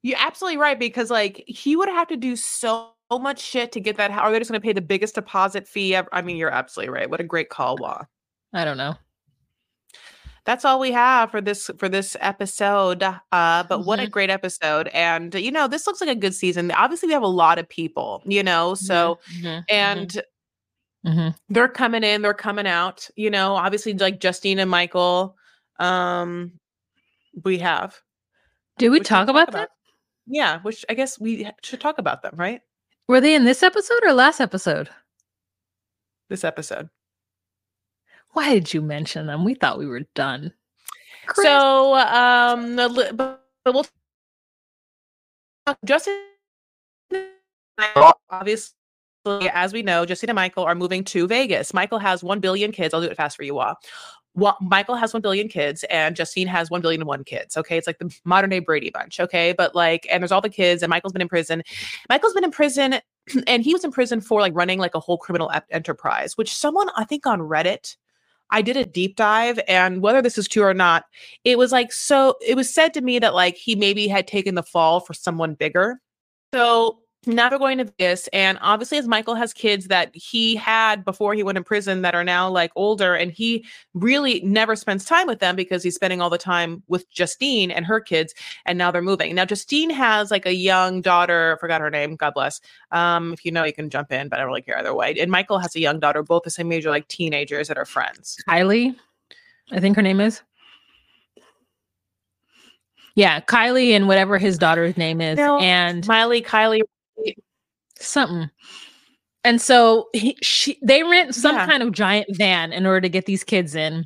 You're 0.03 0.17
absolutely 0.19 0.57
right 0.57 0.79
because 0.79 1.11
like 1.11 1.43
he 1.47 1.75
would 1.75 1.89
have 1.89 2.07
to 2.07 2.17
do 2.17 2.35
so 2.35 2.91
much 3.11 3.39
shit 3.41 3.71
to 3.73 3.79
get 3.79 3.97
that. 3.97 4.09
house. 4.11 4.21
Are 4.23 4.31
they're 4.31 4.39
just 4.39 4.49
going 4.49 4.61
to 4.61 4.65
pay 4.65 4.73
the 4.73 4.81
biggest 4.81 5.15
deposit 5.15 5.67
fee 5.67 5.93
ever. 5.95 6.07
I 6.11 6.21
mean, 6.21 6.37
you're 6.37 6.49
absolutely 6.49 6.93
right. 6.93 7.09
What 7.09 7.19
a 7.19 7.25
great 7.25 7.49
call, 7.49 7.75
Wah. 7.77 8.03
I 8.53 8.63
don't 8.65 8.77
know. 8.77 8.95
That's 10.43 10.65
all 10.65 10.79
we 10.79 10.91
have 10.91 11.29
for 11.29 11.39
this 11.39 11.69
for 11.77 11.87
this 11.87 12.17
episode. 12.19 13.03
Uh, 13.03 13.63
but 13.63 13.85
what 13.85 13.99
a 13.99 14.07
great 14.07 14.31
episode! 14.31 14.87
And 14.87 15.35
you 15.35 15.51
know, 15.51 15.67
this 15.67 15.85
looks 15.85 16.01
like 16.01 16.09
a 16.09 16.15
good 16.15 16.33
season. 16.33 16.71
Obviously, 16.71 17.05
we 17.07 17.13
have 17.13 17.21
a 17.21 17.27
lot 17.27 17.59
of 17.59 17.69
people. 17.69 18.23
You 18.25 18.41
know, 18.41 18.73
so 18.73 19.19
Mhm, 19.39 19.63
and 19.69 20.21
mhm. 21.05 21.35
they're 21.49 21.67
coming 21.67 22.03
in, 22.03 22.21
they're 22.21 22.33
coming 22.33 22.67
out. 22.67 23.09
You 23.15 23.29
know, 23.29 23.55
obviously, 23.55 23.93
like 23.93 24.19
Justine 24.19 24.59
and 24.59 24.69
Michael. 24.69 25.35
Um, 25.79 26.53
we 27.43 27.57
have. 27.59 27.99
did 28.77 28.89
we 28.89 28.99
talk 28.99 29.27
about 29.27 29.51
that? 29.51 29.69
Yeah, 30.27 30.59
which 30.61 30.85
I 30.89 30.93
guess 30.93 31.19
we 31.19 31.49
should 31.63 31.81
talk 31.81 31.97
about 31.97 32.21
them, 32.21 32.35
right? 32.35 32.61
Were 33.07 33.21
they 33.21 33.35
in 33.35 33.45
this 33.45 33.63
episode 33.63 34.03
or 34.03 34.13
last 34.13 34.39
episode? 34.39 34.89
This 36.29 36.43
episode. 36.43 36.89
Why 38.33 38.53
did 38.53 38.73
you 38.73 38.81
mention 38.81 39.27
them? 39.27 39.43
We 39.43 39.55
thought 39.55 39.77
we 39.77 39.87
were 39.87 40.07
done. 40.15 40.53
Chris. 41.27 41.45
So, 41.45 41.95
um, 41.95 42.75
but, 42.77 43.41
we'll 43.65 43.85
talk- 45.65 45.77
Justin, 45.83 46.21
obviously, 48.29 48.75
as 49.25 49.73
we 49.73 49.81
know, 49.83 50.05
Justin 50.05 50.29
and 50.29 50.35
Michael 50.35 50.63
are 50.63 50.75
moving 50.75 51.03
to 51.05 51.27
Vegas. 51.27 51.73
Michael 51.73 51.99
has 51.99 52.23
1 52.23 52.39
billion 52.39 52.71
kids. 52.71 52.93
I'll 52.93 53.01
do 53.01 53.07
it 53.07 53.17
fast 53.17 53.37
for 53.37 53.43
you, 53.43 53.59
all. 53.59 53.75
Well, 54.33 54.57
Michael 54.61 54.95
has 54.95 55.13
1 55.13 55.21
billion 55.21 55.49
kids 55.49 55.83
and 55.89 56.15
Justine 56.15 56.47
has 56.47 56.69
1 56.69 56.81
billion 56.81 57.01
and 57.01 57.07
one 57.07 57.25
kids. 57.25 57.57
Okay. 57.57 57.77
It's 57.77 57.85
like 57.85 57.99
the 57.99 58.15
modern 58.23 58.49
day 58.49 58.59
Brady 58.59 58.89
bunch. 58.89 59.19
Okay. 59.19 59.53
But 59.57 59.75
like, 59.75 60.07
and 60.09 60.23
there's 60.23 60.31
all 60.31 60.41
the 60.41 60.49
kids 60.49 60.81
and 60.81 60.89
Michael's 60.89 61.11
been 61.11 61.21
in 61.21 61.27
prison. 61.27 61.63
Michael's 62.09 62.33
been 62.33 62.45
in 62.45 62.51
prison 62.51 62.95
and 63.47 63.61
he 63.61 63.73
was 63.73 63.83
in 63.83 63.91
prison 63.91 64.21
for 64.21 64.39
like 64.39 64.55
running 64.55 64.79
like 64.79 64.95
a 64.95 65.01
whole 65.01 65.17
criminal 65.17 65.51
enterprise, 65.69 66.37
which 66.37 66.55
someone 66.55 66.89
I 66.95 67.03
think 67.03 67.27
on 67.27 67.41
Reddit, 67.41 67.97
I 68.51 68.61
did 68.61 68.77
a 68.77 68.85
deep 68.85 69.17
dive 69.17 69.59
and 69.67 70.01
whether 70.01 70.21
this 70.21 70.37
is 70.37 70.47
true 70.47 70.63
or 70.63 70.73
not, 70.73 71.05
it 71.43 71.57
was 71.57 71.73
like 71.73 71.91
so 71.91 72.35
it 72.45 72.55
was 72.55 72.73
said 72.73 72.93
to 72.93 73.01
me 73.01 73.19
that 73.19 73.33
like 73.33 73.55
he 73.55 73.75
maybe 73.75 74.07
had 74.07 74.27
taken 74.27 74.55
the 74.55 74.63
fall 74.63 75.01
for 75.01 75.13
someone 75.13 75.55
bigger. 75.55 75.99
So 76.53 77.00
now 77.27 77.49
they're 77.49 77.59
going 77.59 77.77
to 77.77 77.93
this, 77.99 78.27
and 78.33 78.57
obviously, 78.61 78.97
as 78.97 79.07
Michael 79.07 79.35
has 79.35 79.53
kids 79.53 79.87
that 79.87 80.09
he 80.15 80.55
had 80.55 81.05
before 81.05 81.35
he 81.35 81.43
went 81.43 81.57
in 81.57 81.63
prison 81.63 82.01
that 82.01 82.15
are 82.15 82.23
now 82.23 82.49
like 82.49 82.71
older, 82.75 83.13
and 83.13 83.31
he 83.31 83.63
really 83.93 84.41
never 84.41 84.75
spends 84.75 85.05
time 85.05 85.27
with 85.27 85.39
them 85.39 85.55
because 85.55 85.83
he's 85.83 85.93
spending 85.93 86.19
all 86.19 86.31
the 86.31 86.37
time 86.39 86.81
with 86.87 87.07
Justine 87.11 87.69
and 87.69 87.85
her 87.85 87.99
kids, 87.99 88.33
and 88.65 88.77
now 88.77 88.89
they're 88.89 89.03
moving. 89.03 89.35
Now 89.35 89.45
Justine 89.45 89.91
has 89.91 90.31
like 90.31 90.47
a 90.47 90.55
young 90.55 91.01
daughter, 91.01 91.55
I 91.55 91.59
forgot 91.59 91.81
her 91.81 91.91
name, 91.91 92.15
God 92.15 92.33
bless. 92.33 92.59
Um, 92.91 93.33
if 93.33 93.45
you 93.45 93.51
know, 93.51 93.65
you 93.65 93.73
can 93.73 93.91
jump 93.91 94.11
in, 94.11 94.27
but 94.27 94.39
I 94.39 94.41
don't 94.41 94.47
really 94.47 94.63
care 94.63 94.79
either 94.79 94.93
way. 94.93 95.13
And 95.19 95.29
Michael 95.29 95.59
has 95.59 95.75
a 95.75 95.79
young 95.79 95.99
daughter, 95.99 96.23
both 96.23 96.41
the 96.43 96.49
same 96.49 96.71
age, 96.71 96.87
are 96.87 96.89
like 96.89 97.07
teenagers 97.07 97.67
that 97.67 97.77
are 97.77 97.85
friends. 97.85 98.37
Kylie, 98.49 98.95
I 99.71 99.79
think 99.79 99.95
her 99.95 100.01
name 100.01 100.21
is. 100.21 100.41
Yeah, 103.13 103.41
Kylie 103.41 103.91
and 103.91 104.07
whatever 104.07 104.37
his 104.37 104.57
daughter's 104.57 104.97
name 104.97 105.21
is, 105.21 105.37
No, 105.37 105.59
and 105.59 106.07
Miley, 106.07 106.41
Kylie, 106.41 106.81
something. 107.99 108.49
And 109.43 109.59
so 109.61 110.09
he, 110.13 110.37
she, 110.41 110.77
they 110.83 111.03
rent 111.03 111.33
some 111.35 111.55
Yeah. 111.55 111.65
kind 111.65 111.81
of 111.83 111.91
giant 111.91 112.27
van 112.35 112.71
in 112.71 112.85
order 112.85 113.01
to 113.01 113.09
get 113.09 113.25
these 113.25 113.43
kids 113.43 113.75
in. 113.75 114.05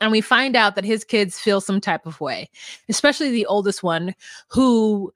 And 0.00 0.10
we 0.10 0.20
find 0.20 0.56
out 0.56 0.74
that 0.74 0.84
his 0.84 1.04
kids 1.04 1.38
feel 1.38 1.60
some 1.60 1.80
type 1.80 2.04
of 2.06 2.20
way, 2.20 2.50
especially 2.88 3.30
the 3.30 3.46
oldest 3.46 3.82
one 3.82 4.14
who 4.48 5.12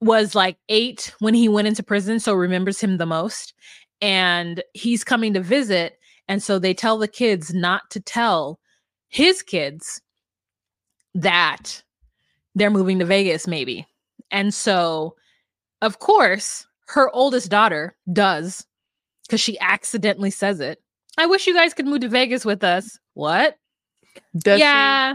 was 0.00 0.34
like 0.34 0.56
eight 0.68 1.12
when 1.18 1.34
he 1.34 1.48
went 1.48 1.68
into 1.68 1.82
prison, 1.82 2.20
so 2.20 2.32
remembers 2.32 2.80
him 2.80 2.96
the 2.96 3.06
most. 3.06 3.52
And 4.00 4.62
he's 4.72 5.04
coming 5.04 5.34
to 5.34 5.40
visit. 5.40 5.98
And 6.28 6.42
so 6.42 6.58
they 6.58 6.72
tell 6.72 6.96
the 6.96 7.08
kids 7.08 7.52
not 7.52 7.90
to 7.90 8.00
tell 8.00 8.60
his 9.08 9.42
kids 9.42 10.00
that 11.14 11.82
they're 12.54 12.70
moving 12.70 13.00
to 13.00 13.04
Vegas, 13.04 13.46
maybe. 13.46 13.86
And 14.30 14.54
so, 14.54 15.16
of 15.82 15.98
course, 15.98 16.66
her 16.88 17.10
oldest 17.14 17.50
daughter 17.50 17.96
does 18.12 18.66
because 19.26 19.40
she 19.40 19.58
accidentally 19.60 20.30
says 20.30 20.60
it. 20.60 20.82
I 21.18 21.26
wish 21.26 21.46
you 21.46 21.54
guys 21.54 21.74
could 21.74 21.86
move 21.86 22.00
to 22.00 22.08
Vegas 22.08 22.44
with 22.44 22.64
us. 22.64 22.98
What? 23.14 23.56
does 24.38 24.58
she- 24.58 24.62
yeah. 24.62 25.14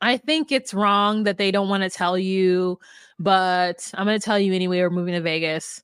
I 0.00 0.16
think 0.16 0.50
it's 0.50 0.72
wrong 0.72 1.24
that 1.24 1.36
they 1.36 1.50
don't 1.50 1.68
want 1.68 1.82
to 1.82 1.90
tell 1.90 2.16
you, 2.16 2.78
but 3.18 3.90
I'm 3.94 4.06
going 4.06 4.18
to 4.18 4.24
tell 4.24 4.38
you 4.38 4.54
anyway. 4.54 4.78
We're 4.80 4.88
moving 4.88 5.12
to 5.12 5.20
Vegas. 5.20 5.82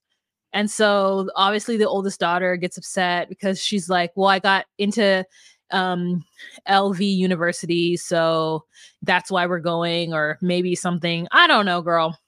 And 0.55 0.71
so 0.71 1.29
obviously 1.37 1.77
the 1.77 1.87
oldest 1.89 2.19
daughter 2.19 2.57
gets 2.57 2.79
upset 2.79 3.29
because 3.29 3.61
she's 3.63 3.91
like, 3.91 4.13
well, 4.17 4.29
I 4.29 4.39
got 4.39 4.65
into 4.79 5.23
um 5.73 6.25
LV 6.69 6.99
University, 7.01 7.97
so 7.99 8.65
that's 9.03 9.31
why 9.31 9.45
we're 9.47 9.59
going, 9.61 10.15
or 10.15 10.39
maybe 10.41 10.75
something. 10.75 11.29
I 11.33 11.47
don't 11.47 11.67
know, 11.67 11.83
girl. 11.83 12.19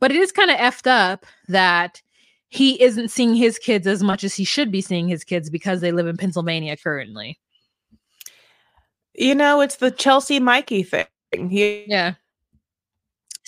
But 0.00 0.10
it 0.10 0.16
is 0.16 0.32
kind 0.32 0.50
of 0.50 0.56
effed 0.58 0.86
up 0.86 1.26
that 1.48 2.00
he 2.48 2.80
isn't 2.82 3.08
seeing 3.10 3.34
his 3.34 3.58
kids 3.58 3.86
as 3.86 4.02
much 4.02 4.22
as 4.24 4.34
he 4.34 4.44
should 4.44 4.70
be 4.70 4.80
seeing 4.80 5.08
his 5.08 5.24
kids 5.24 5.50
because 5.50 5.80
they 5.80 5.92
live 5.92 6.06
in 6.06 6.16
Pennsylvania 6.16 6.76
currently. 6.76 7.38
You 9.14 9.34
know, 9.34 9.60
it's 9.60 9.76
the 9.76 9.90
Chelsea 9.90 10.40
Mikey 10.40 10.82
thing. 10.82 11.06
He 11.48 11.84
Yeah. 11.88 12.14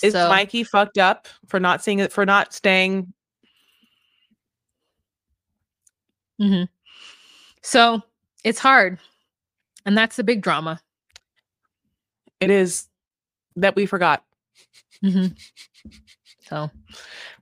is 0.03 0.13
So- 0.13 0.29
Mikey 0.29 0.63
fucked 0.63 0.97
up 0.97 1.27
for 1.47 1.59
not 1.59 1.83
seeing 1.83 1.99
it 1.99 2.11
for 2.11 2.25
not 2.25 2.53
staying. 2.53 3.13
Mm-hmm. 6.41 6.65
So 7.63 8.01
it's 8.43 8.59
hard. 8.59 8.99
And 9.85 9.97
that's 9.97 10.15
the 10.17 10.23
big 10.23 10.41
drama. 10.41 10.81
It 12.39 12.49
is 12.51 12.87
that 13.55 13.75
we 13.75 13.85
forgot, 13.87 14.23
hmm 15.01 15.27
So 16.49 16.69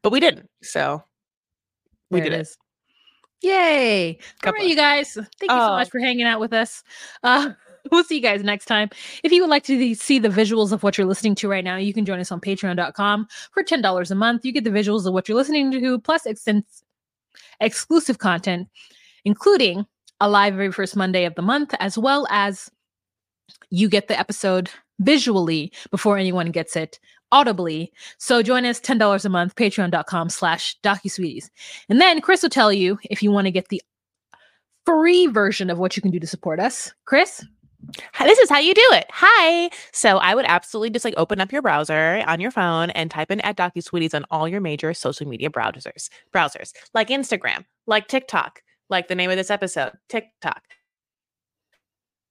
but 0.01 0.11
we 0.11 0.19
didn't. 0.19 0.49
So 0.63 1.03
we 2.11 2.19
there 2.19 2.29
did 2.29 2.37
it 2.37 2.41
is. 2.41 2.57
Yay. 3.41 4.17
All 4.45 4.51
right, 4.51 4.59
bless. 4.59 4.69
you 4.69 4.75
guys. 4.75 5.13
Thank 5.13 5.27
you 5.43 5.47
so 5.49 5.55
Oh. 5.55 5.69
much 5.75 5.89
for 5.89 5.99
hanging 5.99 6.25
out 6.25 6.39
with 6.39 6.53
us. 6.53 6.83
Uh, 7.23 7.51
we'll 7.91 8.03
see 8.03 8.15
you 8.15 8.21
guys 8.21 8.43
next 8.43 8.65
time. 8.65 8.89
If 9.23 9.31
you 9.31 9.41
would 9.41 9.49
like 9.49 9.63
to 9.65 9.93
see 9.93 10.17
the 10.19 10.29
visuals 10.29 10.71
of 10.71 10.81
what 10.83 10.97
you're 10.97 11.05
listening 11.05 11.35
to 11.35 11.47
right 11.47 11.63
now, 11.63 11.75
you 11.77 11.93
can 11.93 12.05
join 12.05 12.19
us 12.19 12.31
on 12.31 12.39
patreon.com 12.41 13.27
for 13.51 13.63
$10 13.63 14.11
a 14.11 14.15
month. 14.15 14.45
You 14.45 14.51
get 14.51 14.63
the 14.63 14.69
visuals 14.71 15.05
of 15.05 15.13
what 15.13 15.27
you're 15.29 15.37
listening 15.37 15.71
to, 15.71 15.99
plus 15.99 16.23
extens- 16.23 16.81
exclusive 17.59 18.17
content, 18.17 18.67
including 19.25 19.85
a 20.21 20.29
live 20.29 20.53
every 20.53 20.71
first 20.71 20.95
Monday 20.95 21.25
of 21.25 21.35
the 21.35 21.41
month, 21.43 21.75
as 21.79 21.97
well 21.97 22.25
as 22.31 22.71
you 23.69 23.89
get 23.89 24.07
the 24.07 24.17
episode 24.17 24.71
visually 24.99 25.71
before 25.91 26.17
anyone 26.17 26.49
gets 26.51 26.75
it 26.75 26.99
audibly. 27.31 27.91
So 28.17 28.41
join 28.41 28.65
us 28.65 28.79
$10 28.79 29.25
a 29.25 29.29
month, 29.29 29.55
patreon.com 29.55 30.29
slash 30.29 30.77
docusweeties. 30.83 31.49
And 31.89 31.99
then 31.99 32.21
Chris 32.21 32.43
will 32.43 32.49
tell 32.49 32.71
you 32.71 32.99
if 33.09 33.21
you 33.21 33.31
want 33.31 33.45
to 33.45 33.51
get 33.51 33.69
the 33.69 33.81
free 34.85 35.27
version 35.27 35.69
of 35.69 35.79
what 35.79 35.95
you 35.95 36.01
can 36.01 36.11
do 36.11 36.19
to 36.19 36.27
support 36.27 36.59
us. 36.59 36.93
Chris? 37.05 37.43
This 38.19 38.39
is 38.39 38.49
how 38.49 38.57
you 38.59 38.73
do 38.73 38.89
it. 38.93 39.05
Hi. 39.11 39.69
So 39.91 40.17
I 40.17 40.33
would 40.33 40.45
absolutely 40.45 40.89
just 40.89 41.05
like 41.05 41.13
open 41.17 41.39
up 41.39 41.51
your 41.51 41.61
browser 41.61 42.23
on 42.27 42.39
your 42.39 42.51
phone 42.51 42.89
and 42.91 43.11
type 43.11 43.29
in 43.29 43.41
at 43.41 43.57
DocuSweeties 43.57 44.15
on 44.15 44.25
all 44.31 44.47
your 44.47 44.61
major 44.61 44.93
social 44.93 45.27
media 45.27 45.49
browsers. 45.49 46.09
Browsers 46.33 46.73
like 46.93 47.09
Instagram, 47.09 47.65
like 47.85 48.07
TikTok, 48.07 48.63
like 48.89 49.07
the 49.07 49.15
name 49.15 49.29
of 49.29 49.37
this 49.37 49.51
episode, 49.51 49.91
TikTok 50.09 50.63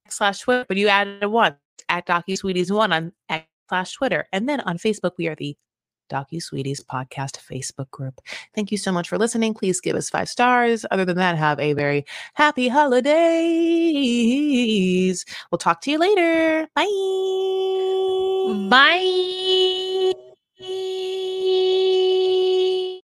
slash 0.08 0.40
Twitter. 0.40 0.64
But 0.66 0.76
you 0.76 0.88
added 0.88 1.26
one 1.26 1.56
at 1.88 2.06
DocuSweeties 2.06 2.74
one 2.74 2.92
on 2.92 3.12
X 3.28 3.46
slash 3.68 3.92
Twitter, 3.92 4.26
and 4.32 4.48
then 4.48 4.60
on 4.60 4.78
Facebook 4.78 5.12
we 5.18 5.28
are 5.28 5.34
the 5.34 5.56
Docu 6.10 6.42
Sweeties 6.42 6.82
podcast 6.84 7.38
Facebook 7.38 7.90
group. 7.90 8.20
Thank 8.54 8.70
you 8.70 8.76
so 8.78 8.92
much 8.92 9.08
for 9.08 9.18
listening. 9.18 9.54
Please 9.54 9.80
give 9.80 9.96
us 9.96 10.10
five 10.10 10.28
stars. 10.28 10.86
Other 10.90 11.04
than 11.04 11.16
that, 11.16 11.38
have 11.38 11.58
a 11.58 11.72
very 11.72 12.04
happy 12.34 12.68
holidays. 12.68 13.14
We'll 15.50 15.58
talk 15.58 15.80
to 15.82 15.90
you 15.90 15.98
later. 15.98 16.68
Bye. 16.74 16.84
Bye. 18.68 20.12